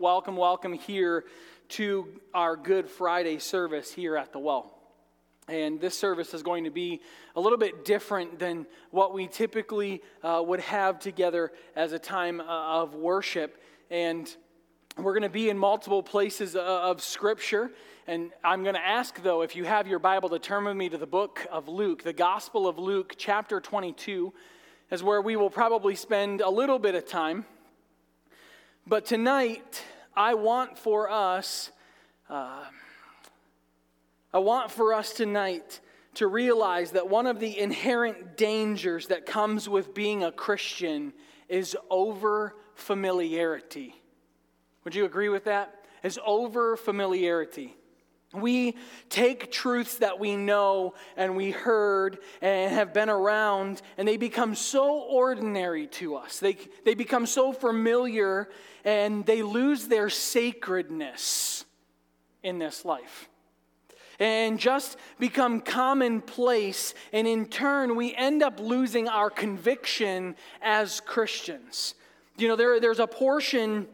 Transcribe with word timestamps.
welcome, 0.00 0.34
welcome 0.34 0.72
here 0.72 1.26
to 1.68 2.08
our 2.32 2.56
Good 2.56 2.88
Friday 2.88 3.38
service 3.38 3.92
here 3.92 4.16
at 4.16 4.32
the 4.32 4.38
Well. 4.38 4.72
And 5.46 5.78
this 5.78 5.98
service 5.98 6.32
is 6.32 6.42
going 6.42 6.64
to 6.64 6.70
be 6.70 7.02
a 7.36 7.40
little 7.40 7.58
bit 7.58 7.84
different 7.84 8.38
than 8.38 8.66
what 8.92 9.12
we 9.12 9.26
typically 9.26 10.00
uh, 10.22 10.42
would 10.44 10.60
have 10.60 11.00
together 11.00 11.52
as 11.76 11.92
a 11.92 11.98
time 11.98 12.40
uh, 12.40 12.44
of 12.44 12.94
worship. 12.94 13.62
And 13.90 14.34
we're 14.96 15.12
going 15.12 15.22
to 15.22 15.28
be 15.28 15.50
in 15.50 15.58
multiple 15.58 16.02
places 16.02 16.56
uh, 16.56 16.60
of 16.60 17.02
Scripture. 17.02 17.70
And 18.06 18.30
I'm 18.42 18.62
going 18.62 18.76
to 18.76 18.86
ask, 18.86 19.22
though, 19.22 19.42
if 19.42 19.54
you 19.54 19.64
have 19.64 19.86
your 19.86 19.98
Bible, 19.98 20.30
to 20.30 20.38
turn 20.38 20.64
with 20.64 20.76
me 20.76 20.88
to 20.88 20.96
the 20.96 21.06
book 21.06 21.46
of 21.52 21.68
Luke, 21.68 22.04
the 22.04 22.14
Gospel 22.14 22.66
of 22.66 22.78
Luke, 22.78 23.16
chapter 23.18 23.60
22, 23.60 24.32
is 24.90 25.02
where 25.02 25.20
we 25.20 25.36
will 25.36 25.50
probably 25.50 25.94
spend 25.94 26.40
a 26.40 26.48
little 26.48 26.78
bit 26.78 26.94
of 26.94 27.06
time. 27.06 27.44
But 28.90 29.06
tonight, 29.06 29.84
I 30.16 30.34
want 30.34 30.76
for 30.76 31.08
us. 31.08 31.70
Uh, 32.28 32.64
I 34.34 34.38
want 34.38 34.72
for 34.72 34.92
us 34.94 35.12
tonight 35.12 35.78
to 36.14 36.26
realize 36.26 36.90
that 36.90 37.08
one 37.08 37.28
of 37.28 37.38
the 37.38 37.56
inherent 37.56 38.36
dangers 38.36 39.06
that 39.06 39.26
comes 39.26 39.68
with 39.68 39.94
being 39.94 40.24
a 40.24 40.32
Christian 40.32 41.12
is 41.48 41.76
over 41.88 42.56
familiarity. 42.74 43.94
Would 44.82 44.96
you 44.96 45.04
agree 45.04 45.28
with 45.28 45.44
that? 45.44 45.84
Is 46.02 46.18
over 46.26 46.76
familiarity. 46.76 47.76
We 48.32 48.76
take 49.08 49.50
truths 49.50 49.96
that 49.98 50.20
we 50.20 50.36
know 50.36 50.94
and 51.16 51.36
we 51.36 51.50
heard 51.50 52.18
and 52.40 52.72
have 52.72 52.94
been 52.94 53.10
around, 53.10 53.82
and 53.98 54.06
they 54.06 54.16
become 54.16 54.54
so 54.54 55.00
ordinary 55.00 55.88
to 55.88 56.14
us. 56.14 56.38
They, 56.38 56.56
they 56.84 56.94
become 56.94 57.26
so 57.26 57.52
familiar 57.52 58.48
and 58.84 59.26
they 59.26 59.42
lose 59.42 59.88
their 59.88 60.08
sacredness 60.08 61.64
in 62.42 62.58
this 62.58 62.84
life 62.84 63.28
and 64.20 64.58
just 64.58 64.98
become 65.18 65.60
commonplace. 65.60 66.94
And 67.12 67.26
in 67.26 67.46
turn, 67.46 67.96
we 67.96 68.14
end 68.14 68.42
up 68.42 68.60
losing 68.60 69.08
our 69.08 69.30
conviction 69.30 70.36
as 70.62 71.00
Christians. 71.00 71.94
You 72.36 72.48
know, 72.48 72.56
there, 72.56 72.78
there's 72.78 73.00
a 73.00 73.06
portion 73.06 73.88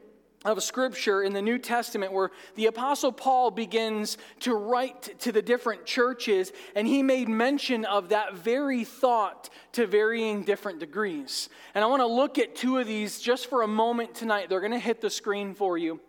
of 0.47 0.63
scripture 0.63 1.23
in 1.23 1.33
the 1.33 1.43
New 1.43 1.59
Testament 1.59 2.13
where 2.13 2.31
the 2.55 2.67
Apostle 2.67 3.11
Paul 3.11 3.51
begins 3.51 4.17
to 4.41 4.55
write 4.55 5.19
to 5.21 5.33
the 5.33 5.43
different 5.43 5.85
churches, 5.85 6.53
and 6.75 6.87
he 6.87 7.03
made 7.03 7.29
mention 7.29 7.85
of 7.85 8.11
that 8.11 8.35
very 8.35 8.85
thought 8.85 9.51
to 9.73 9.87
varying 9.87 10.45
different 10.45 10.79
degrees. 10.79 11.49
And 11.75 11.83
I 11.83 11.89
want 11.89 12.01
to 12.01 12.07
look 12.07 12.39
at 12.39 12.55
two 12.55 12.79
of 12.79 12.87
these 12.87 13.21
just 13.21 13.51
for 13.51 13.63
a 13.63 13.69
moment 13.69 14.15
tonight. 14.15 14.49
They're 14.49 14.61
going 14.61 14.73
to 14.73 14.79
hit 14.79 15.01
the 15.01 15.11
screen 15.11 15.55
for 15.55 15.77
you. 15.77 16.01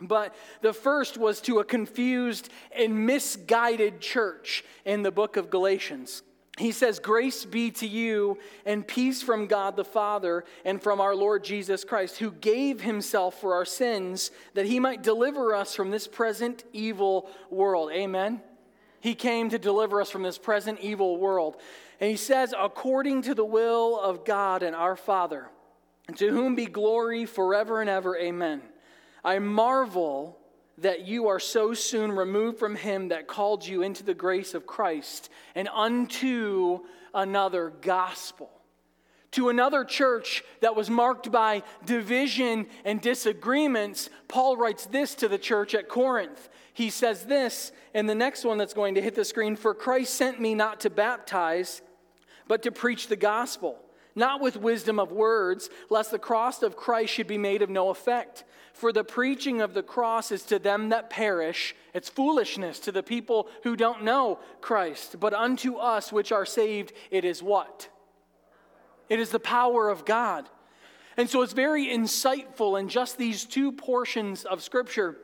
But 0.00 0.36
the 0.60 0.72
first 0.72 1.18
was 1.18 1.40
to 1.42 1.58
a 1.58 1.64
confused 1.64 2.50
and 2.70 3.06
misguided 3.06 4.00
church 4.00 4.64
in 4.84 5.02
the 5.02 5.10
book 5.10 5.36
of 5.36 5.50
Galatians. 5.50 6.22
He 6.58 6.72
says, 6.72 6.98
Grace 6.98 7.44
be 7.44 7.70
to 7.72 7.86
you 7.86 8.38
and 8.66 8.86
peace 8.86 9.22
from 9.22 9.46
God 9.46 9.76
the 9.76 9.84
Father 9.84 10.44
and 10.64 10.82
from 10.82 11.00
our 11.00 11.14
Lord 11.14 11.44
Jesus 11.44 11.84
Christ, 11.84 12.18
who 12.18 12.32
gave 12.32 12.80
himself 12.80 13.40
for 13.40 13.54
our 13.54 13.64
sins 13.64 14.30
that 14.54 14.66
he 14.66 14.80
might 14.80 15.02
deliver 15.02 15.54
us 15.54 15.74
from 15.74 15.90
this 15.90 16.08
present 16.08 16.64
evil 16.72 17.30
world. 17.50 17.92
Amen. 17.92 18.42
He 19.00 19.14
came 19.14 19.50
to 19.50 19.58
deliver 19.58 20.00
us 20.00 20.10
from 20.10 20.24
this 20.24 20.38
present 20.38 20.80
evil 20.80 21.18
world. 21.18 21.56
And 22.00 22.10
he 22.10 22.16
says, 22.16 22.52
according 22.58 23.22
to 23.22 23.34
the 23.34 23.44
will 23.44 23.98
of 23.98 24.24
God 24.24 24.62
and 24.62 24.74
our 24.74 24.96
Father, 24.96 25.48
to 26.16 26.30
whom 26.30 26.54
be 26.54 26.66
glory 26.66 27.24
forever 27.24 27.80
and 27.80 27.88
ever. 27.88 28.16
Amen. 28.16 28.62
I 29.24 29.38
marvel 29.38 30.37
that 30.78 31.06
you 31.06 31.28
are 31.28 31.40
so 31.40 31.74
soon 31.74 32.12
removed 32.12 32.58
from 32.58 32.76
him 32.76 33.08
that 33.08 33.26
called 33.26 33.66
you 33.66 33.82
into 33.82 34.04
the 34.04 34.14
grace 34.14 34.54
of 34.54 34.66
Christ 34.66 35.28
and 35.54 35.68
unto 35.68 36.80
another 37.14 37.72
gospel. 37.80 38.50
To 39.32 39.50
another 39.50 39.84
church 39.84 40.42
that 40.60 40.74
was 40.74 40.88
marked 40.88 41.30
by 41.30 41.62
division 41.84 42.66
and 42.84 43.00
disagreements, 43.00 44.08
Paul 44.26 44.56
writes 44.56 44.86
this 44.86 45.14
to 45.16 45.28
the 45.28 45.36
church 45.36 45.74
at 45.74 45.88
Corinth. 45.88 46.48
He 46.72 46.88
says 46.90 47.24
this, 47.24 47.72
and 47.92 48.08
the 48.08 48.14
next 48.14 48.44
one 48.44 48.56
that's 48.56 48.72
going 48.72 48.94
to 48.94 49.02
hit 49.02 49.14
the 49.14 49.24
screen 49.24 49.56
For 49.56 49.74
Christ 49.74 50.14
sent 50.14 50.40
me 50.40 50.54
not 50.54 50.80
to 50.80 50.90
baptize, 50.90 51.82
but 52.46 52.62
to 52.62 52.72
preach 52.72 53.08
the 53.08 53.16
gospel, 53.16 53.78
not 54.18 54.40
with 54.40 54.56
wisdom 54.56 54.98
of 54.98 55.12
words, 55.12 55.70
lest 55.88 56.10
the 56.10 56.18
cross 56.18 56.62
of 56.62 56.76
Christ 56.76 57.14
should 57.14 57.26
be 57.26 57.38
made 57.38 57.62
of 57.62 57.70
no 57.70 57.88
effect. 57.88 58.44
For 58.74 58.92
the 58.92 59.04
preaching 59.04 59.60
of 59.60 59.74
the 59.74 59.82
cross 59.82 60.30
is 60.30 60.42
to 60.44 60.58
them 60.58 60.90
that 60.90 61.10
perish, 61.10 61.74
it's 61.94 62.08
foolishness 62.08 62.78
to 62.80 62.92
the 62.92 63.02
people 63.02 63.48
who 63.62 63.76
don't 63.76 64.04
know 64.04 64.40
Christ. 64.60 65.18
But 65.18 65.34
unto 65.34 65.76
us 65.76 66.12
which 66.12 66.32
are 66.32 66.46
saved, 66.46 66.92
it 67.10 67.24
is 67.24 67.42
what? 67.42 67.88
It 69.08 69.18
is 69.20 69.30
the 69.30 69.40
power 69.40 69.88
of 69.88 70.04
God. 70.04 70.48
And 71.16 71.28
so 71.28 71.42
it's 71.42 71.54
very 71.54 71.86
insightful 71.86 72.78
in 72.78 72.88
just 72.88 73.18
these 73.18 73.44
two 73.44 73.72
portions 73.72 74.44
of 74.44 74.62
Scripture. 74.62 75.16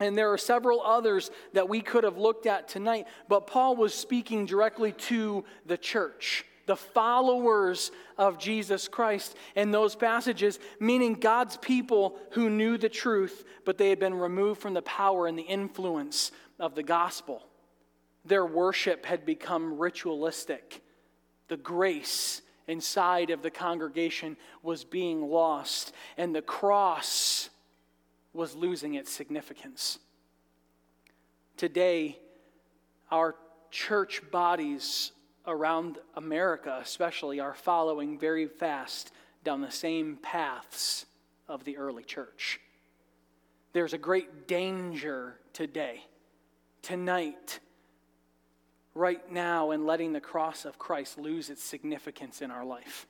And 0.00 0.16
there 0.16 0.32
are 0.32 0.38
several 0.38 0.82
others 0.82 1.30
that 1.54 1.68
we 1.68 1.80
could 1.80 2.04
have 2.04 2.18
looked 2.18 2.46
at 2.46 2.68
tonight, 2.68 3.06
but 3.28 3.46
Paul 3.46 3.76
was 3.76 3.94
speaking 3.94 4.46
directly 4.46 4.92
to 4.92 5.44
the 5.66 5.78
church 5.78 6.44
the 6.68 6.76
followers 6.76 7.90
of 8.16 8.38
Jesus 8.38 8.86
Christ 8.86 9.36
in 9.56 9.72
those 9.72 9.96
passages, 9.96 10.60
meaning 10.78 11.14
God's 11.14 11.56
people 11.56 12.16
who 12.32 12.50
knew 12.50 12.78
the 12.78 12.90
truth, 12.90 13.44
but 13.64 13.78
they 13.78 13.88
had 13.88 13.98
been 13.98 14.14
removed 14.14 14.60
from 14.60 14.74
the 14.74 14.82
power 14.82 15.26
and 15.26 15.36
the 15.36 15.42
influence 15.42 16.30
of 16.60 16.76
the 16.76 16.82
gospel. 16.82 17.42
Their 18.24 18.46
worship 18.46 19.06
had 19.06 19.24
become 19.24 19.78
ritualistic. 19.78 20.82
The 21.48 21.56
grace 21.56 22.42
inside 22.66 23.30
of 23.30 23.40
the 23.42 23.50
congregation 23.50 24.36
was 24.62 24.84
being 24.84 25.22
lost, 25.22 25.92
and 26.18 26.34
the 26.34 26.42
cross 26.42 27.48
was 28.34 28.54
losing 28.54 28.94
its 28.94 29.10
significance. 29.10 29.98
Today, 31.56 32.18
our 33.10 33.34
church 33.70 34.22
bodies 34.30 35.12
around 35.48 35.98
America, 36.14 36.78
especially, 36.80 37.40
are 37.40 37.54
following 37.54 38.18
very 38.18 38.46
fast 38.46 39.12
down 39.42 39.60
the 39.60 39.70
same 39.70 40.18
paths 40.22 41.06
of 41.48 41.64
the 41.64 41.78
early 41.78 42.04
church. 42.04 42.60
There's 43.72 43.94
a 43.94 43.98
great 43.98 44.46
danger 44.46 45.34
today, 45.52 46.04
tonight, 46.82 47.60
right 48.94 49.32
now, 49.32 49.70
in 49.70 49.86
letting 49.86 50.12
the 50.12 50.20
cross 50.20 50.64
of 50.64 50.78
Christ 50.78 51.18
lose 51.18 51.50
its 51.50 51.64
significance 51.64 52.42
in 52.42 52.50
our 52.50 52.64
life. 52.64 53.06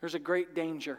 There's 0.00 0.14
a 0.14 0.20
great 0.20 0.54
danger. 0.54 0.98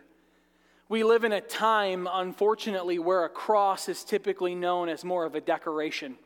We 0.89 1.03
live 1.03 1.23
in 1.23 1.31
a 1.31 1.41
time, 1.41 2.07
unfortunately, 2.11 2.99
where 2.99 3.25
a 3.25 3.29
cross 3.29 3.89
is 3.89 4.03
typically 4.03 4.55
known 4.55 4.89
as 4.89 5.03
more 5.03 5.25
of 5.25 5.35
a 5.35 5.41
decoration 5.41 6.17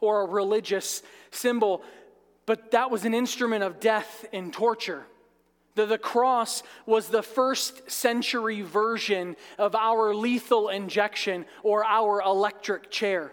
or 0.00 0.22
a 0.22 0.26
religious 0.26 1.02
symbol 1.30 1.82
but 2.46 2.70
that 2.72 2.90
was 2.90 3.04
an 3.04 3.14
instrument 3.14 3.64
of 3.64 3.80
death 3.80 4.26
and 4.32 4.52
torture. 4.52 5.04
The, 5.74 5.86
the 5.86 5.98
cross 5.98 6.62
was 6.86 7.08
the 7.08 7.22
first 7.22 7.90
century 7.90 8.62
version 8.62 9.36
of 9.58 9.74
our 9.74 10.14
lethal 10.14 10.68
injection 10.68 11.46
or 11.62 11.84
our 11.84 12.20
electric 12.20 12.90
chair. 12.90 13.32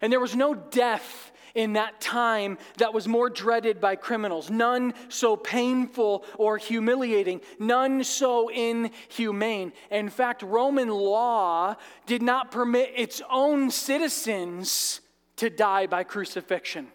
And 0.00 0.12
there 0.12 0.20
was 0.20 0.36
no 0.36 0.54
death 0.54 1.32
in 1.54 1.72
that 1.72 2.00
time 2.00 2.58
that 2.76 2.92
was 2.92 3.08
more 3.08 3.30
dreaded 3.30 3.80
by 3.80 3.96
criminals. 3.96 4.50
None 4.50 4.94
so 5.08 5.36
painful 5.36 6.24
or 6.36 6.58
humiliating, 6.58 7.40
none 7.58 8.04
so 8.04 8.48
inhumane. 8.48 9.72
In 9.90 10.10
fact, 10.10 10.42
Roman 10.42 10.88
law 10.88 11.74
did 12.06 12.22
not 12.22 12.50
permit 12.50 12.92
its 12.94 13.22
own 13.30 13.70
citizens 13.70 15.00
to 15.36 15.48
die 15.48 15.86
by 15.86 16.04
crucifixion. 16.04 16.88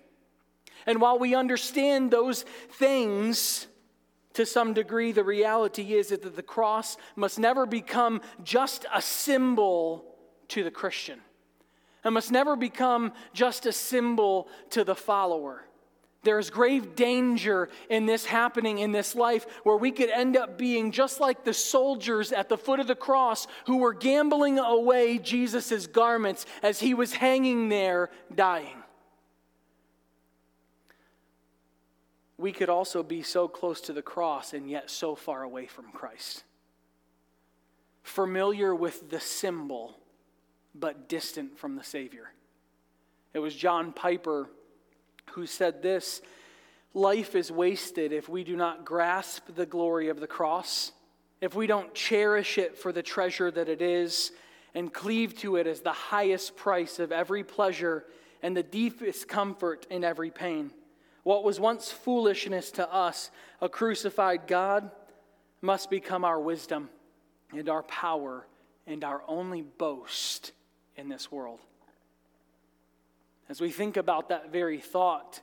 And 0.86 1.00
while 1.02 1.20
we 1.20 1.36
understand 1.36 2.12
those 2.12 2.44
things 2.72 3.68
to 4.34 4.46
some 4.46 4.74
degree, 4.74 5.12
the 5.12 5.24
reality 5.24 5.94
is 5.94 6.10
that 6.10 6.36
the 6.36 6.44
cross 6.44 6.98
must 7.16 7.40
never 7.40 7.66
become 7.66 8.22
just 8.44 8.86
a 8.94 9.02
symbol 9.02 10.06
to 10.50 10.64
the 10.64 10.72
Christian. 10.72 11.20
It 12.04 12.12
must 12.12 12.32
never 12.32 12.56
become 12.56 13.14
just 13.34 13.66
a 13.66 13.72
symbol 13.72 14.50
to 14.72 14.84
the 14.84 14.96
follower. 14.96 15.64
There 16.24 16.40
is 16.40 16.50
grave 16.50 16.96
danger 16.96 17.70
in 17.90 18.06
this 18.06 18.26
happening 18.26 18.80
in 18.80 18.94
this 18.94 19.14
life 19.14 19.46
where 19.64 19.76
we 19.76 19.92
could 19.92 20.10
end 20.10 20.38
up 20.38 20.58
being 20.58 20.92
just 20.92 21.20
like 21.20 21.44
the 21.44 21.54
soldiers 21.54 22.32
at 22.32 22.48
the 22.48 22.58
foot 22.58 22.80
of 22.80 22.88
the 22.88 22.96
cross 22.96 23.46
who 23.66 23.78
were 23.78 23.94
gambling 23.94 24.58
away 24.58 25.18
Jesus' 25.18 25.86
garments 25.86 26.46
as 26.62 26.80
he 26.80 26.94
was 26.94 27.14
hanging 27.14 27.68
there 27.68 28.10
dying. 28.34 28.83
We 32.44 32.52
could 32.52 32.68
also 32.68 33.02
be 33.02 33.24
so 33.24 33.48
close 33.48 33.80
to 33.80 33.94
the 33.94 34.02
cross 34.02 34.54
and 34.54 34.70
yet 34.70 34.90
so 34.90 35.16
far 35.16 35.44
away 35.44 35.66
from 35.66 35.86
Christ. 35.94 36.44
Familiar 38.02 38.76
with 38.76 39.10
the 39.10 39.22
symbol 39.22 39.98
but 40.76 41.08
distant 41.08 41.58
from 41.58 41.78
the 41.78 41.86
Savior. 41.86 42.34
It 43.34 43.40
was 43.40 43.56
John 43.56 43.94
Piper 43.94 44.50
who 45.32 45.46
said 45.46 45.82
this 45.82 46.22
Life 46.94 47.34
is 47.34 47.50
wasted 47.50 48.12
if 48.12 48.28
we 48.28 48.44
do 48.44 48.58
not 48.58 48.84
grasp 48.84 49.44
the 49.56 49.66
glory 49.66 50.10
of 50.10 50.20
the 50.20 50.28
cross, 50.28 50.92
if 51.40 51.56
we 51.56 51.66
don't 51.66 51.96
cherish 51.96 52.58
it 52.58 52.78
for 52.78 52.92
the 52.92 53.02
treasure 53.02 53.52
that 53.52 53.70
it 53.70 53.82
is, 53.82 54.34
and 54.76 54.94
cleave 54.94 55.34
to 55.38 55.56
it 55.56 55.66
as 55.66 55.80
the 55.80 55.94
highest 55.94 56.58
price 56.58 57.00
of 57.00 57.14
every 57.14 57.46
pleasure 57.46 58.04
and 58.42 58.58
the 58.58 58.64
deepest 58.64 59.30
comfort 59.30 59.88
in 59.90 60.04
every 60.04 60.30
pain. 60.30 60.72
What 61.24 61.44
was 61.44 61.60
once 61.60 61.92
foolishness 61.92 62.72
to 62.72 62.92
us, 62.94 63.32
a 63.62 63.70
crucified 63.70 64.46
God, 64.46 64.92
must 65.62 65.90
become 65.90 66.26
our 66.26 66.40
wisdom 66.40 66.90
and 67.52 67.70
our 67.70 67.84
power 67.84 68.46
and 68.86 69.04
our 69.04 69.24
only 69.28 69.62
boast 69.62 70.52
in 70.98 71.08
this 71.08 71.32
world. 71.32 71.60
As 73.50 73.62
we 73.62 73.72
think 73.72 73.98
about 73.98 74.30
that 74.30 74.52
very 74.52 74.80
thought, 74.80 75.42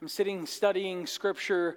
I'm 0.00 0.08
sitting 0.08 0.46
studying 0.46 1.06
scripture 1.06 1.76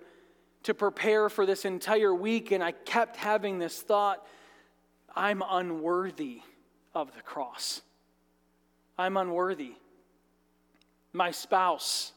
to 0.63 0.73
prepare 0.73 1.27
for 1.27 1.45
this 1.45 1.65
entire 1.65 2.13
week, 2.13 2.51
and 2.51 2.63
I 2.63 2.71
kept 2.71 3.17
having 3.17 3.59
this 3.59 3.81
thought 3.81 4.25
I'm 5.13 5.43
unworthy 5.45 6.41
of 6.93 7.13
the 7.13 7.21
cross. 7.21 7.81
I'm 8.97 9.17
unworthy. 9.17 9.73
My 11.11 11.31
spouse 11.31 12.13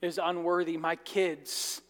is 0.00 0.18
unworthy. 0.22 0.76
My 0.76 0.96
kids 0.96 1.80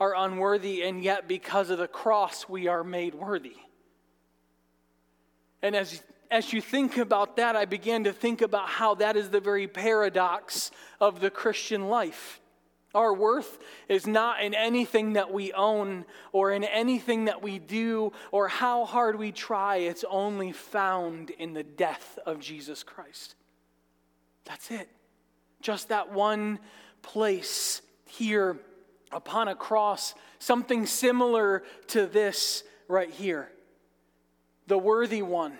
are 0.00 0.14
unworthy, 0.16 0.82
and 0.82 1.02
yet 1.02 1.28
because 1.28 1.70
of 1.70 1.78
the 1.78 1.88
cross, 1.88 2.48
we 2.48 2.66
are 2.66 2.82
made 2.82 3.14
worthy. 3.14 3.56
And 5.62 5.76
as, 5.76 6.02
as 6.30 6.52
you 6.52 6.60
think 6.60 6.96
about 6.96 7.36
that, 7.36 7.54
I 7.54 7.66
began 7.66 8.04
to 8.04 8.12
think 8.12 8.42
about 8.42 8.68
how 8.68 8.96
that 8.96 9.16
is 9.16 9.30
the 9.30 9.40
very 9.40 9.68
paradox 9.68 10.70
of 11.00 11.20
the 11.20 11.30
Christian 11.30 11.88
life. 11.88 12.40
Our 12.94 13.14
worth 13.14 13.58
is 13.88 14.06
not 14.06 14.42
in 14.42 14.54
anything 14.54 15.14
that 15.14 15.32
we 15.32 15.52
own 15.52 16.04
or 16.32 16.52
in 16.52 16.64
anything 16.64 17.24
that 17.26 17.42
we 17.42 17.58
do 17.58 18.12
or 18.30 18.48
how 18.48 18.84
hard 18.84 19.18
we 19.18 19.32
try. 19.32 19.76
It's 19.76 20.04
only 20.10 20.52
found 20.52 21.30
in 21.30 21.54
the 21.54 21.62
death 21.62 22.18
of 22.26 22.38
Jesus 22.38 22.82
Christ. 22.82 23.34
That's 24.44 24.70
it. 24.70 24.88
Just 25.62 25.88
that 25.88 26.12
one 26.12 26.58
place 27.02 27.82
here 28.06 28.56
upon 29.10 29.48
a 29.48 29.54
cross, 29.54 30.14
something 30.38 30.86
similar 30.86 31.62
to 31.88 32.06
this 32.06 32.64
right 32.88 33.10
here. 33.10 33.50
The 34.66 34.78
worthy 34.78 35.22
one 35.22 35.58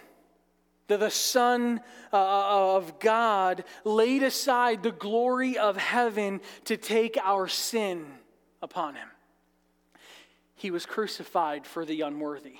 that 0.88 1.00
the 1.00 1.10
Son 1.10 1.80
uh, 2.12 2.74
of 2.76 2.98
God 2.98 3.64
laid 3.84 4.22
aside 4.22 4.82
the 4.82 4.92
glory 4.92 5.56
of 5.56 5.76
heaven 5.76 6.40
to 6.64 6.76
take 6.76 7.16
our 7.22 7.48
sin 7.48 8.04
upon 8.60 8.94
him. 8.96 9.08
He 10.54 10.70
was 10.70 10.84
crucified 10.84 11.66
for 11.66 11.86
the 11.86 12.02
unworthy, 12.02 12.56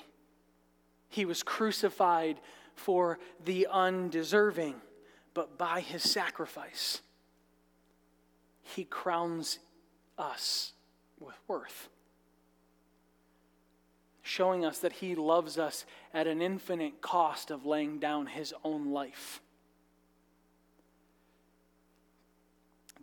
he 1.09 1.25
was 1.25 1.43
crucified 1.43 2.39
for 2.75 3.19
the 3.45 3.67
undeserving, 3.71 4.75
but 5.35 5.59
by 5.59 5.81
his 5.81 6.01
sacrifice, 6.01 7.02
he 8.75 8.83
crowns 8.85 9.59
us 10.17 10.73
with 11.19 11.35
worth 11.47 11.89
showing 14.23 14.65
us 14.65 14.79
that 14.79 14.93
he 14.93 15.13
loves 15.13 15.59
us 15.59 15.85
at 16.13 16.25
an 16.27 16.41
infinite 16.41 17.01
cost 17.01 17.51
of 17.51 17.65
laying 17.65 17.99
down 17.99 18.25
his 18.25 18.53
own 18.63 18.91
life. 18.91 19.41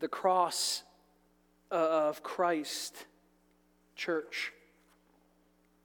The 0.01 0.09
cross 0.09 0.83
uh, 1.71 2.09
of 2.09 2.23
Christ, 2.23 3.05
church, 3.95 4.53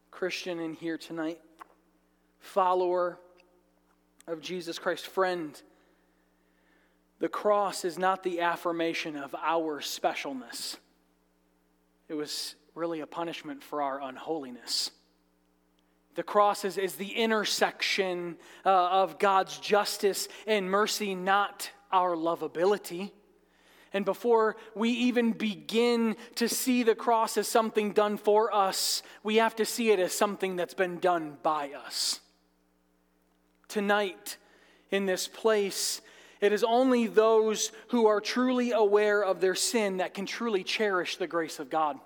Christian 0.09 0.59
in 0.59 0.73
here 0.73 0.97
tonight, 0.97 1.41
follower 2.39 3.19
of 4.25 4.39
Jesus 4.39 4.79
Christ, 4.79 5.05
friend. 5.05 5.61
The 7.19 7.29
cross 7.29 7.85
is 7.85 7.97
not 7.97 8.23
the 8.23 8.41
affirmation 8.41 9.15
of 9.15 9.33
our 9.35 9.79
specialness. 9.79 10.77
It 12.07 12.13
was 12.13 12.55
really 12.75 12.99
a 12.99 13.07
punishment 13.07 13.63
for 13.63 13.81
our 13.81 14.01
unholiness. 14.01 14.91
The 16.15 16.23
cross 16.23 16.63
is, 16.65 16.77
is 16.77 16.95
the 16.95 17.11
intersection 17.11 18.37
uh, 18.65 18.69
of 18.69 19.19
God's 19.19 19.57
justice 19.59 20.27
and 20.47 20.69
mercy, 20.69 21.15
not 21.15 21.69
our 21.91 22.15
lovability. 22.15 23.11
And 23.93 24.03
before 24.03 24.57
we 24.75 24.89
even 24.89 25.31
begin 25.31 26.17
to 26.35 26.49
see 26.49 26.83
the 26.83 26.95
cross 26.95 27.37
as 27.37 27.47
something 27.47 27.93
done 27.93 28.17
for 28.17 28.53
us, 28.53 29.03
we 29.23 29.37
have 29.37 29.55
to 29.57 29.65
see 29.65 29.91
it 29.91 29.99
as 29.99 30.11
something 30.11 30.57
that's 30.57 30.73
been 30.73 30.99
done 30.99 31.37
by 31.43 31.71
us. 31.71 32.19
Tonight, 33.69 34.37
in 34.91 35.05
this 35.05 35.27
place, 35.27 36.01
it 36.45 36.53
is 36.53 36.63
only 36.63 37.07
those 37.07 37.71
who 37.89 38.07
are 38.07 38.21
truly 38.21 38.71
aware 38.71 39.23
of 39.23 39.41
their 39.41 39.55
sin 39.55 39.97
that 39.97 40.13
can 40.13 40.25
truly 40.25 40.63
cherish 40.63 41.17
the 41.17 41.27
grace 41.27 41.59
of 41.59 41.69
God 41.69 41.99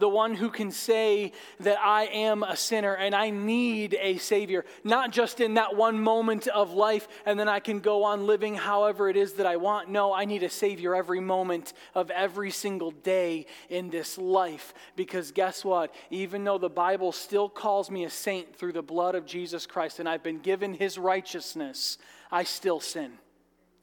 the 0.00 0.08
one 0.08 0.34
who 0.34 0.50
can 0.50 0.72
say 0.72 1.32
that 1.60 1.78
I 1.78 2.06
am 2.06 2.42
a 2.42 2.56
sinner 2.56 2.94
and 2.94 3.14
I 3.14 3.30
need 3.30 3.96
a 4.00 4.18
Savior, 4.18 4.64
not 4.82 5.12
just 5.12 5.40
in 5.40 5.54
that 5.54 5.76
one 5.76 6.00
moment 6.00 6.48
of 6.48 6.72
life 6.72 7.06
and 7.24 7.38
then 7.38 7.48
I 7.48 7.60
can 7.60 7.80
go 7.80 8.04
on 8.04 8.26
living 8.26 8.56
however 8.56 9.08
it 9.08 9.16
is 9.16 9.34
that 9.34 9.46
I 9.46 9.56
want. 9.56 9.88
No, 9.88 10.12
I 10.12 10.24
need 10.24 10.42
a 10.42 10.50
Savior 10.50 10.94
every 10.94 11.20
moment 11.20 11.72
of 11.94 12.10
every 12.10 12.50
single 12.50 12.90
day 12.90 13.46
in 13.68 13.90
this 13.90 14.18
life. 14.18 14.74
Because 14.96 15.30
guess 15.30 15.64
what? 15.64 15.94
Even 16.10 16.42
though 16.42 16.58
the 16.58 16.68
Bible 16.68 17.12
still 17.12 17.48
calls 17.48 17.90
me 17.90 18.04
a 18.04 18.10
saint 18.10 18.56
through 18.56 18.72
the 18.72 18.82
blood 18.82 19.14
of 19.14 19.26
Jesus 19.26 19.66
Christ 19.66 20.00
and 20.00 20.08
I've 20.08 20.22
been 20.22 20.40
given 20.40 20.74
His 20.74 20.98
righteousness, 20.98 21.98
I 22.32 22.44
still 22.44 22.80
sin. 22.80 23.12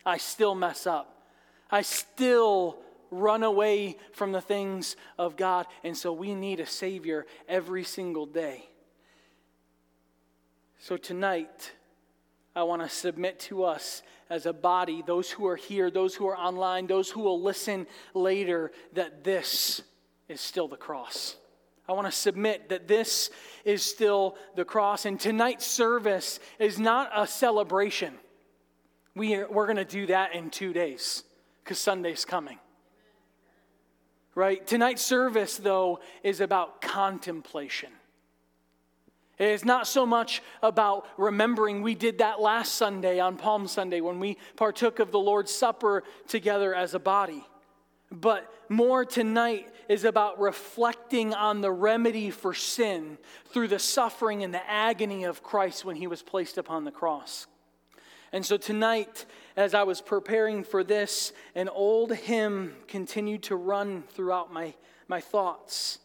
I 0.07 0.17
still 0.17 0.55
mess 0.55 0.87
up. 0.87 1.21
I 1.69 1.81
still 1.81 2.77
run 3.11 3.43
away 3.43 3.97
from 4.13 4.31
the 4.31 4.39
things 4.39 4.95
of 5.17 5.35
God. 5.35 5.67
And 5.83 5.95
so 5.97 6.13
we 6.13 6.33
need 6.33 6.61
a 6.61 6.65
Savior 6.65 7.25
every 7.47 7.83
single 7.83 8.25
day. 8.25 8.69
So 10.79 10.95
tonight, 10.95 11.73
I 12.55 12.63
want 12.63 12.81
to 12.83 12.89
submit 12.89 13.39
to 13.41 13.65
us 13.65 14.01
as 14.29 14.45
a 14.45 14.53
body, 14.53 15.03
those 15.05 15.29
who 15.29 15.45
are 15.45 15.57
here, 15.57 15.91
those 15.91 16.15
who 16.15 16.27
are 16.27 16.37
online, 16.37 16.87
those 16.87 17.09
who 17.09 17.21
will 17.21 17.41
listen 17.41 17.85
later, 18.13 18.71
that 18.93 19.25
this 19.25 19.81
is 20.29 20.39
still 20.39 20.69
the 20.69 20.77
cross. 20.77 21.35
I 21.89 21.91
want 21.91 22.07
to 22.07 22.13
submit 22.13 22.69
that 22.69 22.87
this 22.87 23.29
is 23.65 23.83
still 23.83 24.37
the 24.55 24.63
cross. 24.63 25.05
And 25.05 25.19
tonight's 25.19 25.65
service 25.65 26.39
is 26.59 26.79
not 26.79 27.09
a 27.13 27.27
celebration. 27.27 28.13
We 29.17 29.35
are, 29.35 29.49
we're 29.49 29.65
going 29.65 29.77
to 29.77 29.85
do 29.85 30.05
that 30.07 30.33
in 30.33 30.49
two 30.49 30.73
days 30.73 31.23
because 31.63 31.79
Sunday's 31.79 32.23
coming 32.23 32.59
right? 34.37 34.67
Tonight's 34.67 35.01
service, 35.01 35.57
though, 35.57 35.99
is 36.21 36.41
about 36.41 36.79
contemplation. 36.79 37.89
It 39.39 39.47
is 39.47 39.65
not 39.65 39.87
so 39.87 40.05
much 40.05 40.43
about 40.61 41.07
remembering. 41.17 41.81
We 41.81 41.95
did 41.95 42.19
that 42.19 42.39
last 42.39 42.75
Sunday 42.75 43.19
on 43.19 43.37
Palm 43.37 43.67
Sunday 43.67 43.99
when 43.99 44.19
we 44.19 44.37
partook 44.55 44.99
of 44.99 45.11
the 45.11 45.17
Lord's 45.17 45.51
Supper 45.51 46.03
together 46.27 46.75
as 46.75 46.93
a 46.93 46.99
body. 46.99 47.43
But 48.11 48.47
more 48.69 49.05
tonight 49.05 49.67
is 49.89 50.03
about 50.03 50.39
reflecting 50.39 51.33
on 51.33 51.61
the 51.61 51.71
remedy 51.71 52.29
for 52.29 52.53
sin 52.53 53.17
through 53.47 53.69
the 53.69 53.79
suffering 53.79 54.43
and 54.43 54.53
the 54.53 54.69
agony 54.69 55.23
of 55.23 55.41
Christ 55.41 55.83
when 55.83 55.95
he 55.95 56.05
was 56.05 56.21
placed 56.21 56.59
upon 56.59 56.83
the 56.83 56.91
cross. 56.91 57.47
And 58.33 58.45
so 58.45 58.57
tonight, 58.57 59.25
as 59.55 59.73
I 59.73 59.83
was 59.83 60.01
preparing 60.01 60.63
for 60.63 60.83
this, 60.83 61.33
an 61.55 61.69
old 61.69 62.13
hymn 62.13 62.75
continued 62.87 63.43
to 63.43 63.55
run 63.55 64.03
throughout 64.09 64.51
my, 64.51 64.73
my 65.07 65.21
thoughts. 65.21 65.99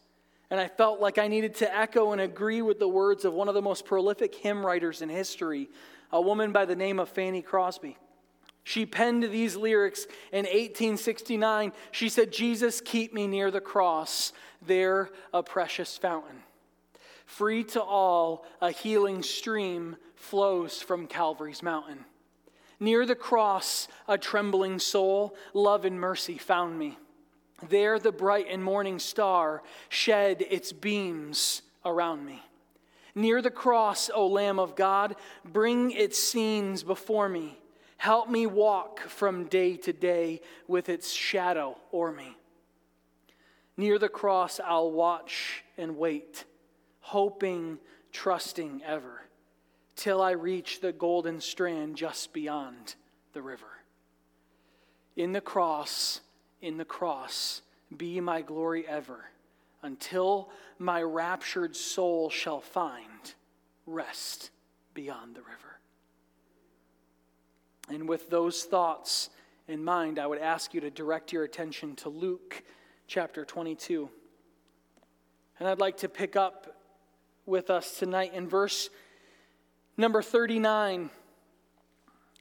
And 0.51 0.61
I 0.61 0.69
felt 0.69 1.01
like 1.01 1.19
I 1.19 1.29
needed 1.29 1.55
to 1.57 1.77
echo 1.77 2.13
and 2.13 2.21
agree 2.21 2.63
with 2.63 2.79
the 2.79 2.89
words 2.89 3.25
of 3.25 3.33
one 3.33 3.49
of 3.49 3.55
the 3.55 3.63
most 3.63 3.85
prolific 3.85 4.35
hymn 4.35 4.65
writers 4.65 5.03
in 5.03 5.09
history, 5.09 5.69
a 6.13 6.21
woman 6.21 6.53
by 6.53 6.65
the 6.65 6.77
name 6.77 6.99
of 6.99 7.09
Fanny 7.09 7.43
Crosby. 7.43 7.97
She 8.65 8.87
penned 8.87 9.25
these 9.25 9.57
lyrics 9.57 10.07
in 10.31 10.45
1869. 10.45 11.73
She 11.91 12.09
said, 12.09 12.33
Jesus, 12.33 12.81
keep 12.81 13.13
me 13.13 13.27
near 13.27 13.51
the 13.51 13.61
cross, 13.61 14.33
there 14.65 15.11
a 15.33 15.43
precious 15.43 15.99
fountain. 15.99 16.37
Free 17.27 17.65
to 17.65 17.83
all, 17.83 18.45
a 18.61 18.71
healing 18.71 19.23
stream 19.23 19.97
flows 20.15 20.81
from 20.81 21.07
Calvary's 21.07 21.63
mountain. 21.63 22.05
Near 22.83 23.07
the 23.07 23.15
cross, 23.15 23.87
a 24.09 24.19
trembling 24.19 24.81
soul, 24.81 25.37
love 25.55 25.85
and 25.85 26.01
mercy 26.01 26.37
found 26.37 26.77
me. 26.77 26.99
There, 27.69 28.01
the 28.01 28.11
bright 28.11 28.47
and 28.51 28.65
morning 28.65 28.99
star 28.99 29.63
shed 29.89 30.45
its 30.51 30.73
beams 30.73 31.63
around 31.85 32.27
me. 32.27 32.43
Near 33.15 33.41
the 33.41 33.53
cross, 33.53 34.11
O 34.13 34.27
Lamb 34.27 34.59
of 34.59 34.75
God, 34.75 35.15
bring 35.45 35.93
its 35.93 36.19
scenes 36.19 36.83
before 36.83 37.29
me. 37.29 37.57
Help 37.99 38.29
me 38.29 38.47
walk 38.47 38.99
from 38.99 39.45
day 39.45 39.77
to 39.77 39.93
day 39.93 40.41
with 40.67 40.89
its 40.89 41.13
shadow 41.13 41.79
o'er 41.95 42.11
me. 42.11 42.37
Near 43.77 43.97
the 44.01 44.09
cross, 44.09 44.59
I'll 44.59 44.91
watch 44.91 45.63
and 45.79 45.97
wait, 45.97 46.47
hoping, 46.99 47.79
trusting 48.11 48.83
ever, 48.85 49.23
till 50.03 50.21
I 50.21 50.33
reach 50.33 50.81
the 50.81 50.91
golden 50.91 51.41
strand 51.41 51.95
just 51.95 52.33
beyond 52.33 52.97
the 53.35 53.41
river. 53.41 53.69
In 55.15 55.31
the 55.31 55.41
cross, 55.41 56.21
in 56.61 56.77
the 56.77 56.85
cross, 56.85 57.63
be 57.97 58.19
my 58.19 58.43
glory 58.43 58.85
ever, 58.89 59.27
until 59.81 60.51
my 60.77 61.01
raptured 61.01 61.77
soul 61.77 62.31
shall 62.31 62.61
find 62.61 63.35
rest 63.87 64.51
beyond 64.93 65.37
the 65.37 65.43
river. 65.43 65.79
And 67.89 68.09
with 68.09 68.29
those 68.29 68.65
thoughts 68.65 69.31
in 69.69 69.85
mind, 69.85 70.19
I 70.19 70.27
would 70.27 70.41
ask 70.41 70.75
you 70.75 70.81
to 70.81 70.91
direct 70.91 71.33
your 71.33 71.45
attention 71.45 71.95
to 71.97 72.09
Luke 72.09 72.65
chapter 73.07 73.45
22. 73.45 74.11
And 75.61 75.69
I'd 75.69 75.79
like 75.79 75.99
to 75.99 76.09
pick 76.09 76.35
up 76.35 76.77
with 77.47 77.71
us 77.71 78.01
tonight 78.01 78.35
in 78.35 78.49
verse 78.49 78.91
number 79.97 80.23
39, 80.23 81.11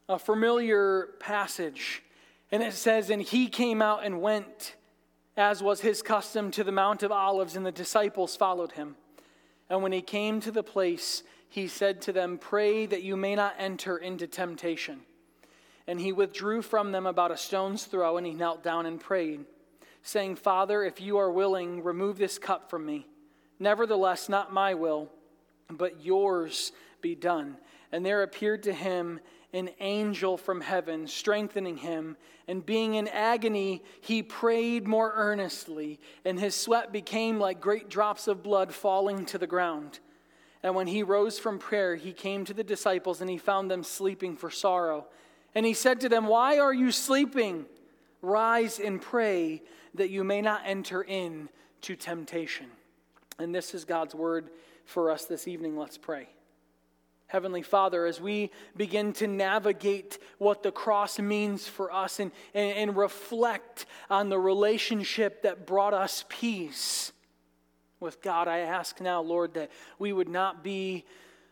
a 0.09 0.19
familiar 0.19 1.09
passage. 1.19 2.03
And 2.51 2.61
it 2.61 2.73
says, 2.73 3.09
And 3.09 3.21
he 3.21 3.47
came 3.47 3.81
out 3.81 4.03
and 4.03 4.21
went, 4.21 4.75
as 5.37 5.63
was 5.63 5.81
his 5.81 6.01
custom, 6.01 6.51
to 6.51 6.63
the 6.63 6.71
Mount 6.71 7.03
of 7.03 7.11
Olives, 7.11 7.55
and 7.55 7.65
the 7.65 7.71
disciples 7.71 8.35
followed 8.35 8.73
him. 8.73 8.95
And 9.69 9.81
when 9.81 9.91
he 9.91 10.01
came 10.01 10.41
to 10.41 10.51
the 10.51 10.63
place, 10.63 11.23
he 11.47 11.67
said 11.67 12.01
to 12.01 12.13
them, 12.13 12.37
Pray 12.37 12.85
that 12.85 13.03
you 13.03 13.15
may 13.15 13.35
not 13.35 13.55
enter 13.57 13.97
into 13.97 14.27
temptation. 14.27 15.01
And 15.87 15.99
he 15.99 16.11
withdrew 16.11 16.61
from 16.61 16.91
them 16.91 17.05
about 17.05 17.31
a 17.31 17.37
stone's 17.37 17.85
throw, 17.85 18.17
and 18.17 18.27
he 18.27 18.33
knelt 18.33 18.63
down 18.63 18.85
and 18.85 18.99
prayed 18.99 19.45
saying, 20.03 20.35
Father, 20.35 20.83
if 20.83 20.99
you 20.99 21.17
are 21.17 21.31
willing, 21.31 21.83
remove 21.83 22.17
this 22.17 22.39
cup 22.39 22.69
from 22.69 22.85
me. 22.85 23.07
Nevertheless, 23.59 24.29
not 24.29 24.53
my 24.53 24.73
will, 24.73 25.09
but 25.69 26.03
yours 26.03 26.71
be 27.01 27.15
done. 27.15 27.57
And 27.91 28.05
there 28.05 28.23
appeared 28.23 28.63
to 28.63 28.73
him 28.73 29.19
an 29.53 29.69
angel 29.79 30.37
from 30.37 30.61
heaven, 30.61 31.07
strengthening 31.07 31.77
him. 31.77 32.15
And 32.47 32.65
being 32.65 32.95
in 32.95 33.07
agony, 33.07 33.83
he 33.99 34.23
prayed 34.23 34.87
more 34.87 35.11
earnestly, 35.15 35.99
and 36.25 36.39
his 36.39 36.55
sweat 36.55 36.91
became 36.91 37.39
like 37.39 37.59
great 37.59 37.89
drops 37.89 38.27
of 38.27 38.43
blood 38.43 38.73
falling 38.73 39.25
to 39.27 39.37
the 39.37 39.47
ground. 39.47 39.99
And 40.63 40.75
when 40.75 40.87
he 40.87 41.03
rose 41.03 41.39
from 41.39 41.59
prayer, 41.59 41.95
he 41.95 42.13
came 42.13 42.45
to 42.45 42.53
the 42.53 42.63
disciples, 42.63 43.19
and 43.21 43.29
he 43.29 43.37
found 43.37 43.69
them 43.69 43.83
sleeping 43.83 44.37
for 44.37 44.49
sorrow. 44.49 45.07
And 45.55 45.65
he 45.65 45.73
said 45.73 45.99
to 46.01 46.09
them, 46.09 46.27
Why 46.27 46.59
are 46.59 46.73
you 46.73 46.91
sleeping? 46.91 47.65
Rise 48.21 48.79
and 48.79 49.01
pray 49.01 49.63
that 49.95 50.11
you 50.11 50.23
may 50.23 50.41
not 50.41 50.61
enter 50.65 51.01
into 51.01 51.95
temptation. 51.97 52.67
And 53.39 53.53
this 53.53 53.73
is 53.73 53.83
God's 53.83 54.13
word 54.13 54.49
for 54.85 55.09
us 55.09 55.25
this 55.25 55.47
evening. 55.47 55.75
Let's 55.75 55.97
pray. 55.97 56.29
Heavenly 57.31 57.61
Father, 57.61 58.05
as 58.05 58.19
we 58.19 58.51
begin 58.75 59.13
to 59.13 59.25
navigate 59.25 60.19
what 60.37 60.63
the 60.63 60.71
cross 60.71 61.17
means 61.17 61.65
for 61.65 61.89
us 61.89 62.19
and, 62.19 62.29
and, 62.53 62.77
and, 62.77 62.97
reflect 62.97 63.85
on 64.09 64.27
the 64.27 64.37
relationship 64.37 65.43
that 65.43 65.65
brought 65.65 65.93
us 65.93 66.25
peace 66.27 67.13
with 68.01 68.21
God, 68.21 68.49
I 68.49 68.59
ask 68.59 68.99
now, 68.99 69.21
Lord, 69.21 69.53
that 69.53 69.71
we 69.97 70.11
would 70.11 70.27
not 70.27 70.61
be 70.61 71.05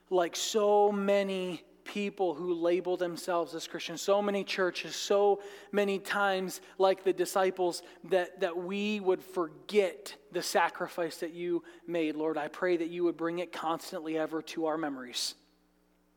like 0.10 0.36
so 0.36 0.92
many 0.92 1.64
people 1.86 2.34
who 2.34 2.56
label 2.56 2.98
themselves 2.98 3.56
as 3.56 3.66
Christians, 3.66 4.02
so 4.02 4.22
many 4.22 4.44
churches, 4.44 4.98
so 4.98 5.42
many 5.72 5.98
times, 5.98 6.60
like 6.78 7.06
the 7.06 7.14
disciples, 7.14 7.84
that, 8.10 8.42
that 8.42 8.58
we 8.58 9.00
would 9.00 9.24
forget 9.24 10.14
the 10.34 10.44
sacrifice 10.44 11.18
that 11.20 11.32
you 11.32 11.64
made. 11.88 12.18
Lord, 12.18 12.38
I 12.38 12.50
pray 12.50 12.76
that 12.76 12.90
you 12.90 13.06
would 13.06 13.16
bring 13.16 13.40
it 13.40 13.54
constantly 13.54 14.18
ever 14.18 14.42
to 14.42 14.66
our 14.66 14.78
memories. 14.78 15.36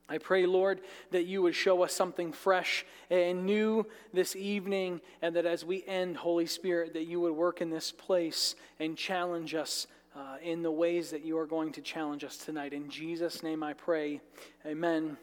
I 0.09 0.19
pray, 0.19 0.47
Lord, 0.47 0.81
that 1.11 1.25
you 1.25 1.43
would 1.43 1.55
show 1.55 1.83
us 1.83 1.93
something 1.93 2.33
fresh 2.33 2.85
and 3.11 3.47
new 3.47 3.87
this 4.13 4.37
evening, 4.37 5.01
and 5.23 5.37
that 5.37 5.47
as 5.47 5.65
we 5.65 5.85
end, 5.87 6.17
Holy 6.17 6.47
Spirit, 6.47 6.93
that 6.95 7.05
you 7.05 7.21
would 7.21 7.33
work 7.33 7.61
in 7.61 7.71
this 7.71 7.93
place 7.93 8.55
and 8.79 8.97
challenge 8.97 9.55
us 9.55 9.87
uh, 10.15 10.37
in 10.43 10.63
the 10.63 10.71
ways 10.71 11.11
that 11.11 11.25
you 11.25 11.39
are 11.39 11.47
going 11.47 11.73
to 11.73 11.81
challenge 11.81 12.25
us 12.25 12.37
tonight. 12.37 12.73
In 12.73 12.91
Jesus' 12.91 13.43
name 13.43 13.63
I 13.63 13.73
pray. 13.73 14.21
Amen. 14.67 15.17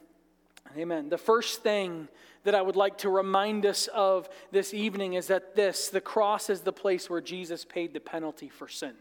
Amen. 0.77 1.09
The 1.09 1.17
first 1.17 1.61
thing 1.61 2.07
that 2.43 2.55
I 2.55 2.61
would 2.61 2.75
like 2.75 2.99
to 2.99 3.09
remind 3.09 3.65
us 3.65 3.87
of 3.87 4.29
this 4.51 4.73
evening 4.73 5.13
is 5.13 5.27
that 5.27 5.55
this 5.55 5.89
the 5.89 6.01
cross 6.01 6.49
is 6.49 6.61
the 6.61 6.73
place 6.73 7.09
where 7.09 7.21
Jesus 7.21 7.65
paid 7.65 7.93
the 7.93 7.99
penalty 7.99 8.49
for 8.49 8.67
sin. 8.67 8.93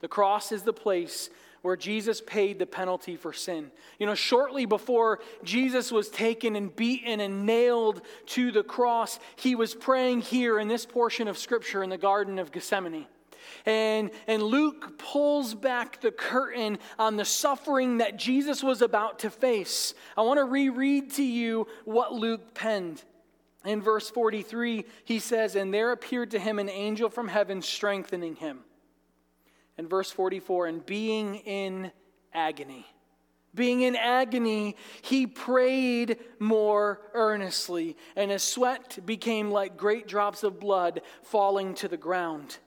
The 0.00 0.08
cross 0.08 0.52
is 0.52 0.62
the 0.62 0.72
place 0.72 1.30
where 1.62 1.76
Jesus 1.76 2.20
paid 2.20 2.58
the 2.58 2.66
penalty 2.66 3.16
for 3.16 3.32
sin. 3.32 3.70
You 3.98 4.06
know, 4.06 4.14
shortly 4.14 4.66
before 4.66 5.20
Jesus 5.44 5.90
was 5.90 6.08
taken 6.08 6.56
and 6.56 6.74
beaten 6.74 7.20
and 7.20 7.46
nailed 7.46 8.02
to 8.26 8.50
the 8.50 8.64
cross, 8.64 9.18
he 9.36 9.54
was 9.54 9.74
praying 9.74 10.22
here 10.22 10.58
in 10.58 10.68
this 10.68 10.84
portion 10.84 11.28
of 11.28 11.38
Scripture 11.38 11.82
in 11.82 11.90
the 11.90 11.98
Garden 11.98 12.38
of 12.38 12.52
Gethsemane. 12.52 13.06
And, 13.64 14.10
and 14.26 14.42
Luke 14.42 14.98
pulls 14.98 15.54
back 15.54 16.00
the 16.00 16.10
curtain 16.10 16.78
on 16.98 17.16
the 17.16 17.24
suffering 17.24 17.98
that 17.98 18.16
Jesus 18.16 18.62
was 18.62 18.82
about 18.82 19.20
to 19.20 19.30
face. 19.30 19.94
I 20.16 20.22
want 20.22 20.38
to 20.38 20.44
reread 20.44 21.12
to 21.12 21.22
you 21.22 21.66
what 21.84 22.12
Luke 22.12 22.54
penned. 22.54 23.02
In 23.64 23.80
verse 23.80 24.10
43, 24.10 24.84
he 25.04 25.18
says, 25.20 25.54
And 25.54 25.72
there 25.72 25.92
appeared 25.92 26.32
to 26.32 26.40
him 26.40 26.58
an 26.58 26.68
angel 26.68 27.08
from 27.08 27.28
heaven 27.28 27.62
strengthening 27.62 28.34
him. 28.34 28.60
In 29.78 29.88
verse 29.88 30.10
44, 30.10 30.66
and 30.66 30.84
being 30.84 31.36
in 31.36 31.92
agony. 32.34 32.86
Being 33.54 33.82
in 33.82 33.96
agony, 33.96 34.76
he 35.02 35.26
prayed 35.26 36.18
more 36.38 37.00
earnestly, 37.12 37.96
and 38.16 38.30
his 38.30 38.42
sweat 38.42 38.98
became 39.04 39.50
like 39.50 39.76
great 39.76 40.06
drops 40.06 40.42
of 40.42 40.58
blood 40.58 41.02
falling 41.22 41.74
to 41.74 41.88
the 41.88 41.98
ground. 41.98 42.58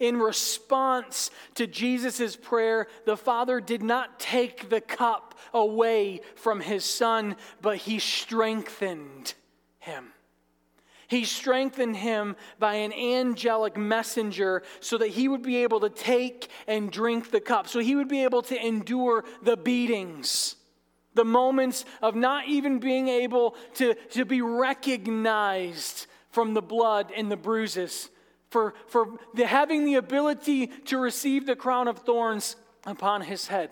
In 0.00 0.18
response 0.18 1.30
to 1.54 1.66
Jesus' 1.66 2.34
prayer, 2.34 2.88
the 3.04 3.16
Father 3.16 3.60
did 3.60 3.82
not 3.82 4.18
take 4.18 4.68
the 4.68 4.80
cup 4.80 5.38
away 5.52 6.22
from 6.34 6.60
his 6.60 6.84
Son, 6.84 7.36
but 7.60 7.76
he 7.76 7.98
strengthened 7.98 9.34
him. 9.78 10.11
He 11.12 11.26
strengthened 11.26 11.96
him 11.96 12.36
by 12.58 12.76
an 12.76 12.90
angelic 12.94 13.76
messenger 13.76 14.62
so 14.80 14.96
that 14.96 15.08
he 15.08 15.28
would 15.28 15.42
be 15.42 15.58
able 15.58 15.80
to 15.80 15.90
take 15.90 16.48
and 16.66 16.90
drink 16.90 17.30
the 17.30 17.38
cup, 17.38 17.68
so 17.68 17.80
he 17.80 17.94
would 17.94 18.08
be 18.08 18.24
able 18.24 18.40
to 18.40 18.66
endure 18.66 19.22
the 19.42 19.58
beatings, 19.58 20.56
the 21.12 21.26
moments 21.26 21.84
of 22.00 22.14
not 22.14 22.48
even 22.48 22.78
being 22.78 23.08
able 23.08 23.56
to, 23.74 23.92
to 24.12 24.24
be 24.24 24.40
recognized 24.40 26.06
from 26.30 26.54
the 26.54 26.62
blood 26.62 27.12
and 27.14 27.30
the 27.30 27.36
bruises. 27.36 28.08
For, 28.48 28.72
for 28.86 29.18
the, 29.34 29.46
having 29.46 29.84
the 29.84 29.96
ability 29.96 30.68
to 30.86 30.96
receive 30.96 31.44
the 31.44 31.56
crown 31.56 31.88
of 31.88 31.98
thorns 31.98 32.56
upon 32.86 33.20
his 33.20 33.48
head, 33.48 33.68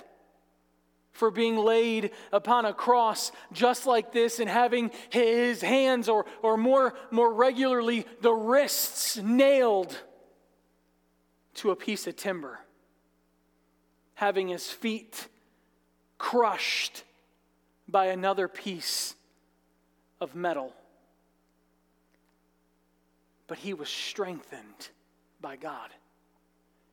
for 1.21 1.31
being 1.31 1.57
laid 1.57 2.11
upon 2.33 2.65
a 2.65 2.75
cross 2.75 3.31
just 3.53 3.87
like 3.87 4.11
this 4.11 4.41
and 4.41 4.51
having 4.51 4.91
his 5.11 5.63
hands, 5.63 6.09
or, 6.09 6.27
or 6.43 6.57
more, 6.57 6.95
more 7.13 7.33
regularly, 7.33 8.05
the 8.23 8.33
wrists 8.33 9.17
nailed 9.19 9.97
to 11.55 11.71
a 11.71 11.77
piece 11.77 12.09
of 12.09 12.17
timber, 12.17 12.59
having 14.15 14.49
his 14.49 14.69
feet 14.69 15.29
crushed 16.19 17.05
by 17.87 18.07
another 18.07 18.49
piece 18.49 19.15
of 20.21 20.35
metal 20.35 20.75
but 23.51 23.59
he 23.59 23.75
was 23.75 23.89
strengthened 23.89 24.91
by 25.41 25.57
God. 25.57 25.91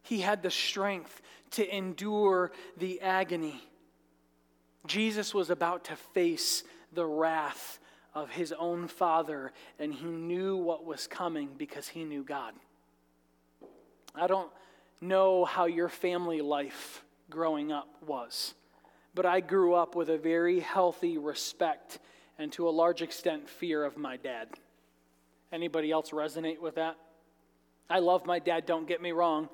He 0.01 0.21
had 0.21 0.41
the 0.41 0.49
strength 0.49 1.21
to 1.51 1.75
endure 1.77 2.51
the 2.77 2.99
agony. 3.01 3.61
Jesus 4.85 5.33
was 5.33 5.49
about 5.49 5.85
to 5.85 5.95
face 5.95 6.63
the 6.93 7.05
wrath 7.05 7.79
of 8.13 8.29
his 8.29 8.53
own 8.53 8.87
father, 8.87 9.51
and 9.79 9.93
he 9.93 10.05
knew 10.05 10.57
what 10.57 10.85
was 10.85 11.07
coming 11.07 11.49
because 11.57 11.87
he 11.87 12.03
knew 12.03 12.23
God. 12.23 12.53
I 14.15 14.27
don't 14.27 14.49
know 15.01 15.45
how 15.45 15.65
your 15.65 15.89
family 15.89 16.41
life 16.41 17.03
growing 17.29 17.71
up 17.71 17.87
was, 18.05 18.55
but 19.13 19.25
I 19.25 19.39
grew 19.39 19.73
up 19.75 19.95
with 19.95 20.09
a 20.09 20.17
very 20.17 20.59
healthy 20.59 21.17
respect 21.17 21.99
and 22.39 22.51
to 22.53 22.67
a 22.67 22.71
large 22.71 23.01
extent 23.01 23.49
fear 23.49 23.83
of 23.83 23.97
my 23.97 24.17
dad. 24.17 24.47
Anybody 25.51 25.91
else 25.91 26.11
resonate 26.11 26.59
with 26.59 26.75
that? 26.75 26.97
I 27.89 27.99
love 27.99 28.25
my 28.25 28.39
dad, 28.39 28.65
don't 28.65 28.87
get 28.87 29.01
me 29.01 29.11
wrong, 29.11 29.49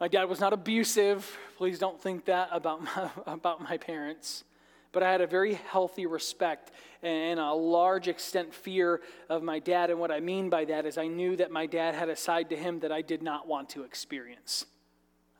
My 0.00 0.08
dad 0.08 0.24
was 0.30 0.40
not 0.40 0.54
abusive. 0.54 1.36
Please 1.60 1.78
don't 1.78 2.00
think 2.00 2.24
that 2.24 2.48
about 2.52 2.82
my, 2.96 3.10
about 3.26 3.60
my 3.60 3.76
parents. 3.76 4.44
But 4.92 5.02
I 5.02 5.12
had 5.12 5.20
a 5.20 5.26
very 5.26 5.52
healthy 5.52 6.06
respect 6.06 6.70
and 7.02 7.38
a 7.38 7.52
large 7.52 8.08
extent 8.08 8.54
fear 8.54 9.02
of 9.28 9.42
my 9.42 9.58
dad. 9.58 9.90
And 9.90 10.00
what 10.00 10.10
I 10.10 10.20
mean 10.20 10.48
by 10.48 10.64
that 10.64 10.86
is 10.86 10.96
I 10.96 11.06
knew 11.06 11.36
that 11.36 11.50
my 11.50 11.66
dad 11.66 11.94
had 11.94 12.08
a 12.08 12.16
side 12.16 12.48
to 12.48 12.56
him 12.56 12.80
that 12.80 12.90
I 12.90 13.02
did 13.02 13.22
not 13.22 13.46
want 13.46 13.68
to 13.70 13.82
experience. 13.82 14.64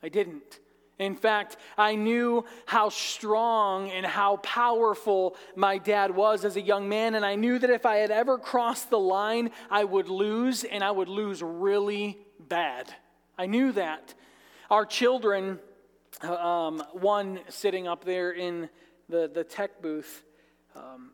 I 0.02 0.10
didn't. 0.10 0.60
In 0.98 1.16
fact, 1.16 1.56
I 1.78 1.94
knew 1.94 2.44
how 2.66 2.90
strong 2.90 3.90
and 3.90 4.04
how 4.04 4.36
powerful 4.36 5.36
my 5.56 5.78
dad 5.78 6.14
was 6.14 6.44
as 6.44 6.56
a 6.56 6.60
young 6.60 6.86
man, 6.86 7.14
and 7.14 7.24
I 7.24 7.34
knew 7.34 7.58
that 7.58 7.70
if 7.70 7.86
I 7.86 7.96
had 7.96 8.10
ever 8.10 8.36
crossed 8.36 8.90
the 8.90 8.98
line, 8.98 9.52
I 9.70 9.84
would 9.84 10.10
lose, 10.10 10.64
and 10.64 10.84
I 10.84 10.90
would 10.90 11.08
lose 11.08 11.42
really 11.42 12.18
bad. 12.38 12.94
I 13.38 13.46
knew 13.46 13.72
that. 13.72 14.12
Our 14.68 14.84
children, 14.84 15.58
um, 16.22 16.82
one 16.92 17.40
sitting 17.48 17.88
up 17.88 18.04
there 18.04 18.32
in 18.32 18.68
the, 19.08 19.30
the 19.32 19.44
tech 19.44 19.82
booth, 19.82 20.22
um, 20.76 21.10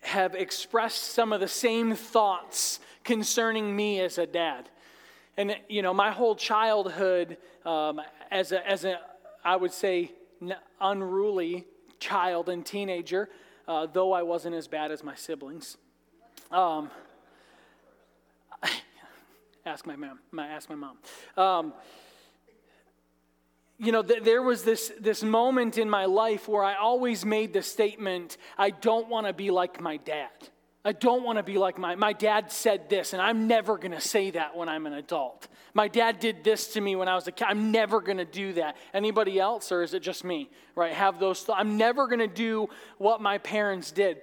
have 0.00 0.34
expressed 0.34 1.02
some 1.12 1.32
of 1.32 1.40
the 1.40 1.48
same 1.48 1.94
thoughts 1.94 2.80
concerning 3.04 3.74
me 3.74 4.00
as 4.00 4.18
a 4.18 4.26
dad. 4.26 4.68
And, 5.36 5.56
you 5.68 5.82
know, 5.82 5.94
my 5.94 6.10
whole 6.10 6.34
childhood 6.34 7.36
um, 7.64 8.00
as, 8.30 8.52
a, 8.52 8.66
as 8.68 8.84
a, 8.84 8.98
I 9.44 9.56
would 9.56 9.72
say, 9.72 10.12
unruly 10.80 11.66
child 12.00 12.48
and 12.48 12.64
teenager, 12.64 13.28
uh, 13.66 13.86
though 13.86 14.12
I 14.12 14.22
wasn't 14.22 14.54
as 14.54 14.68
bad 14.68 14.90
as 14.90 15.02
my 15.04 15.14
siblings. 15.14 15.76
Um, 16.50 16.90
ask 19.66 19.86
my 19.86 19.96
mom. 19.96 20.18
Ask 20.38 20.68
my 20.68 20.76
mom. 20.76 21.72
You 23.78 23.92
know, 23.92 24.02
th- 24.02 24.24
there 24.24 24.42
was 24.42 24.64
this, 24.64 24.92
this 25.00 25.22
moment 25.22 25.78
in 25.78 25.88
my 25.88 26.06
life 26.06 26.48
where 26.48 26.64
I 26.64 26.74
always 26.74 27.24
made 27.24 27.52
the 27.52 27.62
statement, 27.62 28.36
I 28.56 28.70
don't 28.70 29.08
want 29.08 29.28
to 29.28 29.32
be 29.32 29.50
like 29.50 29.80
my 29.80 29.98
dad. 29.98 30.30
I 30.84 30.92
don't 30.92 31.22
want 31.22 31.38
to 31.38 31.42
be 31.42 31.58
like 31.58 31.78
my, 31.78 31.94
my 31.94 32.12
dad 32.12 32.50
said 32.50 32.88
this, 32.88 33.12
and 33.12 33.22
I'm 33.22 33.46
never 33.46 33.76
going 33.76 33.92
to 33.92 34.00
say 34.00 34.30
that 34.30 34.56
when 34.56 34.68
I'm 34.68 34.86
an 34.86 34.94
adult. 34.94 35.46
My 35.74 35.86
dad 35.86 36.18
did 36.18 36.42
this 36.42 36.72
to 36.74 36.80
me 36.80 36.96
when 36.96 37.08
I 37.08 37.14
was 37.14 37.26
a 37.28 37.32
kid. 37.32 37.46
I'm 37.48 37.70
never 37.70 38.00
going 38.00 38.18
to 38.18 38.24
do 38.24 38.54
that. 38.54 38.76
Anybody 38.94 39.38
else, 39.38 39.70
or 39.70 39.82
is 39.82 39.94
it 39.94 40.02
just 40.02 40.24
me? 40.24 40.50
Right? 40.74 40.92
Have 40.92 41.20
those. 41.20 41.44
Th- 41.44 41.56
I'm 41.58 41.76
never 41.76 42.06
going 42.06 42.20
to 42.20 42.26
do 42.26 42.68
what 42.96 43.20
my 43.20 43.38
parents 43.38 43.92
did. 43.92 44.18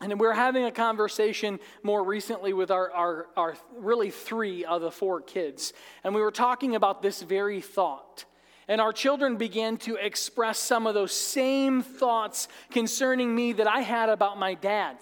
And 0.00 0.18
we 0.20 0.26
are 0.26 0.32
having 0.32 0.64
a 0.64 0.70
conversation 0.70 1.58
more 1.82 2.02
recently 2.04 2.52
with 2.52 2.70
our, 2.70 2.90
our, 2.92 3.26
our 3.36 3.56
really 3.76 4.10
three 4.10 4.64
of 4.64 4.82
the 4.82 4.90
four 4.90 5.20
kids. 5.20 5.72
And 6.04 6.14
we 6.14 6.22
were 6.22 6.30
talking 6.30 6.74
about 6.74 7.02
this 7.02 7.22
very 7.22 7.60
thought 7.60 8.24
and 8.70 8.80
our 8.80 8.92
children 8.92 9.36
began 9.36 9.76
to 9.78 9.96
express 9.96 10.56
some 10.56 10.86
of 10.86 10.94
those 10.94 11.10
same 11.10 11.82
thoughts 11.82 12.46
concerning 12.70 13.34
me 13.34 13.52
that 13.54 13.66
I 13.66 13.80
had 13.80 14.08
about 14.08 14.38
my 14.38 14.54
dad. 14.54 14.96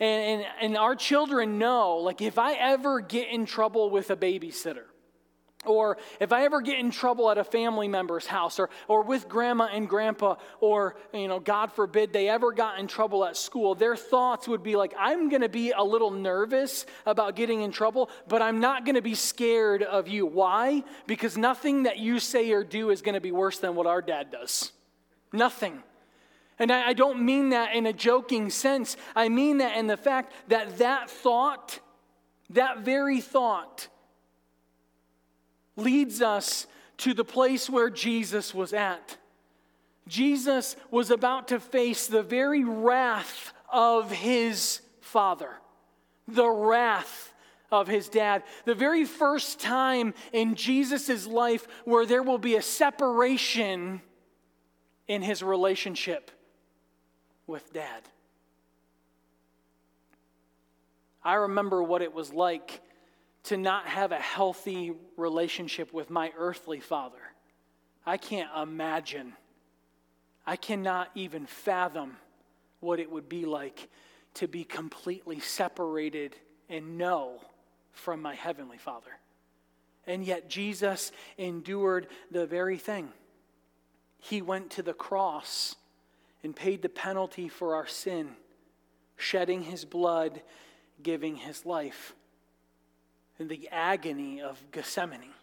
And, 0.00 0.40
and, 0.40 0.46
and 0.60 0.76
our 0.76 0.96
children 0.96 1.56
know, 1.56 1.98
like, 1.98 2.20
if 2.20 2.36
I 2.36 2.54
ever 2.54 2.98
get 2.98 3.28
in 3.28 3.46
trouble 3.46 3.90
with 3.90 4.10
a 4.10 4.16
babysitter, 4.16 4.86
or 5.64 5.96
if 6.18 6.32
I 6.32 6.44
ever 6.44 6.60
get 6.60 6.78
in 6.78 6.90
trouble 6.90 7.30
at 7.30 7.38
a 7.38 7.44
family 7.44 7.86
member's 7.86 8.26
house 8.26 8.58
or, 8.58 8.68
or 8.88 9.02
with 9.02 9.28
grandma 9.28 9.68
and 9.72 9.88
grandpa, 9.88 10.36
or, 10.60 10.96
you 11.14 11.28
know, 11.28 11.38
God 11.38 11.72
forbid 11.72 12.12
they 12.12 12.28
ever 12.28 12.50
got 12.52 12.80
in 12.80 12.88
trouble 12.88 13.24
at 13.24 13.36
school, 13.36 13.74
their 13.74 13.94
thoughts 13.94 14.48
would 14.48 14.62
be 14.62 14.74
like, 14.74 14.92
I'm 14.98 15.28
going 15.28 15.42
to 15.42 15.48
be 15.48 15.70
a 15.70 15.82
little 15.82 16.10
nervous 16.10 16.84
about 17.06 17.36
getting 17.36 17.62
in 17.62 17.70
trouble, 17.70 18.10
but 18.26 18.42
I'm 18.42 18.60
not 18.60 18.84
going 18.84 18.96
to 18.96 19.02
be 19.02 19.14
scared 19.14 19.82
of 19.84 20.08
you. 20.08 20.26
Why? 20.26 20.82
Because 21.06 21.36
nothing 21.36 21.84
that 21.84 21.98
you 21.98 22.18
say 22.18 22.50
or 22.50 22.64
do 22.64 22.90
is 22.90 23.00
going 23.02 23.14
to 23.14 23.20
be 23.20 23.32
worse 23.32 23.58
than 23.58 23.76
what 23.76 23.86
our 23.86 24.02
dad 24.02 24.32
does. 24.32 24.72
Nothing. 25.32 25.82
And 26.58 26.72
I, 26.72 26.88
I 26.88 26.92
don't 26.92 27.22
mean 27.22 27.50
that 27.50 27.74
in 27.74 27.86
a 27.86 27.92
joking 27.92 28.50
sense. 28.50 28.96
I 29.14 29.28
mean 29.28 29.58
that 29.58 29.76
in 29.76 29.86
the 29.86 29.96
fact 29.96 30.32
that 30.48 30.78
that 30.78 31.08
thought, 31.08 31.78
that 32.50 32.80
very 32.80 33.20
thought, 33.20 33.88
leads 35.76 36.22
us 36.22 36.66
to 36.98 37.14
the 37.14 37.24
place 37.24 37.68
where 37.68 37.90
Jesus 37.90 38.54
was 38.54 38.72
at. 38.72 39.16
Jesus 40.08 40.76
was 40.90 41.10
about 41.10 41.48
to 41.48 41.60
face 41.60 42.06
the 42.06 42.22
very 42.22 42.64
wrath 42.64 43.52
of 43.72 44.10
his 44.10 44.80
father, 45.00 45.50
the 46.28 46.48
wrath 46.48 47.32
of 47.70 47.88
his 47.88 48.08
dad. 48.08 48.42
The 48.64 48.74
very 48.74 49.04
first 49.04 49.58
time 49.58 50.12
in 50.32 50.54
Jesus' 50.54 51.26
life 51.26 51.66
where 51.84 52.04
there 52.04 52.22
will 52.22 52.38
be 52.38 52.56
a 52.56 52.62
separation 52.62 54.02
in 55.08 55.22
his 55.22 55.42
relationship 55.42 56.30
with 57.46 57.72
dad. 57.72 58.02
I 61.24 61.34
remember 61.34 61.82
what 61.82 62.02
it 62.02 62.12
was 62.12 62.32
like 62.32 62.80
to 63.44 63.56
not 63.56 63.86
have 63.86 64.12
a 64.12 64.18
healthy 64.18 64.92
relationship 65.16 65.92
with 65.92 66.10
my 66.10 66.32
earthly 66.36 66.80
father. 66.80 67.18
I 68.06 68.16
can't 68.16 68.50
imagine. 68.56 69.32
I 70.46 70.56
cannot 70.56 71.10
even 71.14 71.46
fathom 71.46 72.16
what 72.80 73.00
it 73.00 73.10
would 73.10 73.28
be 73.28 73.44
like 73.44 73.88
to 74.34 74.48
be 74.48 74.64
completely 74.64 75.40
separated 75.40 76.36
and 76.68 76.98
know 76.98 77.40
from 77.92 78.22
my 78.22 78.34
heavenly 78.34 78.78
father. 78.78 79.10
And 80.06 80.24
yet, 80.24 80.48
Jesus 80.48 81.12
endured 81.38 82.08
the 82.30 82.46
very 82.46 82.76
thing. 82.76 83.10
He 84.18 84.42
went 84.42 84.70
to 84.70 84.82
the 84.82 84.94
cross 84.94 85.76
and 86.42 86.56
paid 86.56 86.82
the 86.82 86.88
penalty 86.88 87.48
for 87.48 87.76
our 87.76 87.86
sin, 87.86 88.30
shedding 89.16 89.62
his 89.62 89.84
blood, 89.84 90.42
giving 91.02 91.36
his 91.36 91.64
life 91.64 92.14
the 93.38 93.68
agony 93.70 94.40
of 94.40 94.62
Gethsemane 94.72 95.34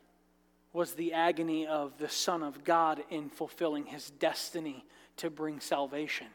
was 0.74 0.94
the 0.94 1.14
agony 1.14 1.66
of 1.66 1.98
the 1.98 2.10
Son 2.10 2.44
of 2.44 2.64
God 2.64 3.04
in 3.10 3.30
fulfilling 3.30 3.86
his 3.86 4.12
destiny 4.12 4.86
to 5.18 5.30
bring 5.30 5.60
salvation. 5.60 6.28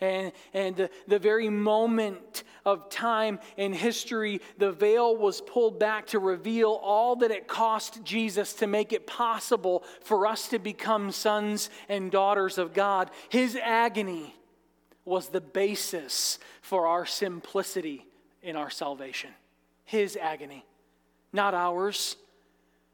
And, 0.00 0.32
and 0.54 0.76
the, 0.76 0.90
the 1.08 1.18
very 1.18 1.50
moment 1.50 2.44
of 2.64 2.88
time 2.88 3.38
in 3.58 3.72
history, 3.72 4.40
the 4.56 4.72
veil 4.72 5.14
was 5.14 5.42
pulled 5.42 5.78
back 5.78 6.06
to 6.08 6.18
reveal 6.18 6.70
all 6.82 7.16
that 7.16 7.30
it 7.30 7.46
cost 7.46 8.02
Jesus 8.02 8.54
to 8.54 8.66
make 8.66 8.92
it 8.92 9.06
possible 9.06 9.84
for 10.02 10.26
us 10.26 10.48
to 10.48 10.58
become 10.58 11.10
sons 11.10 11.68
and 11.88 12.10
daughters 12.10 12.56
of 12.56 12.72
God. 12.72 13.10
His 13.28 13.56
agony 13.56 14.34
was 15.04 15.28
the 15.28 15.40
basis 15.40 16.38
for 16.62 16.86
our 16.86 17.04
simplicity 17.04 18.06
in 18.42 18.56
our 18.56 18.70
salvation. 18.70 19.30
His 19.84 20.16
agony 20.16 20.64
not 21.32 21.54
ours. 21.54 22.16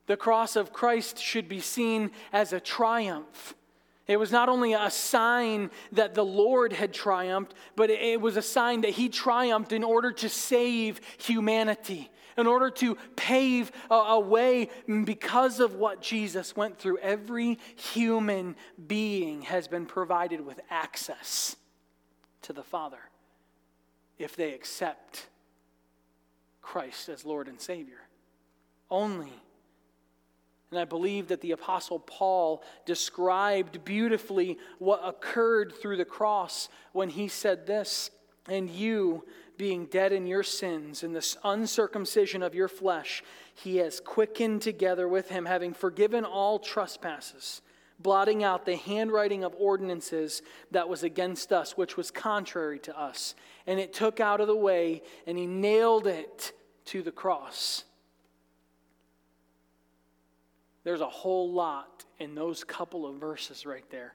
The 0.06 0.16
cross 0.16 0.56
of 0.56 0.72
Christ 0.72 1.18
should 1.18 1.48
be 1.48 1.60
seen 1.60 2.10
as 2.32 2.52
a 2.52 2.60
triumph. 2.60 3.54
It 4.06 4.18
was 4.18 4.30
not 4.30 4.48
only 4.48 4.72
a 4.72 4.90
sign 4.90 5.70
that 5.92 6.14
the 6.14 6.24
Lord 6.24 6.72
had 6.72 6.94
triumphed, 6.94 7.54
but 7.74 7.90
it 7.90 8.20
was 8.20 8.36
a 8.36 8.42
sign 8.42 8.82
that 8.82 8.90
he 8.90 9.08
triumphed 9.08 9.72
in 9.72 9.82
order 9.82 10.12
to 10.12 10.28
save 10.28 11.00
humanity, 11.18 12.08
in 12.38 12.46
order 12.46 12.70
to 12.70 12.96
pave 13.16 13.72
a, 13.90 14.20
way 14.20 14.68
because 15.04 15.58
of 15.58 15.74
what 15.74 16.00
Jesus 16.00 16.54
went 16.54 16.78
through. 16.78 16.98
Every 16.98 17.58
human 17.74 18.54
being 18.86 19.42
has 19.42 19.66
been 19.66 19.86
provided 19.86 20.46
with 20.46 20.60
access 20.70 21.56
to 22.42 22.52
the 22.52 22.62
Father 22.62 23.10
if 24.18 24.36
they 24.36 24.54
accept 24.54 25.26
Christ 26.62 27.08
as 27.08 27.24
Lord 27.24 27.48
and 27.48 27.60
Savior 27.60 28.05
only. 28.90 29.32
And 30.70 30.80
I 30.80 30.84
believe 30.84 31.28
that 31.28 31.40
the 31.40 31.52
Apostle 31.52 32.00
Paul 32.00 32.62
described 32.84 33.84
beautifully 33.84 34.58
what 34.78 35.00
occurred 35.04 35.72
through 35.72 35.96
the 35.96 36.04
cross 36.04 36.68
when 36.92 37.08
he 37.08 37.28
said 37.28 37.66
this 37.66 38.10
And 38.48 38.68
you, 38.68 39.24
being 39.56 39.86
dead 39.86 40.12
in 40.12 40.26
your 40.26 40.42
sins, 40.42 41.02
in 41.02 41.12
the 41.12 41.36
uncircumcision 41.44 42.42
of 42.42 42.54
your 42.54 42.68
flesh, 42.68 43.22
he 43.54 43.76
has 43.76 44.00
quickened 44.00 44.60
together 44.60 45.08
with 45.08 45.28
him, 45.28 45.46
having 45.46 45.72
forgiven 45.72 46.24
all 46.24 46.58
trespasses, 46.58 47.62
blotting 48.00 48.42
out 48.42 48.66
the 48.66 48.76
handwriting 48.76 49.44
of 49.44 49.54
ordinances 49.58 50.42
that 50.72 50.88
was 50.88 51.04
against 51.04 51.52
us, 51.52 51.76
which 51.76 51.96
was 51.96 52.10
contrary 52.10 52.80
to 52.80 52.98
us. 52.98 53.34
And 53.66 53.78
it 53.78 53.94
took 53.94 54.20
out 54.20 54.40
of 54.40 54.48
the 54.48 54.56
way, 54.56 55.02
and 55.26 55.38
he 55.38 55.46
nailed 55.46 56.06
it 56.06 56.52
to 56.86 57.02
the 57.02 57.12
cross. 57.12 57.84
There's 60.86 61.00
a 61.00 61.08
whole 61.08 61.50
lot 61.50 62.04
in 62.20 62.36
those 62.36 62.62
couple 62.62 63.06
of 63.06 63.16
verses 63.16 63.66
right 63.66 63.82
there 63.90 64.14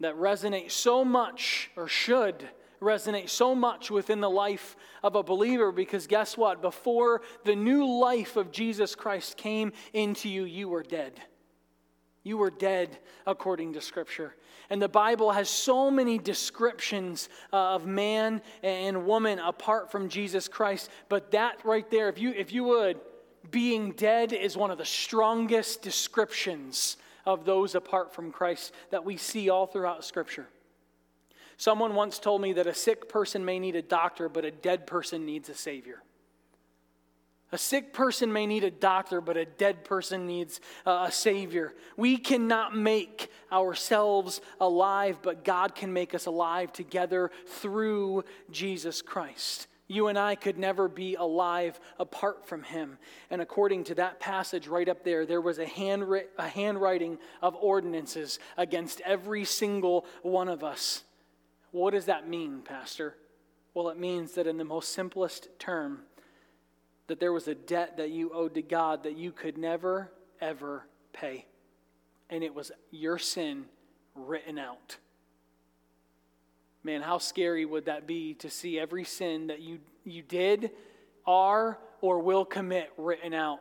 that 0.00 0.16
resonate 0.16 0.70
so 0.70 1.02
much, 1.02 1.70
or 1.76 1.88
should 1.88 2.46
resonate 2.78 3.30
so 3.30 3.54
much 3.54 3.90
within 3.90 4.20
the 4.20 4.28
life 4.28 4.76
of 5.02 5.14
a 5.16 5.22
believer 5.22 5.72
because 5.72 6.06
guess 6.06 6.36
what? 6.36 6.60
Before 6.60 7.22
the 7.46 7.56
new 7.56 7.86
life 7.86 8.36
of 8.36 8.52
Jesus 8.52 8.94
Christ 8.94 9.38
came 9.38 9.72
into 9.94 10.28
you, 10.28 10.44
you 10.44 10.68
were 10.68 10.82
dead. 10.82 11.18
You 12.22 12.36
were 12.36 12.50
dead 12.50 12.98
according 13.26 13.72
to 13.72 13.80
Scripture. 13.80 14.34
And 14.68 14.82
the 14.82 14.90
Bible 14.90 15.30
has 15.30 15.48
so 15.48 15.90
many 15.90 16.18
descriptions 16.18 17.30
uh, 17.50 17.76
of 17.76 17.86
man 17.86 18.42
and 18.62 19.06
woman 19.06 19.38
apart 19.38 19.90
from 19.90 20.10
Jesus 20.10 20.48
Christ. 20.48 20.90
But 21.08 21.30
that 21.30 21.64
right 21.64 21.90
there, 21.90 22.10
if 22.10 22.18
you, 22.18 22.32
if 22.32 22.52
you 22.52 22.64
would, 22.64 23.00
being 23.50 23.92
dead 23.92 24.32
is 24.32 24.56
one 24.56 24.70
of 24.70 24.78
the 24.78 24.84
strongest 24.84 25.82
descriptions 25.82 26.96
of 27.26 27.44
those 27.44 27.74
apart 27.74 28.14
from 28.14 28.30
Christ 28.30 28.72
that 28.90 29.04
we 29.04 29.16
see 29.16 29.48
all 29.48 29.66
throughout 29.66 30.04
Scripture. 30.04 30.46
Someone 31.56 31.94
once 31.94 32.18
told 32.18 32.40
me 32.40 32.52
that 32.54 32.66
a 32.66 32.74
sick 32.74 33.08
person 33.08 33.44
may 33.44 33.58
need 33.58 33.76
a 33.76 33.82
doctor, 33.82 34.28
but 34.28 34.44
a 34.44 34.50
dead 34.50 34.86
person 34.86 35.24
needs 35.24 35.48
a 35.48 35.54
Savior. 35.54 36.02
A 37.52 37.58
sick 37.58 37.92
person 37.92 38.32
may 38.32 38.46
need 38.46 38.64
a 38.64 38.70
doctor, 38.70 39.20
but 39.20 39.36
a 39.36 39.44
dead 39.44 39.84
person 39.84 40.26
needs 40.26 40.60
a 40.84 41.12
Savior. 41.12 41.72
We 41.96 42.16
cannot 42.16 42.76
make 42.76 43.30
ourselves 43.52 44.40
alive, 44.60 45.18
but 45.22 45.44
God 45.44 45.76
can 45.76 45.92
make 45.92 46.14
us 46.14 46.26
alive 46.26 46.72
together 46.72 47.30
through 47.46 48.24
Jesus 48.50 49.02
Christ. 49.02 49.68
You 49.86 50.08
and 50.08 50.18
I 50.18 50.34
could 50.34 50.58
never 50.58 50.88
be 50.88 51.14
alive 51.14 51.78
apart 51.98 52.46
from 52.46 52.62
him. 52.62 52.98
And 53.30 53.42
according 53.42 53.84
to 53.84 53.94
that 53.96 54.18
passage 54.18 54.66
right 54.66 54.88
up 54.88 55.04
there, 55.04 55.26
there 55.26 55.42
was 55.42 55.58
a, 55.58 55.66
handwri- 55.66 56.26
a 56.38 56.48
handwriting 56.48 57.18
of 57.42 57.54
ordinances 57.56 58.38
against 58.56 59.02
every 59.02 59.44
single 59.44 60.06
one 60.22 60.48
of 60.48 60.64
us. 60.64 61.02
What 61.70 61.90
does 61.90 62.06
that 62.06 62.28
mean, 62.28 62.62
Pastor? 62.62 63.16
Well, 63.74 63.88
it 63.90 63.98
means 63.98 64.32
that 64.32 64.46
in 64.46 64.56
the 64.56 64.64
most 64.64 64.92
simplest 64.92 65.48
term, 65.58 66.00
that 67.08 67.20
there 67.20 67.32
was 67.32 67.48
a 67.48 67.54
debt 67.54 67.98
that 67.98 68.10
you 68.10 68.30
owed 68.32 68.54
to 68.54 68.62
God 68.62 69.02
that 69.02 69.16
you 69.16 69.32
could 69.32 69.58
never, 69.58 70.10
ever 70.40 70.86
pay. 71.12 71.44
And 72.30 72.42
it 72.42 72.54
was 72.54 72.72
your 72.90 73.18
sin 73.18 73.66
written 74.14 74.58
out. 74.58 74.96
Man, 76.84 77.00
how 77.00 77.16
scary 77.16 77.64
would 77.64 77.86
that 77.86 78.06
be 78.06 78.34
to 78.34 78.50
see 78.50 78.78
every 78.78 79.04
sin 79.04 79.46
that 79.46 79.60
you, 79.60 79.78
you 80.04 80.20
did, 80.20 80.70
are, 81.26 81.78
or 82.02 82.18
will 82.18 82.44
commit 82.44 82.92
written 82.98 83.32
out? 83.32 83.60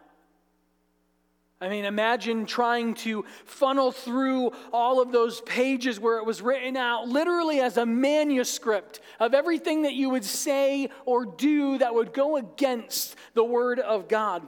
I 1.62 1.70
mean, 1.70 1.86
imagine 1.86 2.46
trying 2.46 2.96
to 2.96 3.24
funnel 3.46 3.94
through 3.94 4.52
all 4.74 5.02
of 5.02 5.14
those 5.14 5.40
pages 5.42 5.98
where 5.98 6.18
it 6.18 6.26
was 6.26 6.42
written 6.42 6.76
out 6.76 7.08
literally 7.08 7.62
as 7.62 7.78
a 7.78 7.86
manuscript 7.86 9.00
of 9.22 9.34
everything 9.34 9.84
that 9.84 9.94
you 9.94 10.10
would 10.10 10.26
say 10.26 10.90
or 11.06 11.26
do 11.26 11.78
that 11.78 11.96
would 11.96 12.12
go 12.12 12.36
against 12.36 13.16
the 13.36 13.44
Word 13.46 13.80
of 13.80 14.10
God. 14.10 14.46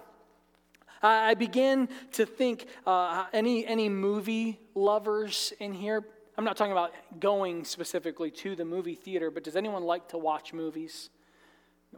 I 1.01 1.35
began 1.35 1.87
to 2.13 2.25
think 2.25 2.65
uh, 2.85 3.27
any, 3.31 3.65
any 3.65 3.87
movie 3.87 4.59
lovers 4.73 5.53
in 5.61 5.71
here? 5.71 6.03
I'm 6.37 6.43
not 6.43 6.57
talking 6.57 6.73
about 6.73 6.91
going 7.19 7.63
specifically 7.63 8.29
to 8.31 8.55
the 8.55 8.65
movie 8.65 8.95
theater, 8.95 9.31
but 9.31 9.43
does 9.43 9.55
anyone 9.55 9.83
like 9.83 10.09
to 10.09 10.17
watch 10.17 10.51
movies? 10.51 11.09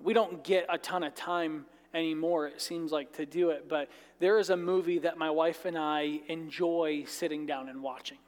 We 0.01 0.13
don't 0.13 0.43
get 0.43 0.67
a 0.69 0.77
ton 0.77 1.03
of 1.03 1.15
time 1.15 1.65
anymore, 1.91 2.45
it 2.47 2.61
seems 2.61 2.91
like, 2.91 3.13
to 3.13 3.25
do 3.25 3.49
it. 3.49 3.67
But 3.67 3.89
there 4.19 4.37
is 4.37 4.51
a 4.51 4.57
movie 4.57 4.99
that 4.99 5.17
my 5.17 5.31
wife 5.31 5.65
and 5.65 5.75
I 5.75 6.21
enjoy 6.27 7.05
sitting 7.07 7.47
down 7.47 7.67
and 7.67 7.81
watching. 7.81 8.19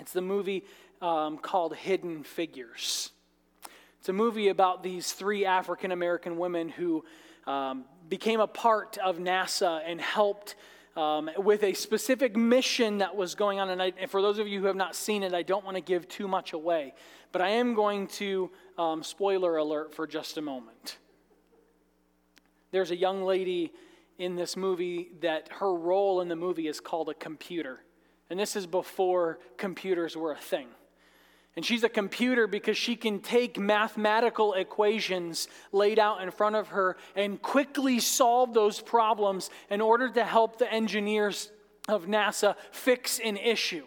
It's 0.00 0.12
the 0.12 0.22
movie 0.22 0.64
um, 1.02 1.36
called 1.36 1.74
Hidden 1.74 2.22
Figures. 2.22 3.10
It's 4.00 4.08
a 4.08 4.14
movie 4.14 4.48
about 4.48 4.82
these 4.82 5.12
three 5.12 5.44
African 5.44 5.92
American 5.92 6.38
women 6.38 6.70
who 6.70 7.04
um, 7.46 7.84
became 8.08 8.40
a 8.40 8.46
part 8.46 8.96
of 8.96 9.18
NASA 9.18 9.82
and 9.84 10.00
helped 10.00 10.54
um, 10.98 11.30
with 11.36 11.62
a 11.62 11.74
specific 11.74 12.36
mission 12.36 12.98
that 12.98 13.14
was 13.14 13.36
going 13.36 13.60
on. 13.60 13.70
And, 13.70 13.80
I, 13.80 13.92
and, 13.98 14.10
for 14.10 14.20
those 14.20 14.40
of 14.40 14.48
you 14.48 14.58
who 14.58 14.66
have 14.66 14.74
not 14.74 14.96
seen 14.96 15.22
it, 15.22 15.32
I 15.32 15.42
don't 15.42 15.64
want 15.64 15.76
to 15.76 15.80
give 15.80 16.08
too 16.08 16.26
much 16.26 16.52
away. 16.52 16.92
But 17.30 17.40
I 17.40 17.50
am 17.50 17.74
going 17.74 18.08
to, 18.08 18.50
um, 18.76 19.04
spoiler 19.04 19.58
alert 19.58 19.94
for 19.94 20.08
just 20.08 20.38
a 20.38 20.42
moment. 20.42 20.98
There's 22.72 22.90
a 22.90 22.96
young 22.96 23.22
lady 23.22 23.72
in 24.18 24.34
this 24.34 24.56
movie 24.56 25.10
that 25.20 25.48
her 25.60 25.72
role 25.72 26.20
in 26.20 26.26
the 26.26 26.34
movie 26.34 26.66
is 26.66 26.80
called 26.80 27.08
a 27.08 27.14
computer. 27.14 27.78
And 28.28 28.38
this 28.38 28.56
is 28.56 28.66
before 28.66 29.38
computers 29.56 30.16
were 30.16 30.32
a 30.32 30.36
thing. 30.36 30.66
And 31.58 31.66
she's 31.66 31.82
a 31.82 31.88
computer 31.88 32.46
because 32.46 32.76
she 32.76 32.94
can 32.94 33.18
take 33.18 33.58
mathematical 33.58 34.54
equations 34.54 35.48
laid 35.72 35.98
out 35.98 36.22
in 36.22 36.30
front 36.30 36.54
of 36.54 36.68
her 36.68 36.96
and 37.16 37.42
quickly 37.42 37.98
solve 37.98 38.54
those 38.54 38.80
problems 38.80 39.50
in 39.68 39.80
order 39.80 40.08
to 40.08 40.22
help 40.22 40.58
the 40.58 40.72
engineers 40.72 41.50
of 41.88 42.06
NASA 42.06 42.54
fix 42.70 43.18
an 43.18 43.36
issue. 43.36 43.84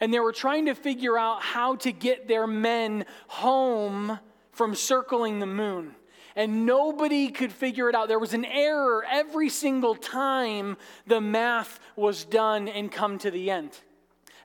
And 0.00 0.10
they 0.10 0.20
were 0.20 0.32
trying 0.32 0.64
to 0.64 0.74
figure 0.74 1.18
out 1.18 1.42
how 1.42 1.76
to 1.76 1.92
get 1.92 2.28
their 2.28 2.46
men 2.46 3.04
home 3.28 4.18
from 4.52 4.74
circling 4.74 5.38
the 5.38 5.44
moon 5.44 5.94
and 6.34 6.64
nobody 6.64 7.28
could 7.28 7.52
figure 7.52 7.90
it 7.90 7.94
out. 7.94 8.08
There 8.08 8.18
was 8.18 8.32
an 8.32 8.46
error 8.46 9.04
every 9.10 9.50
single 9.50 9.96
time 9.96 10.78
the 11.06 11.20
math 11.20 11.78
was 11.94 12.24
done 12.24 12.68
and 12.68 12.90
come 12.90 13.18
to 13.18 13.30
the 13.30 13.50
end. 13.50 13.78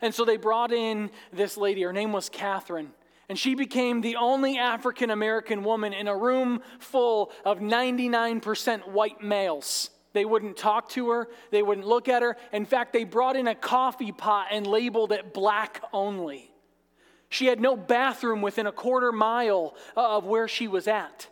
And 0.01 0.13
so 0.13 0.25
they 0.25 0.37
brought 0.37 0.71
in 0.71 1.11
this 1.31 1.57
lady. 1.57 1.83
Her 1.83 1.93
name 1.93 2.11
was 2.11 2.29
Katherine. 2.29 2.91
And 3.29 3.39
she 3.39 3.55
became 3.55 4.01
the 4.01 4.17
only 4.17 4.57
African 4.57 5.09
American 5.09 5.63
woman 5.63 5.93
in 5.93 6.07
a 6.07 6.17
room 6.17 6.61
full 6.79 7.31
of 7.45 7.59
99% 7.59 8.89
white 8.89 9.21
males. 9.21 9.89
They 10.13 10.25
wouldn't 10.25 10.57
talk 10.57 10.89
to 10.89 11.11
her, 11.11 11.29
they 11.51 11.63
wouldn't 11.63 11.87
look 11.87 12.09
at 12.09 12.21
her. 12.21 12.35
In 12.51 12.65
fact, 12.65 12.91
they 12.91 13.05
brought 13.05 13.37
in 13.37 13.47
a 13.47 13.55
coffee 13.55 14.11
pot 14.11 14.47
and 14.51 14.67
labeled 14.67 15.13
it 15.13 15.33
black 15.33 15.81
only. 15.93 16.51
She 17.29 17.45
had 17.45 17.61
no 17.61 17.77
bathroom 17.77 18.41
within 18.41 18.67
a 18.67 18.73
quarter 18.73 19.13
mile 19.13 19.75
uh, 19.95 20.17
of 20.17 20.25
where 20.25 20.49
she 20.49 20.67
was 20.67 20.87
at. 20.87 21.29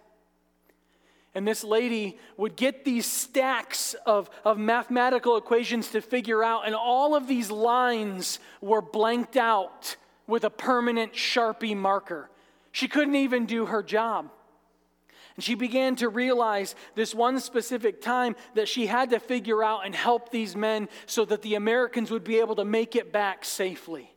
And 1.36 1.48
this 1.48 1.64
lady 1.64 2.18
would 2.38 2.56
get 2.56 2.84
these 2.84 3.06
stacks 3.06 3.94
of, 4.06 4.30
of 4.44 4.58
mathematical 4.58 5.38
equations 5.38 5.90
to 5.90 6.02
figure 6.02 6.44
out, 6.44 6.66
and 6.66 6.74
all 6.74 7.16
of 7.16 7.28
these 7.28 7.52
lines 7.52 8.40
were 8.62 8.82
blanked 8.82 9.38
out 9.38 9.96
with 10.26 10.44
a 10.44 10.50
permanent 10.50 11.14
Sharpie 11.14 11.78
marker. 11.78 12.30
She 12.72 12.88
couldn't 12.88 13.16
even 13.16 13.46
do 13.46 13.68
her 13.68 13.84
job. 13.84 14.32
And 15.36 15.44
she 15.44 15.56
began 15.56 15.96
to 15.98 16.10
realize 16.10 16.76
this 16.96 17.16
one 17.16 17.40
specific 17.40 18.02
time 18.02 18.36
that 18.56 18.68
she 18.68 18.88
had 18.88 19.12
to 19.12 19.20
figure 19.20 19.64
out 19.64 19.86
and 19.86 19.96
help 19.96 20.32
these 20.32 20.56
men 20.56 20.90
so 21.06 21.24
that 21.26 21.44
the 21.44 21.56
Americans 21.56 22.12
would 22.12 22.24
be 22.24 22.40
able 22.40 22.56
to 22.56 22.66
make 22.66 22.96
it 22.96 23.14
back 23.14 23.46
safely. 23.46 24.12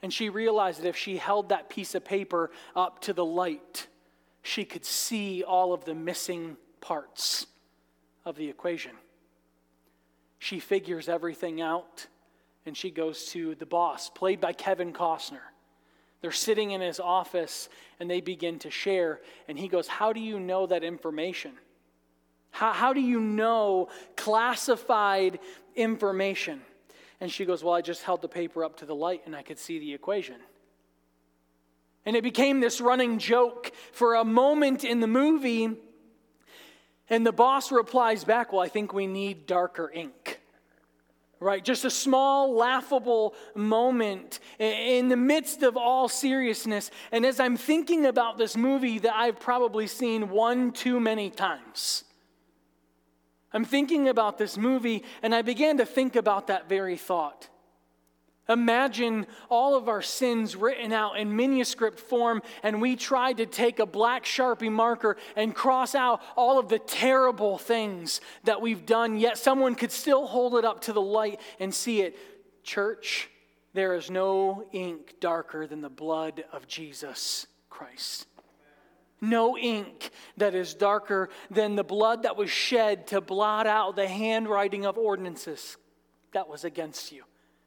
And 0.00 0.12
she 0.12 0.30
realized 0.30 0.82
that 0.82 0.88
if 0.88 0.96
she 0.96 1.16
held 1.16 1.50
that 1.50 1.68
piece 1.68 1.94
of 1.94 2.04
paper 2.04 2.50
up 2.74 3.00
to 3.02 3.12
the 3.12 3.24
light, 3.24 3.86
she 4.44 4.66
could 4.66 4.84
see 4.84 5.42
all 5.42 5.72
of 5.72 5.86
the 5.86 5.94
missing 5.94 6.58
parts 6.82 7.46
of 8.26 8.36
the 8.36 8.48
equation. 8.48 8.92
She 10.38 10.60
figures 10.60 11.08
everything 11.08 11.62
out 11.62 12.06
and 12.66 12.76
she 12.76 12.90
goes 12.90 13.24
to 13.30 13.54
the 13.54 13.64
boss, 13.64 14.10
played 14.10 14.42
by 14.42 14.52
Kevin 14.52 14.92
Costner. 14.92 15.40
They're 16.20 16.30
sitting 16.30 16.72
in 16.72 16.82
his 16.82 17.00
office 17.00 17.70
and 17.98 18.10
they 18.10 18.20
begin 18.20 18.58
to 18.60 18.70
share. 18.70 19.20
And 19.48 19.58
he 19.58 19.66
goes, 19.66 19.88
How 19.88 20.12
do 20.12 20.20
you 20.20 20.38
know 20.38 20.66
that 20.66 20.84
information? 20.84 21.52
How, 22.50 22.72
how 22.72 22.92
do 22.92 23.00
you 23.00 23.20
know 23.20 23.88
classified 24.14 25.38
information? 25.74 26.60
And 27.20 27.32
she 27.32 27.46
goes, 27.46 27.64
Well, 27.64 27.74
I 27.74 27.80
just 27.80 28.02
held 28.02 28.20
the 28.20 28.28
paper 28.28 28.62
up 28.62 28.76
to 28.78 28.86
the 28.86 28.94
light 28.94 29.22
and 29.24 29.34
I 29.34 29.42
could 29.42 29.58
see 29.58 29.78
the 29.78 29.94
equation. 29.94 30.36
And 32.06 32.16
it 32.16 32.22
became 32.22 32.60
this 32.60 32.80
running 32.80 33.18
joke 33.18 33.72
for 33.92 34.14
a 34.14 34.24
moment 34.24 34.84
in 34.84 35.00
the 35.00 35.06
movie. 35.06 35.70
And 37.08 37.26
the 37.26 37.32
boss 37.32 37.72
replies 37.72 38.24
back, 38.24 38.52
Well, 38.52 38.62
I 38.62 38.68
think 38.68 38.92
we 38.92 39.06
need 39.06 39.46
darker 39.46 39.90
ink. 39.90 40.40
Right? 41.40 41.62
Just 41.62 41.84
a 41.84 41.90
small, 41.90 42.54
laughable 42.54 43.34
moment 43.54 44.38
in 44.58 45.08
the 45.08 45.16
midst 45.16 45.62
of 45.62 45.76
all 45.76 46.08
seriousness. 46.08 46.90
And 47.12 47.26
as 47.26 47.38
I'm 47.40 47.56
thinking 47.56 48.06
about 48.06 48.38
this 48.38 48.56
movie 48.56 48.98
that 49.00 49.14
I've 49.14 49.40
probably 49.40 49.86
seen 49.86 50.30
one 50.30 50.72
too 50.72 51.00
many 51.00 51.28
times, 51.28 52.04
I'm 53.52 53.64
thinking 53.64 54.08
about 54.08 54.38
this 54.38 54.56
movie 54.56 55.04
and 55.22 55.34
I 55.34 55.42
began 55.42 55.78
to 55.78 55.86
think 55.86 56.16
about 56.16 56.46
that 56.46 56.68
very 56.68 56.96
thought. 56.96 57.48
Imagine 58.48 59.26
all 59.48 59.74
of 59.74 59.88
our 59.88 60.02
sins 60.02 60.54
written 60.54 60.92
out 60.92 61.18
in 61.18 61.34
manuscript 61.34 61.98
form, 61.98 62.42
and 62.62 62.80
we 62.80 62.94
tried 62.94 63.38
to 63.38 63.46
take 63.46 63.78
a 63.78 63.86
black 63.86 64.24
Sharpie 64.24 64.70
marker 64.70 65.16
and 65.34 65.54
cross 65.54 65.94
out 65.94 66.20
all 66.36 66.58
of 66.58 66.68
the 66.68 66.78
terrible 66.78 67.56
things 67.56 68.20
that 68.44 68.60
we've 68.60 68.84
done, 68.84 69.18
yet 69.18 69.38
someone 69.38 69.74
could 69.74 69.90
still 69.90 70.26
hold 70.26 70.56
it 70.56 70.64
up 70.64 70.82
to 70.82 70.92
the 70.92 71.00
light 71.00 71.40
and 71.58 71.74
see 71.74 72.02
it. 72.02 72.18
Church, 72.62 73.30
there 73.72 73.94
is 73.94 74.10
no 74.10 74.66
ink 74.72 75.14
darker 75.20 75.66
than 75.66 75.80
the 75.80 75.88
blood 75.88 76.44
of 76.52 76.66
Jesus 76.66 77.46
Christ. 77.70 78.26
No 79.22 79.56
ink 79.56 80.10
that 80.36 80.54
is 80.54 80.74
darker 80.74 81.30
than 81.50 81.76
the 81.76 81.84
blood 81.84 82.24
that 82.24 82.36
was 82.36 82.50
shed 82.50 83.06
to 83.06 83.22
blot 83.22 83.66
out 83.66 83.96
the 83.96 84.06
handwriting 84.06 84.84
of 84.84 84.98
ordinances 84.98 85.78
that 86.32 86.46
was 86.46 86.64
against 86.64 87.10
you 87.10 87.24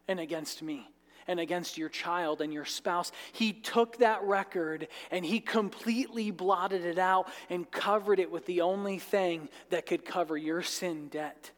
and 0.07 0.19
against 0.19 0.61
me 0.61 0.89
and 1.27 1.39
against 1.39 1.77
your 1.77 1.89
child 1.89 2.41
and 2.41 2.53
your 2.53 2.65
spouse. 2.65 3.11
He 3.33 3.51
took 3.51 3.97
that 3.97 4.23
record 4.23 4.87
and 5.11 5.25
he 5.25 5.39
completely 5.39 6.31
blotted 6.31 6.85
it 6.85 6.97
out 6.97 7.29
and 7.49 7.69
covered 7.69 8.19
it 8.19 8.31
with 8.31 8.45
the 8.45 8.61
only 8.61 8.97
thing 8.97 9.49
that 9.69 9.85
could 9.85 10.05
cover 10.05 10.37
your 10.37 10.63
sin 10.63 11.09
debt 11.09 11.51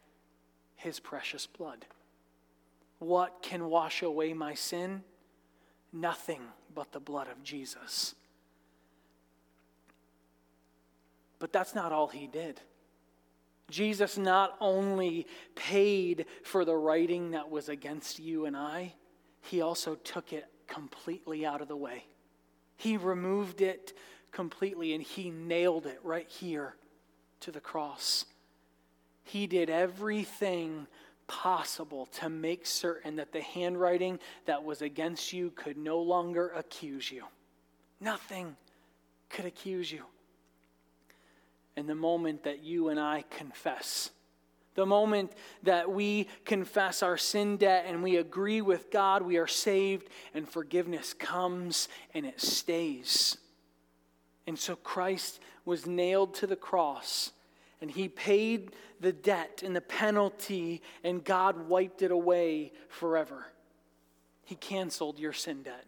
his 0.80 0.98
precious 0.98 1.46
blood. 1.46 1.84
What 2.98 3.42
can 3.42 3.68
wash 3.68 4.02
away 4.02 4.32
my 4.32 4.54
sin? 4.54 5.02
Nothing 5.92 6.40
but 6.74 6.92
the 6.92 7.00
blood 7.00 7.28
of 7.28 7.42
Jesus. 7.42 8.14
But 11.38 11.52
that's 11.52 11.74
not 11.74 11.92
all 11.92 12.08
he 12.08 12.26
did. 12.26 12.60
Jesus 13.70 14.18
not 14.18 14.56
only 14.60 15.26
paid 15.54 16.26
for 16.42 16.64
the 16.64 16.76
writing 16.76 17.30
that 17.32 17.50
was 17.50 17.68
against 17.68 18.18
you 18.18 18.46
and 18.46 18.56
I, 18.56 18.94
he 19.42 19.60
also 19.60 19.94
took 19.94 20.32
it 20.32 20.46
completely 20.66 21.46
out 21.46 21.60
of 21.60 21.68
the 21.68 21.76
way. 21.76 22.04
He 22.76 22.96
removed 22.96 23.60
it 23.60 23.92
completely 24.32 24.94
and 24.94 25.02
he 25.02 25.30
nailed 25.30 25.86
it 25.86 26.00
right 26.02 26.28
here 26.28 26.76
to 27.40 27.50
the 27.50 27.60
cross. 27.60 28.26
He 29.24 29.46
did 29.46 29.70
everything 29.70 30.86
possible 31.26 32.06
to 32.06 32.28
make 32.28 32.66
certain 32.66 33.16
that 33.16 33.32
the 33.32 33.40
handwriting 33.40 34.18
that 34.46 34.64
was 34.64 34.82
against 34.82 35.32
you 35.32 35.50
could 35.52 35.76
no 35.76 36.00
longer 36.00 36.48
accuse 36.56 37.10
you. 37.10 37.24
Nothing 38.00 38.56
could 39.28 39.44
accuse 39.44 39.92
you. 39.92 40.02
And 41.76 41.88
the 41.88 41.94
moment 41.94 42.44
that 42.44 42.62
you 42.62 42.88
and 42.88 42.98
I 42.98 43.24
confess, 43.30 44.10
the 44.74 44.86
moment 44.86 45.32
that 45.62 45.90
we 45.90 46.26
confess 46.44 47.02
our 47.02 47.16
sin 47.16 47.56
debt 47.56 47.84
and 47.86 48.02
we 48.02 48.16
agree 48.16 48.60
with 48.60 48.90
God, 48.90 49.22
we 49.22 49.36
are 49.36 49.46
saved, 49.46 50.08
and 50.34 50.48
forgiveness 50.48 51.14
comes 51.14 51.88
and 52.14 52.26
it 52.26 52.40
stays. 52.40 53.36
And 54.46 54.58
so 54.58 54.76
Christ 54.76 55.40
was 55.64 55.86
nailed 55.86 56.34
to 56.34 56.46
the 56.46 56.56
cross 56.56 57.32
and 57.80 57.90
he 57.90 58.08
paid 58.08 58.72
the 59.00 59.12
debt 59.12 59.62
and 59.64 59.74
the 59.74 59.80
penalty, 59.80 60.82
and 61.02 61.24
God 61.24 61.68
wiped 61.68 62.02
it 62.02 62.10
away 62.10 62.72
forever. 62.88 63.46
He 64.44 64.54
canceled 64.54 65.18
your 65.18 65.32
sin 65.32 65.62
debt. 65.62 65.86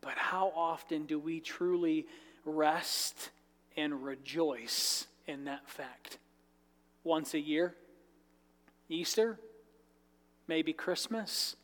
But 0.00 0.14
how 0.16 0.52
often 0.56 1.06
do 1.06 1.18
we 1.18 1.40
truly 1.40 2.06
rest 2.44 3.30
and 3.76 4.04
rejoice 4.04 5.06
in 5.26 5.44
that 5.44 5.68
fact? 5.68 6.18
Once 7.02 7.34
a 7.34 7.40
year? 7.40 7.74
Easter? 8.88 9.38
Maybe 10.46 10.72
Christmas? 10.72 11.56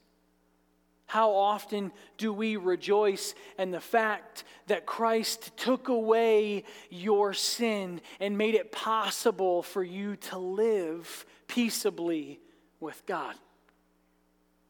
How 1.06 1.32
often 1.32 1.90
do 2.18 2.32
we 2.32 2.56
rejoice 2.56 3.34
in 3.58 3.72
the 3.72 3.80
fact 3.80 4.44
that 4.68 4.86
Christ 4.86 5.56
took 5.56 5.88
away 5.88 6.62
your 6.88 7.34
sin 7.34 8.00
and 8.20 8.38
made 8.38 8.54
it 8.54 8.70
possible 8.70 9.64
for 9.64 9.82
you 9.82 10.14
to 10.16 10.38
live 10.38 11.26
peaceably 11.48 12.38
with 12.78 13.02
God? 13.06 13.34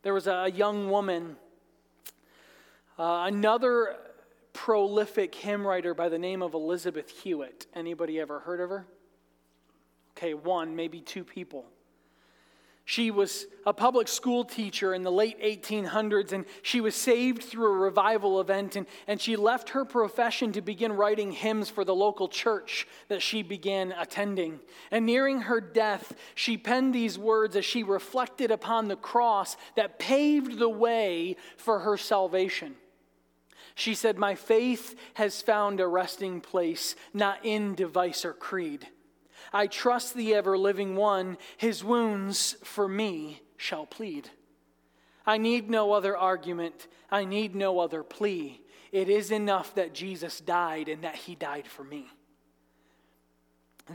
There 0.02 0.14
was 0.14 0.26
a 0.26 0.50
young 0.50 0.88
woman, 0.88 1.36
uh, 2.98 3.24
another 3.26 3.98
prolific 4.52 5.34
hymn 5.34 5.66
writer 5.66 5.94
by 5.94 6.08
the 6.08 6.18
name 6.18 6.42
of 6.42 6.54
Elizabeth 6.54 7.10
Hewitt. 7.22 7.66
Anybody 7.74 8.20
ever 8.20 8.40
heard 8.40 8.60
of 8.60 8.70
her? 8.70 8.86
Okay, 10.16 10.34
one, 10.34 10.76
maybe 10.76 11.00
two 11.00 11.24
people. 11.24 11.66
She 12.90 13.12
was 13.12 13.46
a 13.64 13.72
public 13.72 14.08
school 14.08 14.44
teacher 14.44 14.92
in 14.94 15.04
the 15.04 15.12
late 15.12 15.40
1800s, 15.40 16.32
and 16.32 16.44
she 16.62 16.80
was 16.80 16.96
saved 16.96 17.40
through 17.40 17.72
a 17.72 17.78
revival 17.78 18.40
event. 18.40 18.74
And, 18.74 18.84
and 19.06 19.20
she 19.20 19.36
left 19.36 19.70
her 19.70 19.84
profession 19.84 20.50
to 20.52 20.60
begin 20.60 20.94
writing 20.94 21.30
hymns 21.30 21.70
for 21.70 21.84
the 21.84 21.94
local 21.94 22.26
church 22.26 22.88
that 23.06 23.22
she 23.22 23.44
began 23.44 23.92
attending. 23.92 24.58
And 24.90 25.06
nearing 25.06 25.42
her 25.42 25.60
death, 25.60 26.14
she 26.34 26.58
penned 26.58 26.92
these 26.92 27.16
words 27.16 27.54
as 27.54 27.64
she 27.64 27.84
reflected 27.84 28.50
upon 28.50 28.88
the 28.88 28.96
cross 28.96 29.56
that 29.76 30.00
paved 30.00 30.58
the 30.58 30.68
way 30.68 31.36
for 31.58 31.78
her 31.78 31.96
salvation. 31.96 32.74
She 33.80 33.94
said, 33.94 34.18
My 34.18 34.34
faith 34.34 34.94
has 35.14 35.42
found 35.42 35.80
a 35.80 35.86
resting 35.86 36.40
place, 36.40 36.94
not 37.14 37.38
in 37.44 37.74
device 37.74 38.24
or 38.24 38.32
creed 38.32 38.86
I 39.52 39.66
trust 39.66 40.14
the 40.14 40.34
ever 40.34 40.56
living 40.56 40.96
one, 40.96 41.36
his 41.56 41.82
wounds 41.82 42.56
for 42.62 42.88
me 42.88 43.42
shall 43.56 43.86
plead. 43.86 44.30
I 45.26 45.38
need 45.38 45.68
no 45.68 45.92
other 45.92 46.16
argument, 46.16 46.88
I 47.10 47.24
need 47.24 47.54
no 47.54 47.80
other 47.80 48.02
plea. 48.02 48.60
It 48.92 49.08
is 49.08 49.30
enough 49.30 49.74
that 49.74 49.94
Jesus 49.94 50.40
died 50.40 50.88
and 50.88 51.02
that 51.02 51.14
he 51.14 51.34
died 51.34 51.66
for 51.66 51.84
me. 51.84 52.08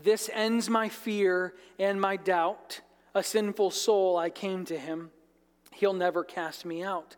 This 0.03 0.29
ends 0.33 0.69
my 0.69 0.89
fear 0.89 1.53
and 1.79 1.99
my 1.99 2.15
doubt. 2.17 2.81
A 3.13 3.23
sinful 3.23 3.71
soul, 3.71 4.17
I 4.17 4.29
came 4.29 4.65
to 4.65 4.77
him. 4.77 5.11
He'll 5.71 5.93
never 5.93 6.23
cast 6.23 6.65
me 6.65 6.83
out. 6.83 7.15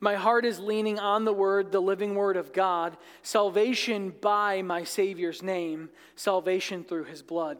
My 0.00 0.14
heart 0.14 0.46
is 0.46 0.58
leaning 0.58 0.98
on 0.98 1.26
the 1.26 1.32
word, 1.32 1.72
the 1.72 1.80
living 1.80 2.14
word 2.14 2.38
of 2.38 2.54
God, 2.54 2.96
salvation 3.22 4.14
by 4.20 4.62
my 4.62 4.82
Savior's 4.82 5.42
name, 5.42 5.90
salvation 6.16 6.84
through 6.84 7.04
his 7.04 7.22
blood. 7.22 7.58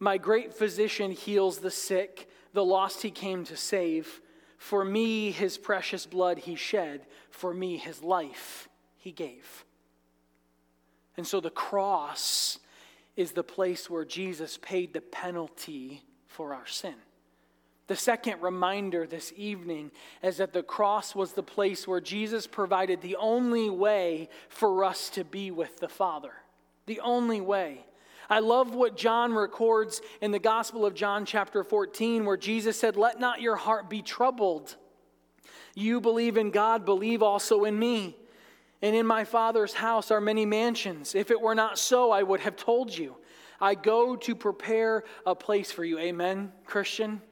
My 0.00 0.18
great 0.18 0.52
physician 0.52 1.12
heals 1.12 1.58
the 1.58 1.70
sick, 1.70 2.28
the 2.52 2.64
lost 2.64 3.02
he 3.02 3.12
came 3.12 3.44
to 3.44 3.56
save. 3.56 4.20
For 4.56 4.84
me, 4.84 5.30
his 5.30 5.56
precious 5.56 6.04
blood 6.04 6.38
he 6.38 6.56
shed. 6.56 7.06
For 7.30 7.54
me, 7.54 7.76
his 7.76 8.02
life 8.02 8.68
he 8.96 9.12
gave. 9.12 9.64
And 11.16 11.26
so 11.26 11.40
the 11.40 11.50
cross 11.50 12.58
is 13.16 13.32
the 13.32 13.44
place 13.44 13.88
where 13.88 14.04
Jesus 14.04 14.58
paid 14.60 14.92
the 14.92 15.00
penalty 15.00 16.02
for 16.26 16.54
our 16.54 16.66
sin. 16.66 16.94
The 17.88 17.96
second 17.96 18.42
reminder 18.42 19.06
this 19.06 19.32
evening 19.34 19.90
is 20.22 20.36
that 20.36 20.52
the 20.52 20.62
cross 20.62 21.14
was 21.14 21.32
the 21.32 21.42
place 21.42 21.88
where 21.88 22.02
Jesus 22.02 22.46
provided 22.46 23.00
the 23.00 23.16
only 23.16 23.70
way 23.70 24.28
for 24.50 24.84
us 24.84 25.08
to 25.10 25.24
be 25.24 25.50
with 25.50 25.78
the 25.78 25.88
Father. 25.88 26.32
The 26.84 27.00
only 27.00 27.40
way. 27.40 27.86
I 28.28 28.40
love 28.40 28.74
what 28.74 28.98
John 28.98 29.32
records 29.32 30.02
in 30.20 30.32
the 30.32 30.38
Gospel 30.38 30.84
of 30.84 30.94
John, 30.94 31.24
chapter 31.24 31.64
14, 31.64 32.26
where 32.26 32.36
Jesus 32.36 32.78
said, 32.78 32.98
Let 32.98 33.18
not 33.18 33.40
your 33.40 33.56
heart 33.56 33.88
be 33.88 34.02
troubled. 34.02 34.76
You 35.74 35.98
believe 35.98 36.36
in 36.36 36.50
God, 36.50 36.84
believe 36.84 37.22
also 37.22 37.64
in 37.64 37.78
me. 37.78 38.16
And 38.82 38.94
in 38.94 39.06
my 39.06 39.24
Father's 39.24 39.72
house 39.72 40.10
are 40.10 40.20
many 40.20 40.44
mansions. 40.44 41.14
If 41.14 41.30
it 41.30 41.40
were 41.40 41.54
not 41.54 41.78
so, 41.78 42.10
I 42.10 42.22
would 42.22 42.40
have 42.40 42.56
told 42.56 42.96
you. 42.96 43.16
I 43.62 43.74
go 43.74 44.14
to 44.14 44.34
prepare 44.34 45.04
a 45.24 45.34
place 45.34 45.72
for 45.72 45.84
you. 45.84 45.98
Amen, 45.98 46.52
Christian? 46.66 47.22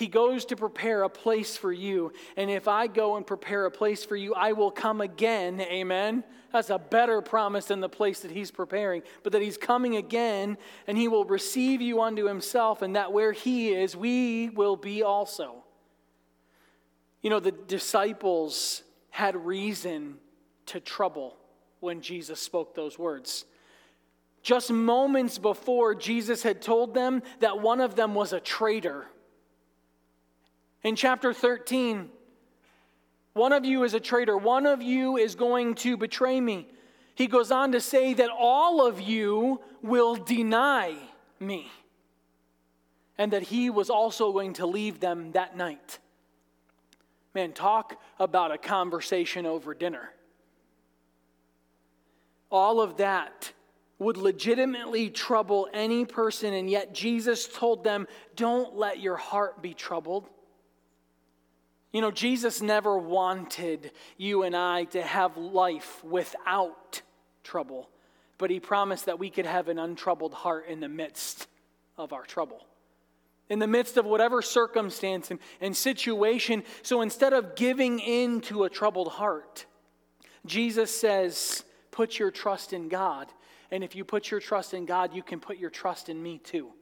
He 0.00 0.06
goes 0.06 0.46
to 0.46 0.56
prepare 0.56 1.02
a 1.02 1.10
place 1.10 1.58
for 1.58 1.70
you. 1.70 2.14
And 2.38 2.50
if 2.50 2.68
I 2.68 2.86
go 2.86 3.16
and 3.16 3.26
prepare 3.26 3.66
a 3.66 3.70
place 3.70 4.02
for 4.02 4.16
you, 4.16 4.32
I 4.34 4.52
will 4.52 4.70
come 4.70 5.02
again. 5.02 5.60
Amen. 5.60 6.24
That's 6.54 6.70
a 6.70 6.78
better 6.78 7.20
promise 7.20 7.66
than 7.66 7.80
the 7.80 7.88
place 7.90 8.20
that 8.20 8.30
he's 8.30 8.50
preparing, 8.50 9.02
but 9.22 9.32
that 9.32 9.42
he's 9.42 9.58
coming 9.58 9.96
again 9.96 10.56
and 10.86 10.96
he 10.96 11.06
will 11.06 11.26
receive 11.26 11.82
you 11.82 12.00
unto 12.00 12.24
himself, 12.24 12.80
and 12.80 12.96
that 12.96 13.12
where 13.12 13.32
he 13.32 13.74
is, 13.74 13.94
we 13.94 14.48
will 14.48 14.74
be 14.74 15.02
also. 15.02 15.64
You 17.20 17.28
know, 17.28 17.38
the 17.38 17.52
disciples 17.52 18.82
had 19.10 19.36
reason 19.36 20.16
to 20.66 20.80
trouble 20.80 21.36
when 21.80 22.00
Jesus 22.00 22.40
spoke 22.40 22.74
those 22.74 22.98
words. 22.98 23.44
Just 24.42 24.72
moments 24.72 25.36
before, 25.36 25.94
Jesus 25.94 26.42
had 26.42 26.62
told 26.62 26.94
them 26.94 27.22
that 27.40 27.60
one 27.60 27.82
of 27.82 27.96
them 27.96 28.14
was 28.14 28.32
a 28.32 28.40
traitor. 28.40 29.06
In 30.82 30.96
chapter 30.96 31.34
13, 31.34 32.08
one 33.34 33.52
of 33.52 33.64
you 33.64 33.84
is 33.84 33.94
a 33.94 34.00
traitor, 34.00 34.36
one 34.36 34.66
of 34.66 34.82
you 34.82 35.16
is 35.16 35.34
going 35.34 35.74
to 35.76 35.96
betray 35.96 36.40
me. 36.40 36.68
He 37.14 37.26
goes 37.26 37.50
on 37.50 37.72
to 37.72 37.80
say 37.80 38.14
that 38.14 38.30
all 38.30 38.86
of 38.86 39.00
you 39.00 39.60
will 39.82 40.16
deny 40.16 40.96
me, 41.38 41.70
and 43.18 43.32
that 43.32 43.42
he 43.42 43.68
was 43.68 43.90
also 43.90 44.32
going 44.32 44.54
to 44.54 44.66
leave 44.66 45.00
them 45.00 45.32
that 45.32 45.56
night. 45.56 45.98
Man, 47.34 47.52
talk 47.52 48.00
about 48.18 48.50
a 48.50 48.58
conversation 48.58 49.44
over 49.46 49.74
dinner. 49.74 50.10
All 52.50 52.80
of 52.80 52.96
that 52.96 53.52
would 53.98 54.16
legitimately 54.16 55.10
trouble 55.10 55.68
any 55.74 56.06
person, 56.06 56.54
and 56.54 56.68
yet 56.68 56.94
Jesus 56.94 57.46
told 57.46 57.84
them, 57.84 58.08
Don't 58.34 58.74
let 58.74 58.98
your 58.98 59.16
heart 59.16 59.60
be 59.62 59.74
troubled. 59.74 60.28
You 61.92 62.00
know, 62.00 62.10
Jesus 62.10 62.62
never 62.62 62.96
wanted 62.96 63.90
you 64.16 64.44
and 64.44 64.54
I 64.56 64.84
to 64.84 65.02
have 65.02 65.36
life 65.36 66.02
without 66.04 67.02
trouble, 67.42 67.90
but 68.38 68.50
he 68.50 68.60
promised 68.60 69.06
that 69.06 69.18
we 69.18 69.28
could 69.28 69.46
have 69.46 69.68
an 69.68 69.78
untroubled 69.78 70.34
heart 70.34 70.68
in 70.68 70.80
the 70.80 70.88
midst 70.88 71.48
of 71.98 72.12
our 72.12 72.24
trouble. 72.24 72.64
In 73.48 73.58
the 73.58 73.66
midst 73.66 73.96
of 73.96 74.06
whatever 74.06 74.40
circumstance 74.42 75.32
and, 75.32 75.40
and 75.60 75.76
situation. 75.76 76.62
So 76.82 77.00
instead 77.00 77.32
of 77.32 77.56
giving 77.56 77.98
in 77.98 78.40
to 78.42 78.62
a 78.62 78.70
troubled 78.70 79.08
heart, 79.08 79.66
Jesus 80.46 80.94
says, 80.94 81.64
put 81.90 82.20
your 82.20 82.30
trust 82.30 82.72
in 82.72 82.88
God. 82.88 83.26
And 83.72 83.82
if 83.82 83.96
you 83.96 84.04
put 84.04 84.30
your 84.30 84.38
trust 84.38 84.74
in 84.74 84.86
God, 84.86 85.14
you 85.14 85.24
can 85.24 85.40
put 85.40 85.58
your 85.58 85.70
trust 85.70 86.08
in 86.08 86.22
me 86.22 86.38
too. 86.38 86.72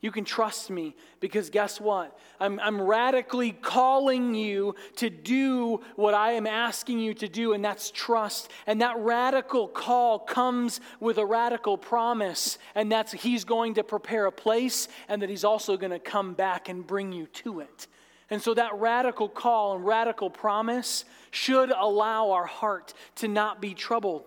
You 0.00 0.12
can 0.12 0.24
trust 0.24 0.70
me 0.70 0.94
because 1.18 1.50
guess 1.50 1.80
what? 1.80 2.16
I'm, 2.38 2.60
I'm 2.60 2.80
radically 2.80 3.50
calling 3.50 4.32
you 4.32 4.76
to 4.96 5.10
do 5.10 5.80
what 5.96 6.14
I 6.14 6.32
am 6.32 6.46
asking 6.46 7.00
you 7.00 7.14
to 7.14 7.28
do, 7.28 7.52
and 7.52 7.64
that's 7.64 7.90
trust. 7.90 8.48
And 8.68 8.80
that 8.80 8.96
radical 8.98 9.66
call 9.66 10.20
comes 10.20 10.80
with 11.00 11.18
a 11.18 11.26
radical 11.26 11.76
promise, 11.76 12.58
and 12.76 12.92
that's 12.92 13.10
He's 13.10 13.44
going 13.44 13.74
to 13.74 13.82
prepare 13.82 14.26
a 14.26 14.32
place 14.32 14.86
and 15.08 15.20
that 15.20 15.30
He's 15.30 15.44
also 15.44 15.76
going 15.76 15.90
to 15.90 15.98
come 15.98 16.34
back 16.34 16.68
and 16.68 16.86
bring 16.86 17.10
you 17.10 17.26
to 17.26 17.58
it. 17.58 17.88
And 18.30 18.40
so 18.40 18.54
that 18.54 18.78
radical 18.78 19.28
call 19.28 19.74
and 19.74 19.84
radical 19.84 20.30
promise 20.30 21.04
should 21.32 21.70
allow 21.70 22.30
our 22.30 22.46
heart 22.46 22.94
to 23.16 23.26
not 23.26 23.60
be 23.60 23.74
troubled. 23.74 24.22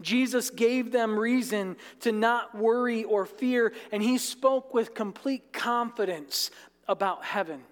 Jesus 0.00 0.50
gave 0.50 0.92
them 0.92 1.18
reason 1.18 1.76
to 2.00 2.12
not 2.12 2.56
worry 2.56 3.04
or 3.04 3.26
fear, 3.26 3.72
and 3.90 4.02
he 4.02 4.18
spoke 4.18 4.72
with 4.72 4.94
complete 4.94 5.52
confidence 5.52 6.50
about 6.86 7.24
heaven. 7.24 7.62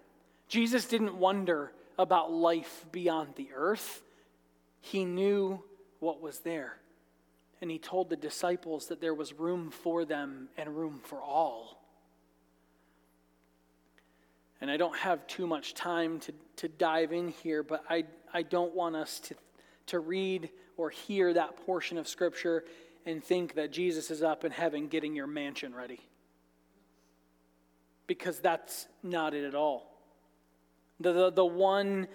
Jesus 0.49 0.87
didn't 0.87 1.15
wonder 1.15 1.73
about 1.99 2.33
life 2.33 2.85
beyond 2.93 3.35
the 3.37 3.49
earth, 3.55 4.03
he 4.81 5.05
knew 5.05 5.63
what 6.01 6.21
was 6.21 6.41
there. 6.41 6.77
And 7.61 7.71
he 7.71 7.79
told 7.79 8.11
the 8.11 8.17
disciples 8.17 8.89
that 8.89 9.01
there 9.01 9.15
was 9.15 9.33
room 9.33 9.71
for 9.71 10.05
them 10.05 10.49
and 10.59 10.77
room 10.77 11.01
for 11.03 11.21
all. 11.21 11.83
And 14.61 14.71
I 14.71 14.77
don't 14.77 14.97
have 14.97 15.27
too 15.27 15.47
much 15.47 15.75
time 15.75 16.21
to, 16.21 16.33
to 16.57 16.69
dive 16.69 17.13
in 17.13 17.29
here, 17.29 17.63
but 17.63 17.83
I, 17.89 18.05
I 18.33 18.43
don't 18.43 18.75
want 18.75 18.95
us 18.97 19.21
to, 19.21 19.35
to 19.87 20.01
read 20.01 20.51
or 20.77 20.91
hear 20.91 21.33
that 21.33 21.65
portion 21.65 21.99
of 21.99 22.07
Scripture 22.07 22.65
and 23.05 23.23
think 23.23 23.55
that 23.55 23.73
Jesus 23.73 24.11
is 24.11 24.23
up 24.23 24.45
in 24.45 24.53
heaven 24.53 24.89
getting 24.89 25.15
your 25.15 25.27
mansion 25.27 25.75
ready. 25.75 26.01
Because 28.07 28.41
that's 28.41 28.87
not 29.03 29.35
it 29.35 29.45
at 29.45 29.55
all. 29.55 29.93
The, 31.01 31.13
the, 31.13 31.31
the, 31.31 31.45
one, 31.45 32.09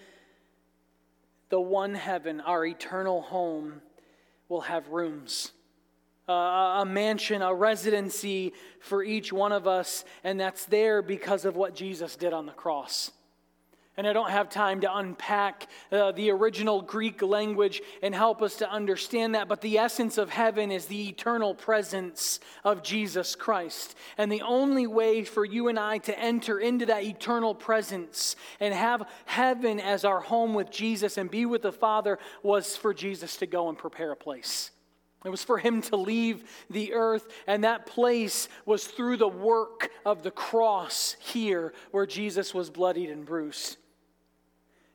the 1.50 1.60
one 1.60 1.95
heaven, 1.95 2.41
our 2.41 2.65
eternal 2.65 3.21
home, 3.21 3.82
will 4.50 4.62
have 4.62 4.88
rooms. 4.89 5.52
Uh, 6.28 6.82
a 6.82 6.86
mansion, 6.86 7.41
a 7.41 7.54
residency 7.54 8.54
for 8.80 9.04
each 9.04 9.34
one 9.34 9.52
of 9.52 9.67
us, 9.67 10.06
and 10.24 10.39
that's 10.39 10.65
there 10.65 11.02
because 11.02 11.45
of 11.45 11.56
what 11.56 11.76
Jesus 11.76 12.15
did 12.15 12.34
on 12.34 12.45
the 12.45 12.52
cross. 12.52 13.12
And 13.98 14.08
I 14.08 14.14
don't 14.14 14.30
have 14.30 14.50
time 14.50 14.80
to 14.82 14.98
unpack 14.98 15.68
uh, 15.92 16.14
the 16.14 16.32
original 16.32 16.82
Greek 16.82 17.22
language 17.22 17.82
and 18.02 18.16
help 18.16 18.42
us 18.42 18.56
to 18.58 18.72
understand 18.72 19.36
that, 19.36 19.50
but 19.50 19.60
the 19.60 19.78
essence 19.78 20.18
of 20.18 20.30
heaven 20.30 20.72
is 20.72 20.86
the 20.86 21.10
eternal 21.10 21.54
presence 21.54 22.40
of 22.64 22.84
Jesus 22.84 23.36
Christ. 23.36 23.96
And 24.18 24.32
the 24.32 24.44
only 24.44 24.88
way 24.88 25.26
for 25.26 25.44
you 25.44 25.68
and 25.68 25.78
I 25.78 25.98
to 26.00 26.18
enter 26.18 26.58
into 26.58 26.86
that 26.86 27.04
eternal 27.04 27.54
presence 27.54 28.38
and 28.62 28.74
have 28.74 29.10
heaven 29.26 29.82
as 29.82 30.06
our 30.06 30.22
home 30.22 30.54
with 30.54 30.72
Jesus 30.72 31.18
and 31.18 31.30
be 31.30 31.46
with 31.46 31.62
the 31.62 31.74
Father 31.74 32.18
was 32.44 32.78
for 32.78 32.94
Jesus 32.94 33.36
to 33.38 33.46
go 33.46 33.68
and 33.68 33.78
prepare 33.78 34.14
a 34.14 34.16
place. 34.16 34.72
It 35.26 35.30
was 35.30 35.44
for 35.44 35.58
him 35.60 35.82
to 35.84 35.98
leave 35.98 36.50
the 36.70 36.94
earth, 36.94 37.28
and 37.46 37.64
that 37.64 37.86
place 37.86 38.50
was 38.66 38.88
through 38.88 39.18
the 39.18 39.28
work 39.28 39.92
of 40.04 40.24
the 40.24 40.32
cross 40.32 41.16
here 41.20 41.74
where 41.92 42.08
Jesus 42.08 42.56
was 42.56 42.72
bloodied 42.72 43.12
and 43.12 43.24
bruised. 43.24 43.78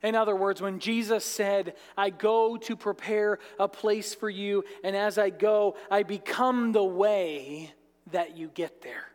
In 0.02 0.14
other 0.14 0.36
words, 0.36 0.60
when 0.60 0.78
Jesus 0.78 1.24
said, 1.24 1.74
I 1.96 2.10
go 2.10 2.56
to 2.58 2.76
prepare 2.76 3.38
a 3.58 3.66
place 3.68 4.14
for 4.14 4.28
you, 4.28 4.64
and 4.84 4.94
as 4.94 5.18
I 5.18 5.30
go, 5.30 5.76
I 5.90 6.02
become 6.02 6.72
the 6.72 6.84
way 6.84 7.72
that 8.12 8.36
you 8.36 8.48
get 8.48 8.82
there. 8.82 9.06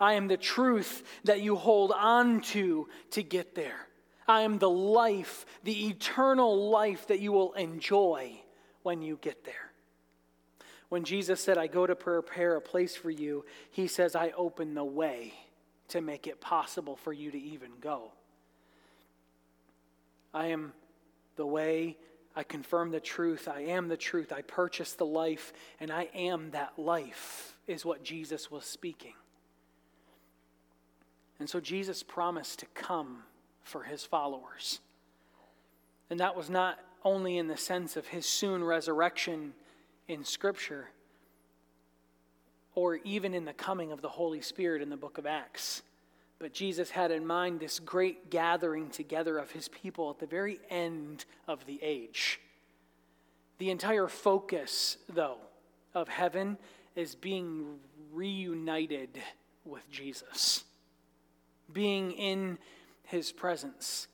I 0.00 0.14
am 0.14 0.28
the 0.28 0.36
truth 0.36 1.02
that 1.24 1.42
you 1.42 1.56
hold 1.56 1.92
on 1.92 2.40
to 2.42 2.88
to 3.10 3.22
get 3.22 3.54
there. 3.54 3.88
I 4.28 4.42
am 4.42 4.58
the 4.58 4.70
life, 4.70 5.44
the 5.64 5.88
eternal 5.88 6.70
life 6.70 7.06
that 7.08 7.20
you 7.20 7.32
will 7.32 7.54
enjoy 7.54 8.40
when 8.82 9.02
you 9.02 9.18
get 9.20 9.44
there. 9.44 9.54
When 10.88 11.04
Jesus 11.04 11.40
said, 11.40 11.58
I 11.58 11.66
go 11.66 11.86
to 11.86 11.96
prepare 11.96 12.56
a 12.56 12.60
place 12.60 12.94
for 12.94 13.10
you, 13.10 13.44
he 13.70 13.88
says, 13.88 14.14
I 14.14 14.30
open 14.36 14.74
the 14.74 14.84
way 14.84 15.34
to 15.88 16.00
make 16.00 16.26
it 16.26 16.40
possible 16.40 16.96
for 16.96 17.12
you 17.12 17.30
to 17.30 17.38
even 17.38 17.70
go. 17.80 18.12
I 20.38 20.46
am 20.46 20.72
the 21.34 21.44
way. 21.44 21.96
I 22.36 22.44
confirm 22.44 22.92
the 22.92 23.00
truth. 23.00 23.48
I 23.48 23.62
am 23.62 23.88
the 23.88 23.96
truth. 23.96 24.32
I 24.32 24.42
purchase 24.42 24.92
the 24.92 25.04
life, 25.04 25.52
and 25.80 25.90
I 25.90 26.08
am 26.14 26.52
that 26.52 26.78
life, 26.78 27.56
is 27.66 27.84
what 27.84 28.04
Jesus 28.04 28.48
was 28.48 28.64
speaking. 28.64 29.14
And 31.40 31.50
so 31.50 31.58
Jesus 31.58 32.04
promised 32.04 32.60
to 32.60 32.66
come 32.66 33.24
for 33.64 33.82
his 33.82 34.04
followers. 34.04 34.78
And 36.08 36.20
that 36.20 36.36
was 36.36 36.48
not 36.48 36.78
only 37.04 37.36
in 37.36 37.48
the 37.48 37.56
sense 37.56 37.96
of 37.96 38.06
his 38.06 38.24
soon 38.24 38.62
resurrection 38.62 39.54
in 40.06 40.24
Scripture, 40.24 40.90
or 42.76 42.96
even 43.02 43.34
in 43.34 43.44
the 43.44 43.52
coming 43.52 43.90
of 43.90 44.02
the 44.02 44.08
Holy 44.08 44.40
Spirit 44.40 44.82
in 44.82 44.88
the 44.88 44.96
book 44.96 45.18
of 45.18 45.26
Acts. 45.26 45.82
But 46.38 46.52
Jesus 46.52 46.90
had 46.90 47.10
in 47.10 47.26
mind 47.26 47.58
this 47.58 47.80
great 47.80 48.30
gathering 48.30 48.90
together 48.90 49.38
of 49.38 49.50
his 49.50 49.68
people 49.68 50.10
at 50.10 50.20
the 50.20 50.26
very 50.26 50.60
end 50.70 51.24
of 51.48 51.66
the 51.66 51.80
age. 51.82 52.40
The 53.58 53.70
entire 53.70 54.06
focus, 54.06 54.98
though, 55.08 55.38
of 55.94 56.08
heaven 56.08 56.58
is 56.94 57.16
being 57.16 57.78
reunited 58.12 59.20
with 59.64 59.88
Jesus, 59.90 60.64
being 61.72 62.12
in 62.12 62.58
his 63.04 63.32
presence. 63.32 64.06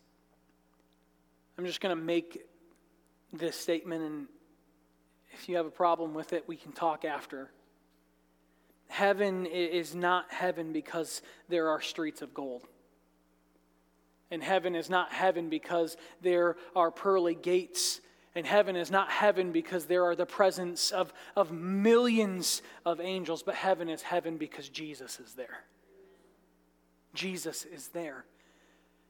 I'm 1.59 1.67
just 1.67 1.81
going 1.81 1.95
to 1.95 2.03
make 2.03 2.47
this 3.33 3.55
statement, 3.57 4.03
and 4.03 4.27
if 5.33 5.49
you 5.49 5.57
have 5.57 5.67
a 5.67 5.71
problem 5.71 6.15
with 6.15 6.33
it, 6.33 6.45
we 6.47 6.57
can 6.57 6.73
talk 6.73 7.05
after. 7.05 7.51
Heaven 8.89 9.47
is 9.47 9.95
not 9.95 10.27
heaven 10.33 10.73
because 10.73 11.23
there 11.49 11.69
are 11.69 11.81
streets 11.81 12.23
of 12.23 12.35
gold. 12.35 12.63
And 14.31 14.43
heaven 14.43 14.75
is 14.75 14.91
not 14.91 15.13
heaven 15.13 15.49
because 15.49 15.97
there 16.23 16.57
are 16.75 16.91
pearly 16.91 17.35
gates. 17.35 18.01
And 18.35 18.47
heaven 18.47 18.75
is 18.75 18.91
not 18.91 19.11
heaven 19.11 19.53
because 19.53 19.87
there 19.87 20.05
are 20.05 20.17
the 20.17 20.27
presence 20.27 20.91
of, 20.91 21.13
of 21.37 21.53
millions 21.53 22.63
of 22.85 23.01
angels. 23.01 23.43
But 23.43 23.55
heaven 23.55 23.89
is 23.89 24.03
heaven 24.03 24.37
because 24.37 24.69
Jesus 24.69 25.21
is 25.21 25.35
there. 25.35 25.65
Jesus 27.15 27.65
is 27.65 27.89
there 27.89 28.25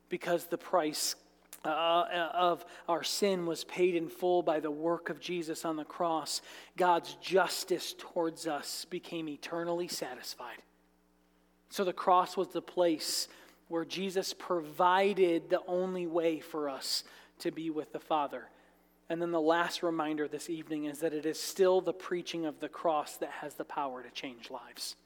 because 0.09 0.45
the 0.45 0.59
price 0.59 1.17
uh, 1.65 1.69
uh, 1.69 2.31
of 2.35 2.65
our 2.89 3.03
sin 3.03 3.47
was 3.47 3.65
paid 3.65 3.95
in 3.95 4.09
full 4.09 4.43
by 4.43 4.61
the 4.61 4.71
work 4.71 5.09
of 5.09 5.21
Jesus 5.21 5.65
on 5.65 5.77
the 5.77 5.85
cross, 5.85 6.43
God's 6.77 7.15
justice 7.15 7.95
towards 7.97 8.47
us 8.47 8.85
became 8.85 9.29
eternally 9.29 9.89
satisfied. 9.89 10.63
So 11.71 11.85
the 11.85 11.93
cross 11.93 12.37
was 12.37 12.49
the 12.49 12.63
place 12.63 13.29
where 13.69 13.85
Jesus 13.85 14.35
provided 14.35 15.49
the 15.49 15.63
only 15.67 16.07
way 16.07 16.41
for 16.41 16.69
us 16.69 17.05
to 17.41 17.51
be 17.51 17.71
with 17.71 17.93
the 17.93 17.99
Father. 17.99 18.49
And 19.09 19.21
then 19.21 19.33
the 19.33 19.41
last 19.41 19.83
reminder 19.83 20.29
this 20.29 20.49
evening 20.49 20.85
is 20.85 20.99
that 21.01 21.13
it 21.13 21.27
is 21.27 21.41
still 21.41 21.81
the 21.81 21.93
preaching 21.93 22.47
of 22.47 22.61
the 22.61 22.69
cross 22.69 23.17
that 23.17 23.31
has 23.31 23.55
the 23.55 23.65
power 23.65 24.03
to 24.03 24.11
change 24.11 24.51
lives. 24.51 24.97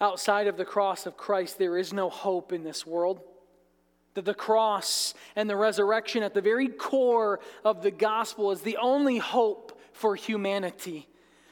Outside 0.00 0.46
of 0.46 0.56
the 0.56 0.64
cross 0.64 1.04
of 1.04 1.18
Christ, 1.18 1.58
there 1.58 1.76
is 1.76 1.92
no 1.92 2.08
hope 2.08 2.52
in 2.52 2.64
this 2.64 2.86
world. 2.86 3.20
That 4.14 4.24
the 4.24 4.34
cross 4.34 5.14
and 5.36 5.48
the 5.48 5.56
resurrection 5.56 6.22
at 6.22 6.34
the 6.34 6.40
very 6.40 6.68
core 6.68 7.40
of 7.64 7.82
the 7.82 7.90
gospel 7.90 8.50
is 8.50 8.60
the 8.62 8.78
only 8.78 9.18
hope 9.18 9.78
for 9.92 10.16
humanity. 10.16 11.06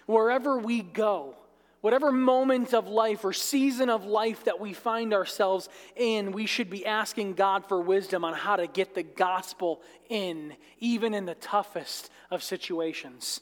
Wherever 0.06 0.59
we 0.59 0.82
go, 0.82 1.36
whatever 1.80 2.11
moment 2.11 2.74
of 2.74 2.88
life 2.88 3.24
or 3.24 3.32
season 3.32 3.88
of 3.88 4.04
life 4.04 4.44
that 4.44 4.59
we 4.59 4.72
find 4.72 5.14
ourselves 5.14 5.68
in, 5.96 6.32
we 6.32 6.46
should 6.46 6.70
be 6.70 6.84
asking 6.84 7.34
God 7.34 7.66
for 7.66 7.80
wisdom 7.80 8.24
on 8.24 8.34
how 8.34 8.56
to 8.56 8.66
get 8.66 8.94
the 8.94 9.02
gospel 9.02 9.80
in, 10.09 10.54
even 10.80 11.14
in 11.14 11.26
the 11.26 11.34
toughest 11.36 12.11
of 12.30 12.42
situations. 12.42 13.40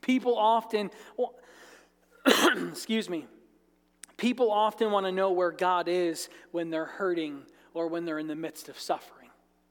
People 0.00 0.36
often, 0.36 0.90
well, 1.16 1.34
excuse 2.70 3.08
me, 3.08 3.26
people 4.16 4.50
often 4.50 4.90
want 4.90 5.06
to 5.06 5.12
know 5.12 5.32
where 5.32 5.50
God 5.50 5.88
is 5.88 6.28
when 6.50 6.70
they're 6.70 6.84
hurting 6.84 7.42
or 7.74 7.88
when 7.88 8.04
they're 8.04 8.18
in 8.18 8.26
the 8.26 8.34
midst 8.34 8.68
of 8.68 8.78
suffering. 8.78 9.18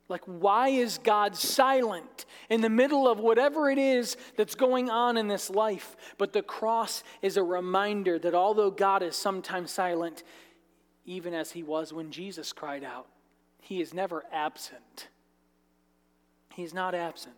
Like, 0.09 0.23
why 0.25 0.69
is 0.69 0.99
God 0.99 1.35
silent 1.35 2.25
in 2.49 2.61
the 2.61 2.69
middle 2.69 3.09
of 3.09 3.19
whatever 3.19 3.69
it 3.69 3.77
is 3.77 4.15
that's 4.37 4.55
going 4.55 4.89
on 4.89 5.17
in 5.17 5.27
this 5.27 5.49
life? 5.49 5.97
But 6.17 6.31
the 6.31 6.41
cross 6.41 7.03
is 7.21 7.35
a 7.35 7.43
reminder 7.43 8.17
that 8.19 8.33
although 8.33 8.71
God 8.71 9.03
is 9.03 9.17
sometimes 9.17 9.71
silent, 9.71 10.23
even 11.05 11.33
as 11.33 11.51
he 11.51 11.63
was 11.63 11.91
when 11.91 12.11
Jesus 12.11 12.53
cried 12.53 12.85
out, 12.85 13.07
he 13.61 13.81
is 13.81 13.93
never 13.93 14.23
absent. 14.31 15.09
He's 16.53 16.73
not 16.73 16.95
absent. 16.95 17.35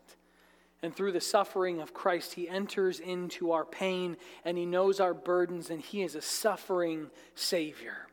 And 0.84 0.95
through 0.95 1.12
the 1.12 1.22
suffering 1.22 1.82
of 1.82 1.93
Christ, 1.93 2.36
he 2.36 2.47
enters 2.47 2.99
into 2.99 3.51
our 3.51 3.66
pain 3.66 4.16
and 4.45 4.57
he 4.57 4.66
knows 4.66 4.99
our 4.99 5.14
burdens, 5.14 5.70
and 5.70 5.82
he 5.82 6.03
is 6.03 6.16
a 6.16 6.22
suffering 6.22 7.10
Savior. 7.36 8.09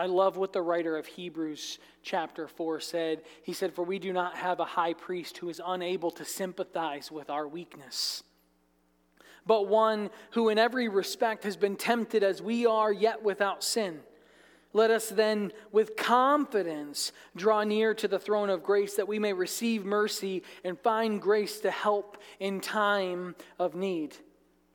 I 0.00 0.06
love 0.06 0.38
what 0.38 0.54
the 0.54 0.62
writer 0.62 0.96
of 0.96 1.04
Hebrews 1.04 1.78
chapter 2.02 2.48
4 2.48 2.80
said. 2.80 3.20
He 3.42 3.52
said, 3.52 3.74
For 3.74 3.84
we 3.84 3.98
do 3.98 4.14
not 4.14 4.34
have 4.34 4.58
a 4.58 4.64
high 4.64 4.94
priest 4.94 5.36
who 5.36 5.50
is 5.50 5.60
unable 5.62 6.10
to 6.12 6.24
sympathize 6.24 7.12
with 7.12 7.28
our 7.28 7.46
weakness, 7.46 8.22
but 9.44 9.68
one 9.68 10.08
who 10.30 10.48
in 10.48 10.58
every 10.58 10.88
respect 10.88 11.44
has 11.44 11.58
been 11.58 11.76
tempted 11.76 12.22
as 12.22 12.40
we 12.40 12.64
are, 12.64 12.90
yet 12.90 13.22
without 13.22 13.62
sin. 13.62 14.00
Let 14.72 14.90
us 14.90 15.10
then, 15.10 15.52
with 15.70 15.96
confidence, 15.96 17.12
draw 17.36 17.62
near 17.64 17.92
to 17.92 18.08
the 18.08 18.18
throne 18.18 18.48
of 18.48 18.62
grace 18.62 18.94
that 18.94 19.08
we 19.08 19.18
may 19.18 19.34
receive 19.34 19.84
mercy 19.84 20.44
and 20.64 20.80
find 20.80 21.20
grace 21.20 21.60
to 21.60 21.70
help 21.70 22.16
in 22.38 22.62
time 22.62 23.34
of 23.58 23.74
need. 23.74 24.16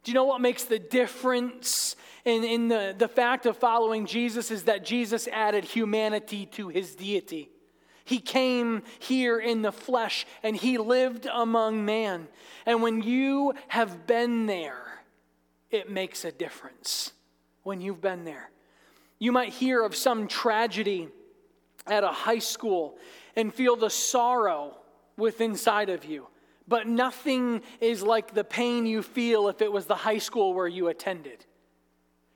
Do 0.06 0.12
you 0.12 0.14
know 0.14 0.26
what 0.26 0.40
makes 0.40 0.66
the 0.66 0.78
difference 0.78 1.96
in, 2.26 2.44
in 2.44 2.68
the, 2.68 2.94
the 2.96 3.08
fact 3.08 3.48
of 3.48 3.58
following 3.58 4.06
Jesus 4.06 4.52
is 4.52 4.66
that 4.66 4.86
Jesus 4.86 5.28
added 5.28 5.64
humanity 5.64 6.46
to 6.54 6.68
his 6.68 6.94
deity. 6.94 7.50
He 8.04 8.20
came 8.20 8.84
here 9.00 9.40
in 9.40 9.64
the 9.64 9.72
flesh 9.72 10.28
and 10.44 10.56
he 10.56 10.78
lived 10.78 11.26
among 11.26 11.86
man. 11.86 12.28
And 12.68 12.84
when 12.84 13.02
you 13.02 13.56
have 13.68 14.06
been 14.06 14.46
there, 14.46 15.02
it 15.72 15.90
makes 15.90 16.24
a 16.24 16.32
difference. 16.32 17.12
When 17.64 17.82
you've 17.82 18.02
been 18.02 18.26
there, 18.26 18.52
you 19.18 19.32
might 19.32 19.54
hear 19.54 19.84
of 19.84 19.96
some 19.96 20.28
tragedy 20.28 21.10
at 21.88 22.04
a 22.04 22.12
high 22.12 22.38
school 22.38 23.00
and 23.36 23.52
feel 23.52 23.76
the 23.76 23.90
sorrow 23.90 24.78
within 25.18 25.52
inside 25.52 25.90
of 25.90 26.06
you. 26.06 26.28
But 26.68 26.88
nothing 26.88 27.62
is 27.80 28.02
like 28.02 28.34
the 28.34 28.44
pain 28.44 28.86
you 28.86 29.04
feel 29.04 29.48
if 29.50 29.62
it 29.62 29.72
was 29.72 29.86
the 29.86 29.96
high 29.96 30.18
school 30.18 30.54
where 30.54 30.68
you 30.68 30.88
attended. 30.88 31.46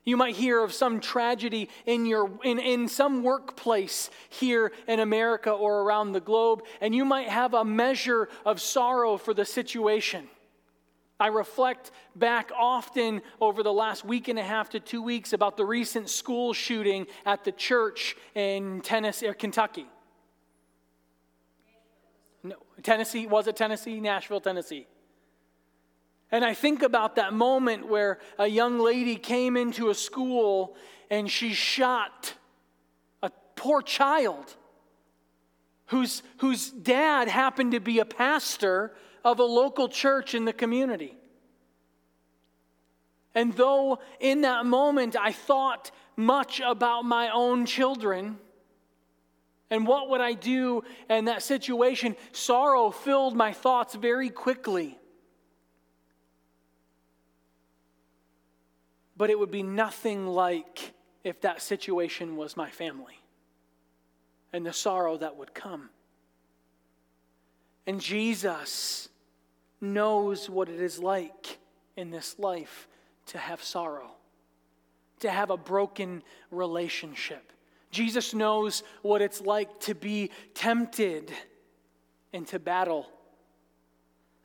You 0.04 0.16
might 0.16 0.36
hear 0.36 0.62
of 0.62 0.72
some 0.72 1.00
tragedy 1.00 1.68
in, 1.84 2.06
your, 2.06 2.30
in, 2.42 2.58
in 2.58 2.88
some 2.88 3.22
workplace 3.22 4.10
here 4.28 4.72
in 4.88 4.98
America 4.98 5.50
or 5.50 5.82
around 5.82 6.12
the 6.12 6.20
globe, 6.20 6.62
and 6.80 6.94
you 6.94 7.04
might 7.04 7.28
have 7.28 7.54
a 7.54 7.64
measure 7.64 8.28
of 8.46 8.60
sorrow 8.60 9.18
for 9.18 9.34
the 9.34 9.44
situation. 9.44 10.28
I 11.18 11.26
reflect 11.26 11.90
back 12.16 12.50
often 12.58 13.20
over 13.42 13.62
the 13.62 13.72
last 13.72 14.06
week 14.06 14.28
and 14.28 14.38
a 14.38 14.42
half 14.42 14.70
to 14.70 14.80
two 14.80 15.02
weeks 15.02 15.34
about 15.34 15.58
the 15.58 15.66
recent 15.66 16.08
school 16.08 16.54
shooting 16.54 17.06
at 17.26 17.44
the 17.44 17.52
church 17.52 18.16
in 18.34 18.80
Tennessee 18.80 19.26
or 19.26 19.34
Kentucky. 19.34 19.86
Tennessee, 22.82 23.26
was 23.26 23.46
it 23.46 23.56
Tennessee? 23.56 24.00
Nashville, 24.00 24.40
Tennessee. 24.40 24.86
And 26.32 26.44
I 26.44 26.54
think 26.54 26.82
about 26.82 27.16
that 27.16 27.32
moment 27.32 27.88
where 27.88 28.18
a 28.38 28.46
young 28.46 28.78
lady 28.78 29.16
came 29.16 29.56
into 29.56 29.90
a 29.90 29.94
school 29.94 30.76
and 31.10 31.30
she 31.30 31.52
shot 31.52 32.34
a 33.22 33.30
poor 33.56 33.82
child 33.82 34.56
whose, 35.86 36.22
whose 36.38 36.70
dad 36.70 37.26
happened 37.28 37.72
to 37.72 37.80
be 37.80 37.98
a 37.98 38.04
pastor 38.04 38.94
of 39.24 39.40
a 39.40 39.44
local 39.44 39.88
church 39.88 40.34
in 40.34 40.44
the 40.44 40.52
community. 40.52 41.16
And 43.34 43.52
though 43.54 43.98
in 44.20 44.42
that 44.42 44.66
moment 44.66 45.16
I 45.18 45.32
thought 45.32 45.90
much 46.16 46.60
about 46.60 47.04
my 47.04 47.30
own 47.30 47.66
children, 47.66 48.38
and 49.70 49.86
what 49.86 50.10
would 50.10 50.20
I 50.20 50.32
do 50.32 50.82
in 51.08 51.26
that 51.26 51.42
situation? 51.42 52.16
Sorrow 52.32 52.90
filled 52.90 53.36
my 53.36 53.52
thoughts 53.52 53.94
very 53.94 54.28
quickly. 54.28 54.98
But 59.16 59.30
it 59.30 59.38
would 59.38 59.50
be 59.50 59.62
nothing 59.62 60.26
like 60.26 60.92
if 61.22 61.40
that 61.42 61.62
situation 61.62 62.36
was 62.36 62.56
my 62.56 62.70
family 62.70 63.20
and 64.52 64.66
the 64.66 64.72
sorrow 64.72 65.16
that 65.18 65.36
would 65.36 65.54
come. 65.54 65.90
And 67.86 68.00
Jesus 68.00 69.08
knows 69.80 70.50
what 70.50 70.68
it 70.68 70.80
is 70.80 70.98
like 70.98 71.58
in 71.96 72.10
this 72.10 72.38
life 72.38 72.88
to 73.26 73.38
have 73.38 73.62
sorrow, 73.62 74.10
to 75.20 75.30
have 75.30 75.50
a 75.50 75.56
broken 75.56 76.22
relationship 76.50 77.52
Jesus 77.90 78.34
knows 78.34 78.82
what 79.02 79.22
it's 79.22 79.40
like 79.40 79.80
to 79.80 79.94
be 79.94 80.30
tempted 80.54 81.32
and 82.32 82.46
to 82.48 82.58
battle, 82.58 83.08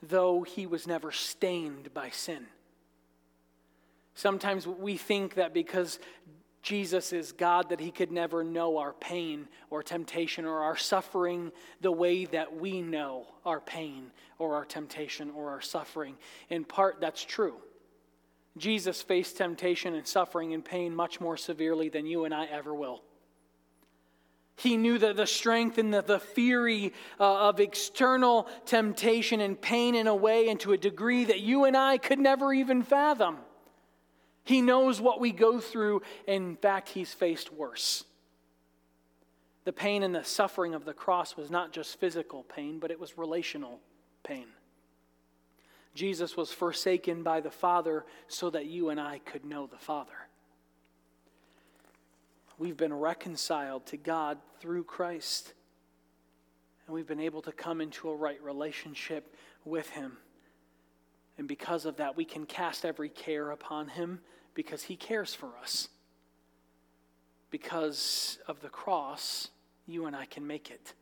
though 0.02 0.44
he 0.44 0.66
was 0.66 0.88
never 0.88 1.12
stained 1.12 1.94
by 1.94 2.10
sin. 2.10 2.48
Sometimes 4.16 4.66
we 4.66 4.98
think 4.98 5.36
that 5.36 5.54
because 5.54 6.00
Jesus 6.64 7.14
is 7.14 7.32
God, 7.32 7.70
that 7.70 7.80
he 7.80 7.92
could 7.92 8.12
never 8.12 8.44
know 8.44 8.80
our 8.80 8.94
pain 8.94 9.48
or 9.70 9.84
temptation 9.84 10.46
or 10.46 10.64
our 10.64 10.76
suffering 10.76 11.52
the 11.82 11.92
way 11.92 12.26
that 12.26 12.56
we 12.56 12.82
know 12.82 13.28
our 13.46 13.60
pain 13.60 14.10
or 14.40 14.56
our 14.56 14.66
temptation 14.66 15.30
or 15.30 15.52
our 15.52 15.62
suffering. 15.62 16.16
In 16.50 16.64
part, 16.64 17.00
that's 17.00 17.24
true. 17.24 17.58
Jesus 18.58 19.02
faced 19.02 19.38
temptation 19.38 19.94
and 19.94 20.08
suffering 20.08 20.54
and 20.54 20.66
pain 20.66 20.96
much 20.96 21.22
more 21.22 21.38
severely 21.38 21.90
than 21.90 22.08
you 22.08 22.26
and 22.26 22.34
I 22.34 22.46
ever 22.46 22.74
will. 22.74 23.04
He 24.56 24.78
knew 24.78 24.98
that 24.98 25.18
the 25.18 25.28
strength 25.28 25.78
and 25.78 25.94
the, 25.94 26.02
the 26.02 26.20
fury 26.20 26.94
uh, 27.20 27.50
of 27.50 27.60
external 27.60 28.48
temptation 28.66 29.42
and 29.42 29.60
pain 29.60 29.96
in 29.96 30.08
a 30.08 30.16
way 30.16 30.48
and 30.48 30.60
to 30.62 30.72
a 30.72 30.78
degree 30.78 31.26
that 31.26 31.42
you 31.42 31.66
and 31.66 31.76
I 31.76 31.98
could 31.98 32.20
never 32.20 32.54
even 32.54 32.82
fathom. 32.82 33.38
He 34.46 34.62
knows 34.62 35.02
what 35.02 35.20
we 35.20 35.32
go 35.32 35.60
through. 35.60 36.04
In 36.28 36.56
fact, 36.56 36.90
he's 36.90 37.14
faced 37.14 37.52
worse. 37.52 38.06
The 39.66 39.74
pain 39.74 40.04
and 40.04 40.14
the 40.14 40.24
suffering 40.24 40.74
of 40.74 40.86
the 40.86 40.94
cross 40.94 41.36
was 41.36 41.50
not 41.50 41.74
just 41.74 42.00
physical 42.00 42.44
pain, 42.44 42.80
but 42.80 42.92
it 42.92 43.00
was 43.00 43.18
relational 43.18 43.82
pain. 44.24 44.46
Jesus 45.96 46.38
was 46.38 46.52
forsaken 46.52 47.24
by 47.24 47.42
the 47.42 47.50
Father 47.50 48.06
so 48.28 48.50
that 48.52 48.68
you 48.68 48.90
and 48.90 49.00
I 49.00 49.20
could 49.20 49.44
know 49.44 49.66
the 49.66 49.78
Father. 49.78 50.25
We've 52.58 52.78
been 52.78 52.94
reconciled 52.94 53.86
to 53.88 53.98
God 53.98 54.38
through 54.60 54.86
Christ. 54.86 55.54
And 56.86 56.96
we've 56.96 57.08
been 57.08 57.20
able 57.20 57.42
to 57.44 57.52
come 57.52 57.82
into 57.82 58.10
a 58.10 58.16
right 58.16 58.42
relationship 58.44 59.36
with 59.66 59.90
Him. 59.90 60.18
And 61.38 61.48
because 61.48 61.86
of 61.86 61.98
that, 61.98 62.16
we 62.16 62.26
can 62.26 62.46
cast 62.46 62.86
every 62.86 63.10
care 63.10 63.52
upon 63.52 63.90
Him 63.90 64.22
because 64.54 64.84
He 64.84 64.96
cares 64.96 65.34
for 65.34 65.50
us. 65.62 65.90
Because 67.52 68.40
of 68.48 68.62
the 68.62 68.70
cross, 68.70 69.50
you 69.86 70.06
and 70.06 70.16
I 70.16 70.26
can 70.26 70.48
make 70.48 70.72
it. 70.72 70.94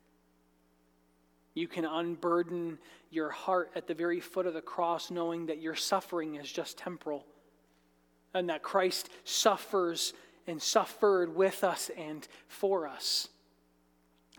You 1.54 1.68
can 1.68 1.84
unburden 1.84 2.78
your 3.10 3.30
heart 3.30 3.70
at 3.76 3.86
the 3.86 3.94
very 3.94 4.18
foot 4.18 4.46
of 4.46 4.54
the 4.54 4.60
cross, 4.60 5.10
knowing 5.10 5.46
that 5.46 5.60
your 5.60 5.76
suffering 5.76 6.34
is 6.34 6.50
just 6.50 6.78
temporal 6.78 7.24
and 8.34 8.48
that 8.48 8.62
Christ 8.62 9.08
suffers 9.22 10.12
and 10.46 10.60
suffered 10.60 11.34
with 11.34 11.64
us 11.64 11.90
and 11.96 12.26
for 12.48 12.86
us. 12.86 13.28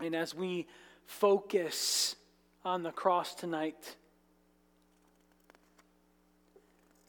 And 0.00 0.14
as 0.14 0.34
we 0.34 0.66
focus 1.06 2.16
on 2.64 2.82
the 2.82 2.90
cross 2.90 3.34
tonight, 3.34 3.96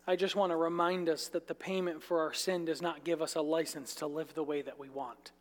I 0.10 0.16
just 0.16 0.36
want 0.36 0.52
to 0.52 0.56
remind 0.56 1.10
us 1.10 1.28
that 1.30 1.48
the 1.48 1.56
payment 1.56 2.02
for 2.02 2.22
our 2.22 2.34
sin 2.34 2.64
does 2.64 2.82
not 2.82 3.04
give 3.04 3.22
us 3.22 3.36
a 3.36 3.42
license 3.42 3.96
to 3.96 4.08
live 4.08 4.34
the 4.34 4.44
way 4.44 4.62
that 4.62 4.80
we 4.80 4.90
want. 4.90 5.32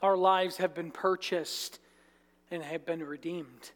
Our 0.00 0.16
lives 0.16 0.58
have 0.58 0.74
been 0.74 0.92
purchased 0.92 1.80
and 2.50 2.62
have 2.62 2.86
been 2.86 3.02
redeemed. 3.02 3.72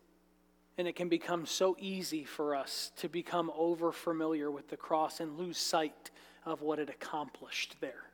And 0.78 0.86
it 0.86 0.96
can 0.96 1.08
become 1.08 1.44
so 1.44 1.76
easy 1.78 2.24
for 2.24 2.54
us 2.54 2.92
to 2.96 3.08
become 3.08 3.50
over 3.56 3.92
familiar 3.92 4.50
with 4.50 4.68
the 4.68 4.76
cross 4.76 5.20
and 5.20 5.36
lose 5.36 5.58
sight 5.58 6.10
of 6.44 6.62
what 6.62 6.78
it 6.78 6.88
accomplished 6.88 7.76
there. 7.80 8.04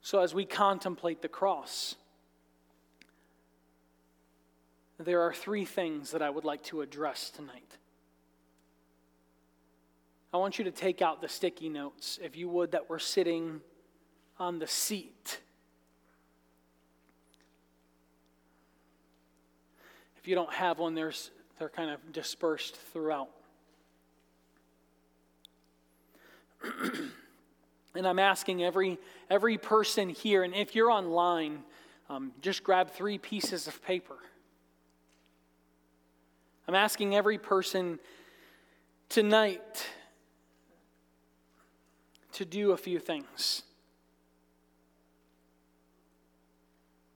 So, 0.00 0.20
as 0.20 0.34
we 0.34 0.44
contemplate 0.44 1.22
the 1.22 1.28
cross, 1.28 1.96
there 4.98 5.22
are 5.22 5.32
three 5.32 5.64
things 5.64 6.10
that 6.12 6.22
I 6.22 6.30
would 6.30 6.44
like 6.44 6.62
to 6.64 6.82
address 6.82 7.30
tonight. 7.30 7.78
I 10.32 10.36
want 10.36 10.58
you 10.58 10.64
to 10.64 10.70
take 10.70 11.00
out 11.00 11.20
the 11.20 11.28
sticky 11.28 11.68
notes, 11.68 12.18
if 12.22 12.36
you 12.36 12.48
would, 12.48 12.72
that 12.72 12.90
were 12.90 12.98
sitting 12.98 13.60
on 14.38 14.58
the 14.58 14.66
seat. 14.66 15.40
If 20.18 20.28
you 20.28 20.34
don't 20.34 20.52
have 20.52 20.78
one, 20.78 20.94
there's, 20.94 21.30
they're 21.58 21.68
kind 21.68 21.90
of 21.90 22.12
dispersed 22.12 22.76
throughout. 22.92 23.30
and 27.94 28.06
I'm 28.06 28.18
asking 28.18 28.62
every, 28.62 28.98
every 29.30 29.58
person 29.58 30.08
here, 30.08 30.42
and 30.42 30.54
if 30.54 30.74
you're 30.74 30.90
online, 30.90 31.60
um, 32.08 32.32
just 32.40 32.64
grab 32.64 32.90
three 32.90 33.18
pieces 33.18 33.66
of 33.66 33.82
paper. 33.84 34.16
I'm 36.66 36.74
asking 36.74 37.14
every 37.14 37.38
person 37.38 37.98
tonight 39.08 39.86
to 42.32 42.44
do 42.44 42.72
a 42.72 42.76
few 42.76 42.98
things. 42.98 43.62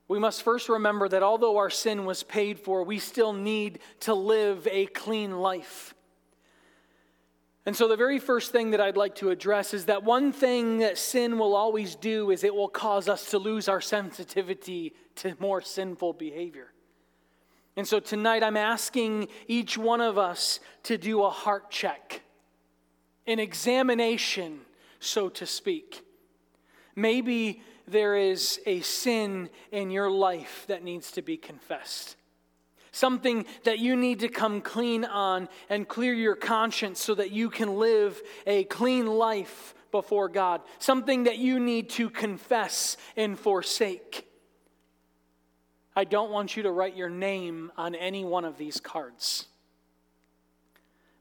We 0.07 0.19
must 0.19 0.43
first 0.43 0.71
remember 0.71 1.09
that 1.09 1.23
although 1.23 1.59
our 1.59 1.69
sin 1.71 2.07
was 2.07 2.23
paid 2.23 2.59
for, 2.59 2.83
we 2.83 2.99
still 2.99 3.35
need 3.35 3.81
to 4.01 4.15
live 4.15 4.67
a 4.71 4.87
clean 4.87 5.39
life. 5.39 5.95
And 7.69 7.77
so, 7.77 7.87
the 7.87 7.99
very 7.99 8.19
first 8.19 8.51
thing 8.51 8.71
that 8.71 8.81
I'd 8.81 8.97
like 8.97 9.17
to 9.17 9.29
address 9.29 9.75
is 9.75 9.85
that 9.85 10.03
one 10.03 10.33
thing 10.33 10.79
that 10.79 10.97
sin 10.97 11.39
will 11.39 11.55
always 11.55 11.97
do 11.97 12.31
is 12.31 12.43
it 12.43 12.55
will 12.55 12.67
cause 12.67 13.11
us 13.11 13.29
to 13.33 13.39
lose 13.39 13.69
our 13.69 13.83
sensitivity 13.83 14.95
to 15.17 15.37
more 15.39 15.61
sinful 15.61 16.15
behavior. 16.15 16.73
And 17.77 17.87
so, 17.87 18.01
tonight 18.01 18.43
I'm 18.43 18.57
asking 18.57 19.29
each 19.49 19.77
one 19.77 20.01
of 20.01 20.17
us 20.17 20.61
to 20.85 20.97
do 20.97 21.23
a 21.23 21.29
heart 21.29 21.71
check, 21.71 22.23
an 23.27 23.39
examination, 23.39 24.61
so 24.99 25.29
to 25.29 25.45
speak. 25.45 26.01
Maybe 26.97 27.61
there 27.87 28.17
is 28.17 28.61
a 28.65 28.81
sin 28.81 29.51
in 29.73 29.91
your 29.91 30.11
life 30.11 30.65
that 30.69 30.83
needs 30.83 31.13
to 31.13 31.21
be 31.21 31.37
confessed. 31.37 32.17
Something 32.93 33.47
that 33.65 33.79
you 33.79 33.97
need 33.97 34.21
to 34.21 34.29
come 34.29 34.61
clean 34.61 35.05
on 35.05 35.49
and 35.69 35.87
clear 35.87 36.13
your 36.13 36.37
conscience 36.37 37.01
so 37.01 37.15
that 37.15 37.31
you 37.31 37.51
can 37.51 37.77
live 37.77 38.21
a 38.47 38.65
clean 38.65 39.07
life 39.07 39.75
before 39.91 40.29
God. 40.29 40.63
Something 40.79 41.25
that 41.25 41.39
you 41.39 41.61
need 41.61 41.91
to 41.91 42.11
confess 42.11 42.97
and 43.17 43.39
forsake. 43.39 44.27
I 45.97 46.05
don't 46.05 46.31
want 46.31 46.57
you 46.57 46.63
to 46.63 46.71
write 46.71 46.97
your 46.97 47.11
name 47.11 47.73
on 47.77 47.95
any 47.95 48.25
one 48.25 48.45
of 48.45 48.57
these 48.57 48.81
cards. 48.81 49.47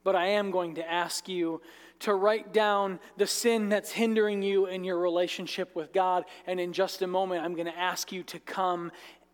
But 0.04 0.16
I 0.16 0.28
am 0.28 0.52
going 0.52 0.76
to 0.76 0.90
ask 0.90 1.28
you 1.28 1.62
to 2.00 2.14
write 2.14 2.54
down 2.54 3.00
the 3.18 3.28
sin 3.28 3.70
that's 3.70 3.92
hindering 3.92 4.42
you 4.42 4.68
in 4.68 4.84
your 4.84 5.00
relationship 5.00 5.76
with 5.76 5.92
God. 5.92 6.26
And 6.46 6.60
in 6.60 6.74
just 6.74 7.02
a 7.02 7.08
moment, 7.08 7.44
I'm 7.44 7.56
going 7.56 7.66
to 7.66 7.78
ask 7.78 8.12
you 8.12 8.24
to 8.24 8.40
come 8.40 8.92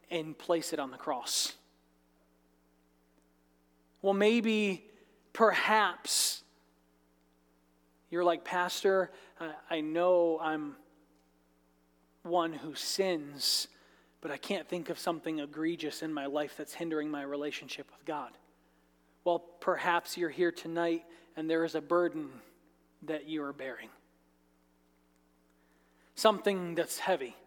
and 0.10 0.38
place 0.38 0.74
it 0.74 0.80
on 0.80 0.92
the 0.92 0.98
cross. 0.98 1.54
Well, 4.04 4.14
maybe, 4.14 4.86
perhaps, 5.32 6.44
you're 8.12 8.24
like, 8.24 8.44
Pastor, 8.44 9.10
I 9.70 9.80
know 9.82 10.38
I'm 10.42 10.76
one 12.22 12.52
who 12.52 12.76
sins, 12.76 13.70
but 14.20 14.30
I 14.30 14.38
can't 14.38 14.68
think 14.68 14.90
of 14.90 15.00
something 15.00 15.40
egregious 15.40 16.04
in 16.04 16.14
my 16.14 16.26
life 16.26 16.56
that's 16.58 16.74
hindering 16.74 17.10
my 17.10 17.24
relationship 17.24 17.90
with 17.92 18.06
God. 18.06 18.32
Well, 19.24 19.40
perhaps 19.40 20.18
you're 20.18 20.30
here 20.30 20.52
tonight 20.52 21.06
and 21.38 21.50
there 21.50 21.64
is 21.64 21.74
a 21.74 21.82
burden 21.82 22.30
that 23.04 23.28
you 23.28 23.42
are 23.44 23.54
bearing. 23.54 23.90
Something 26.16 26.76
that's 26.76 27.00
heavy. 27.00 27.38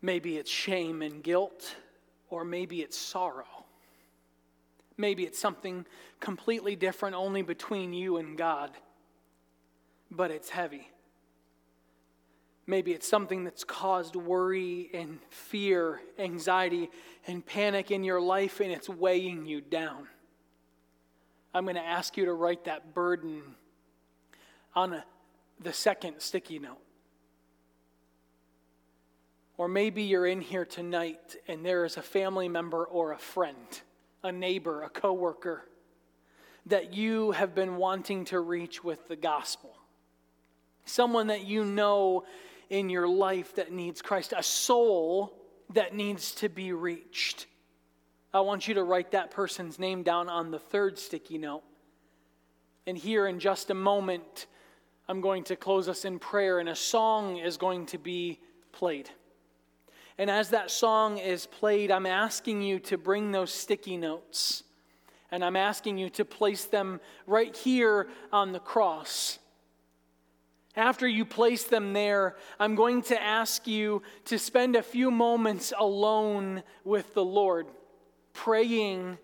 Maybe 0.00 0.38
it's 0.38 0.50
shame 0.50 1.02
and 1.02 1.22
guilt, 1.22 1.76
or 2.30 2.42
maybe 2.44 2.80
it's 2.80 2.96
sorrow. 2.96 3.55
Maybe 4.98 5.24
it's 5.24 5.38
something 5.38 5.86
completely 6.20 6.76
different 6.76 7.14
only 7.16 7.42
between 7.42 7.92
you 7.92 8.16
and 8.16 8.36
God, 8.36 8.70
but 10.10 10.30
it's 10.30 10.50
heavy. 10.50 10.90
Maybe 12.66 12.92
it's 12.92 13.06
something 13.06 13.44
that's 13.44 13.62
caused 13.62 14.16
worry 14.16 14.90
and 14.92 15.18
fear, 15.30 16.00
anxiety, 16.18 16.90
and 17.26 17.44
panic 17.44 17.90
in 17.90 18.02
your 18.02 18.20
life, 18.20 18.60
and 18.60 18.72
it's 18.72 18.88
weighing 18.88 19.46
you 19.46 19.60
down. 19.60 20.08
I'm 21.54 21.64
going 21.64 21.76
to 21.76 21.86
ask 21.86 22.16
you 22.16 22.24
to 22.24 22.34
write 22.34 22.64
that 22.64 22.92
burden 22.92 23.42
on 24.74 24.92
a, 24.92 25.04
the 25.60 25.72
second 25.72 26.20
sticky 26.20 26.58
note. 26.58 26.78
Or 29.56 29.68
maybe 29.68 30.02
you're 30.02 30.26
in 30.26 30.42
here 30.42 30.66
tonight 30.66 31.36
and 31.48 31.64
there 31.64 31.86
is 31.86 31.96
a 31.96 32.02
family 32.02 32.48
member 32.48 32.84
or 32.84 33.12
a 33.12 33.18
friend, 33.18 33.80
a 34.26 34.32
neighbor, 34.32 34.82
a 34.82 34.88
coworker 34.88 35.64
that 36.66 36.92
you 36.92 37.30
have 37.32 37.54
been 37.54 37.76
wanting 37.76 38.24
to 38.26 38.40
reach 38.40 38.82
with 38.82 39.08
the 39.08 39.16
gospel. 39.16 39.76
Someone 40.84 41.28
that 41.28 41.44
you 41.44 41.64
know 41.64 42.24
in 42.68 42.90
your 42.90 43.08
life 43.08 43.54
that 43.54 43.72
needs 43.72 44.02
Christ, 44.02 44.34
a 44.36 44.42
soul 44.42 45.36
that 45.72 45.94
needs 45.94 46.32
to 46.36 46.48
be 46.48 46.72
reached. 46.72 47.46
I 48.34 48.40
want 48.40 48.68
you 48.68 48.74
to 48.74 48.84
write 48.84 49.12
that 49.12 49.30
person's 49.30 49.78
name 49.78 50.02
down 50.02 50.28
on 50.28 50.50
the 50.50 50.58
third 50.58 50.98
sticky 50.98 51.38
note. 51.38 51.62
And 52.86 52.96
here 52.96 53.26
in 53.26 53.38
just 53.40 53.70
a 53.70 53.74
moment, 53.74 54.46
I'm 55.08 55.20
going 55.20 55.44
to 55.44 55.56
close 55.56 55.88
us 55.88 56.04
in 56.04 56.18
prayer, 56.18 56.58
and 56.58 56.68
a 56.68 56.76
song 56.76 57.36
is 57.36 57.56
going 57.56 57.86
to 57.86 57.98
be 57.98 58.40
played. 58.72 59.08
And 60.18 60.30
as 60.30 60.50
that 60.50 60.70
song 60.70 61.18
is 61.18 61.46
played, 61.46 61.90
I'm 61.90 62.06
asking 62.06 62.62
you 62.62 62.78
to 62.80 62.96
bring 62.96 63.32
those 63.32 63.52
sticky 63.52 63.96
notes. 63.96 64.62
And 65.30 65.44
I'm 65.44 65.56
asking 65.56 65.98
you 65.98 66.08
to 66.10 66.24
place 66.24 66.64
them 66.64 67.00
right 67.26 67.54
here 67.54 68.08
on 68.32 68.52
the 68.52 68.60
cross. 68.60 69.38
After 70.74 71.08
you 71.08 71.24
place 71.24 71.64
them 71.64 71.92
there, 71.92 72.36
I'm 72.60 72.74
going 72.74 73.02
to 73.04 73.20
ask 73.20 73.66
you 73.66 74.02
to 74.26 74.38
spend 74.38 74.76
a 74.76 74.82
few 74.82 75.10
moments 75.10 75.72
alone 75.76 76.62
with 76.84 77.12
the 77.14 77.24
Lord 77.24 77.66
praying 78.32 79.18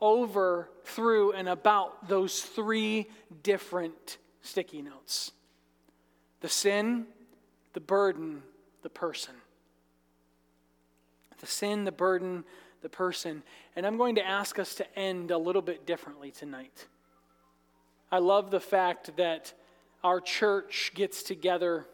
over, 0.00 0.70
through, 0.84 1.32
and 1.32 1.48
about 1.48 2.08
those 2.08 2.40
three 2.40 3.08
different 3.42 4.18
sticky 4.42 4.82
notes 4.82 5.32
the 6.40 6.48
sin, 6.48 7.06
the 7.72 7.80
burden, 7.80 8.42
the 8.82 8.90
person. 8.90 9.34
The 11.40 11.46
sin, 11.46 11.84
the 11.84 11.92
burden, 11.92 12.44
the 12.82 12.88
person. 12.88 13.42
And 13.74 13.86
I'm 13.86 13.96
going 13.96 14.14
to 14.16 14.26
ask 14.26 14.58
us 14.58 14.74
to 14.76 14.98
end 14.98 15.30
a 15.30 15.38
little 15.38 15.62
bit 15.62 15.86
differently 15.86 16.30
tonight. 16.30 16.86
I 18.10 18.18
love 18.18 18.50
the 18.50 18.60
fact 18.60 19.16
that 19.16 19.52
our 20.04 20.20
church 20.20 20.92
gets 20.94 21.22
together 21.22 21.86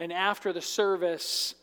and 0.00 0.12
after 0.12 0.52
the 0.52 0.60
service, 0.60 1.54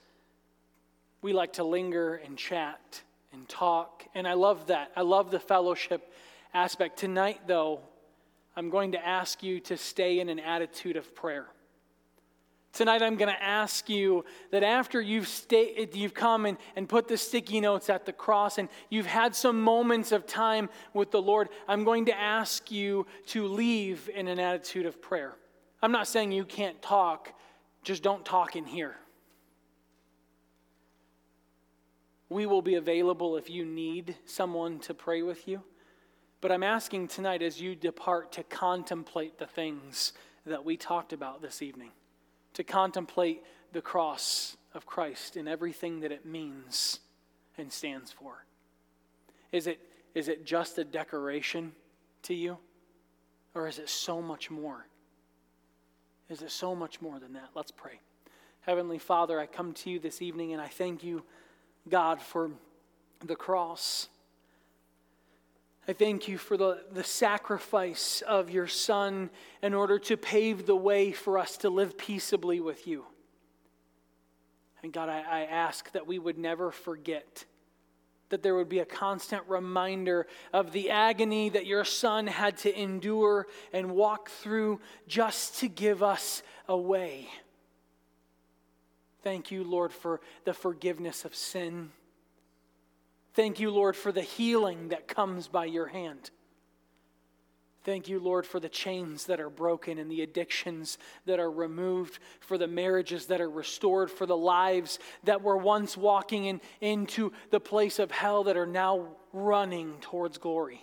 we 1.22 1.34
like 1.34 1.54
to 1.54 1.64
linger 1.64 2.16
and 2.16 2.38
chat 2.38 3.02
and 3.34 3.48
talk. 3.48 4.06
And 4.16 4.28
I 4.28 4.34
love 4.34 4.68
that. 4.68 4.92
I 4.96 5.02
love 5.02 5.32
the 5.32 5.40
fellowship 5.40 6.12
aspect. 6.54 6.98
Tonight, 6.98 7.42
though, 7.48 7.82
I'm 8.56 8.70
going 8.70 8.94
to 8.94 9.06
ask 9.06 9.44
you 9.44 9.60
to 9.62 9.78
stay 9.78 10.20
in 10.20 10.30
an 10.30 10.40
attitude 10.40 10.96
of 10.96 11.14
prayer. 11.14 11.48
Tonight, 12.74 13.02
I'm 13.02 13.18
going 13.18 13.34
to 13.34 13.44
ask 13.44 13.90
you 13.90 14.24
that 14.52 14.64
after 14.64 15.02
you've, 15.02 15.30
you've 15.94 16.14
come 16.14 16.46
and, 16.46 16.58
and 16.78 16.88
put 16.88 17.10
the 17.10 17.18
sticky 17.18 17.60
notes 17.60 17.90
at 17.90 18.06
the 18.06 18.14
cross 18.14 18.58
and 18.58 18.70
you've 18.90 19.06
had 19.06 19.36
some 19.36 19.62
moments 19.62 20.14
of 20.14 20.26
time 20.26 20.70
with 20.94 21.12
the 21.12 21.22
Lord, 21.22 21.50
I'm 21.68 21.84
going 21.84 22.06
to 22.06 22.18
ask 22.18 22.72
you 22.72 23.06
to 23.28 23.46
leave 23.46 24.10
in 24.16 24.30
an 24.30 24.40
attitude 24.40 24.86
of 24.86 25.02
prayer. 25.02 25.36
I'm 25.82 25.92
not 25.92 26.08
saying 26.08 26.32
you 26.32 26.46
can't 26.46 26.82
talk, 26.82 27.34
just 27.84 28.04
don't 28.04 28.24
talk 28.24 28.56
in 28.56 28.66
here. 28.66 28.96
We 32.30 32.46
will 32.46 32.62
be 32.62 32.76
available 32.76 33.36
if 33.36 33.50
you 33.50 33.66
need 33.66 34.16
someone 34.26 34.80
to 34.80 34.94
pray 34.94 35.22
with 35.22 35.46
you. 35.46 35.62
But 36.40 36.54
I'm 36.54 36.64
asking 36.64 37.10
tonight 37.10 37.42
as 37.42 37.60
you 37.60 37.76
depart 37.76 38.32
to 38.34 38.44
contemplate 38.44 39.38
the 39.38 39.46
things 39.46 40.14
that 40.46 40.64
we 40.64 40.78
talked 40.78 41.12
about 41.12 41.42
this 41.42 41.62
evening, 41.62 41.92
to 42.54 42.64
contemplate 42.64 43.44
the 43.72 43.82
cross 43.82 44.58
of 44.74 44.86
Christ 44.86 45.36
and 45.36 45.48
everything 45.48 46.02
that 46.02 46.12
it 46.12 46.26
means 46.26 47.00
and 47.58 47.72
stands 47.72 48.12
for. 48.12 48.46
Is 49.52 49.68
it, 49.68 49.80
is 50.16 50.28
it 50.28 50.46
just 50.46 50.78
a 50.78 50.84
decoration 50.84 51.74
to 52.24 52.34
you? 52.34 52.58
Or 53.54 53.68
is 53.68 53.80
it 53.80 53.90
so 53.90 54.22
much 54.22 54.50
more? 54.50 54.86
Is 56.30 56.42
it 56.42 56.52
so 56.52 56.74
much 56.74 57.02
more 57.02 57.20
than 57.20 57.34
that? 57.34 57.50
Let's 57.54 57.72
pray. 57.72 58.00
Heavenly 58.62 59.00
Father, 59.00 59.40
I 59.40 59.46
come 59.46 59.74
to 59.74 59.90
you 59.90 60.00
this 60.00 60.22
evening 60.22 60.54
and 60.54 60.62
I 60.62 60.68
thank 60.68 61.04
you 61.04 61.24
God, 61.90 62.22
for 62.22 62.52
the 63.26 63.36
cross. 63.36 64.08
I 65.88 65.94
thank 65.94 66.28
you 66.28 66.38
for 66.38 66.58
the, 66.58 66.84
the 66.92 67.04
sacrifice 67.04 68.22
of 68.28 68.52
your 68.52 68.68
Son 68.68 69.32
in 69.64 69.74
order 69.74 69.98
to 70.00 70.16
pave 70.16 70.66
the 70.66 70.76
way 70.76 71.12
for 71.12 71.40
us 71.40 71.58
to 71.58 71.70
live 71.70 71.98
peaceably 71.98 72.60
with 72.60 72.86
you. 72.86 73.06
And 74.84 74.94
God, 74.94 75.10
I, 75.10 75.22
I 75.22 75.42
ask 75.42 75.92
that 75.94 76.06
we 76.06 76.20
would 76.20 76.38
never 76.38 76.72
forget, 76.72 77.46
that 78.30 78.44
there 78.44 78.56
would 78.56 78.70
be 78.70 78.80
a 78.80 78.86
constant 78.86 79.44
reminder 79.48 80.28
of 80.54 80.72
the 80.72 80.92
agony 80.92 81.50
that 81.50 81.66
your 81.66 81.84
Son 81.84 82.28
had 82.28 82.58
to 82.58 82.80
endure 82.80 83.48
and 83.74 83.92
walk 83.92 84.30
through 84.30 84.80
just 85.08 85.60
to 85.60 85.68
give 85.68 86.04
us 86.04 86.44
a 86.68 86.78
way. 86.78 87.28
Thank 89.24 89.52
you, 89.52 89.64
Lord, 89.64 89.92
for 89.92 90.22
the 90.46 90.54
forgiveness 90.54 91.26
of 91.26 91.36
sin. 91.36 91.92
Thank 93.34 93.60
you, 93.60 93.72
Lord, 93.72 93.96
for 93.96 94.12
the 94.12 94.22
healing 94.22 94.90
that 94.90 95.08
comes 95.08 95.48
by 95.48 95.66
your 95.66 95.88
hand. 95.88 96.32
Thank 97.84 98.10
you, 98.10 98.20
Lord, 98.20 98.46
for 98.46 98.60
the 98.60 98.70
chains 98.70 99.26
that 99.26 99.40
are 99.40 99.50
broken 99.50 99.98
and 99.98 100.12
the 100.12 100.22
addictions 100.22 101.00
that 101.26 101.40
are 101.40 101.50
removed, 101.50 102.20
for 102.40 102.58
the 102.58 102.68
marriages 102.68 103.26
that 103.28 103.42
are 103.42 103.50
restored, 103.50 104.12
for 104.12 104.28
the 104.28 104.38
lives 104.38 105.00
that 105.24 105.42
were 105.42 105.58
once 105.58 105.98
walking 105.98 106.46
in, 106.46 106.62
into 106.80 107.32
the 107.50 107.60
place 107.60 107.98
of 107.98 108.12
hell 108.12 108.44
that 108.44 108.58
are 108.58 108.68
now 108.68 109.08
running 109.34 109.96
towards 110.02 110.38
glory. 110.38 110.82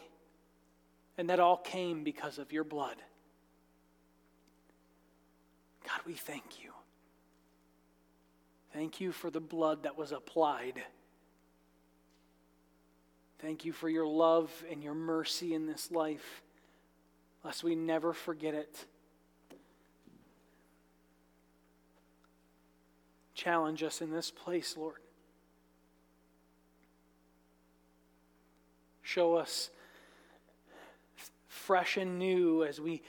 And 1.16 1.30
that 1.30 1.38
all 1.38 1.57
came 1.57 2.03
because 2.03 2.38
of 2.38 2.53
your 2.53 2.64
blood. 2.64 2.96
God, 5.84 6.01
we 6.05 6.14
thank 6.14 6.62
you. 6.62 6.72
Thank 8.72 9.01
you 9.01 9.12
for 9.12 9.30
the 9.30 9.40
blood 9.40 9.84
that 9.84 9.96
was 9.96 10.11
applied. 10.11 10.82
Thank 13.41 13.64
you 13.64 13.72
for 13.72 13.89
your 13.89 14.07
love 14.07 14.51
and 14.70 14.82
your 14.82 14.95
mercy 14.95 15.55
in 15.55 15.66
this 15.66 15.91
life, 15.93 16.43
lest 17.45 17.62
we 17.62 17.76
never 17.76 18.12
forget 18.12 18.55
it. 18.55 18.84
Challenge 23.34 23.84
us 23.84 24.03
in 24.03 24.11
this 24.11 24.32
place, 24.32 24.76
Lord. 24.76 24.99
Show 29.03 29.36
us 29.36 29.70
fresh 31.47 31.97
and 31.97 32.18
new 32.18 32.64
as 32.64 32.80
we 32.80 33.03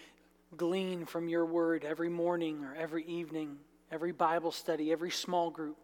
glean 0.56 1.06
from 1.06 1.28
your 1.28 1.46
word 1.46 1.84
every 1.84 2.10
morning 2.10 2.64
or 2.64 2.76
every 2.76 3.04
evening, 3.06 3.58
every 3.92 4.12
Bible 4.12 4.52
study, 4.52 4.92
every 4.92 5.12
small 5.12 5.50
group. 5.50 5.78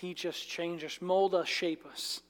Teach 0.00 0.24
us, 0.24 0.40
change 0.40 0.82
us, 0.82 1.02
mold 1.02 1.34
us, 1.34 1.46
shape 1.46 1.84
us. 1.84 2.22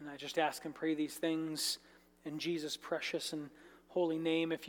And 0.00 0.10
I 0.10 0.16
just 0.16 0.36
ask 0.36 0.64
and 0.64 0.74
pray 0.74 0.96
these 0.96 1.14
things 1.14 1.78
in 2.24 2.40
Jesus' 2.40 2.76
precious 2.76 3.32
and 3.32 3.48
holy 3.86 4.18
name. 4.18 4.50
If 4.50 4.64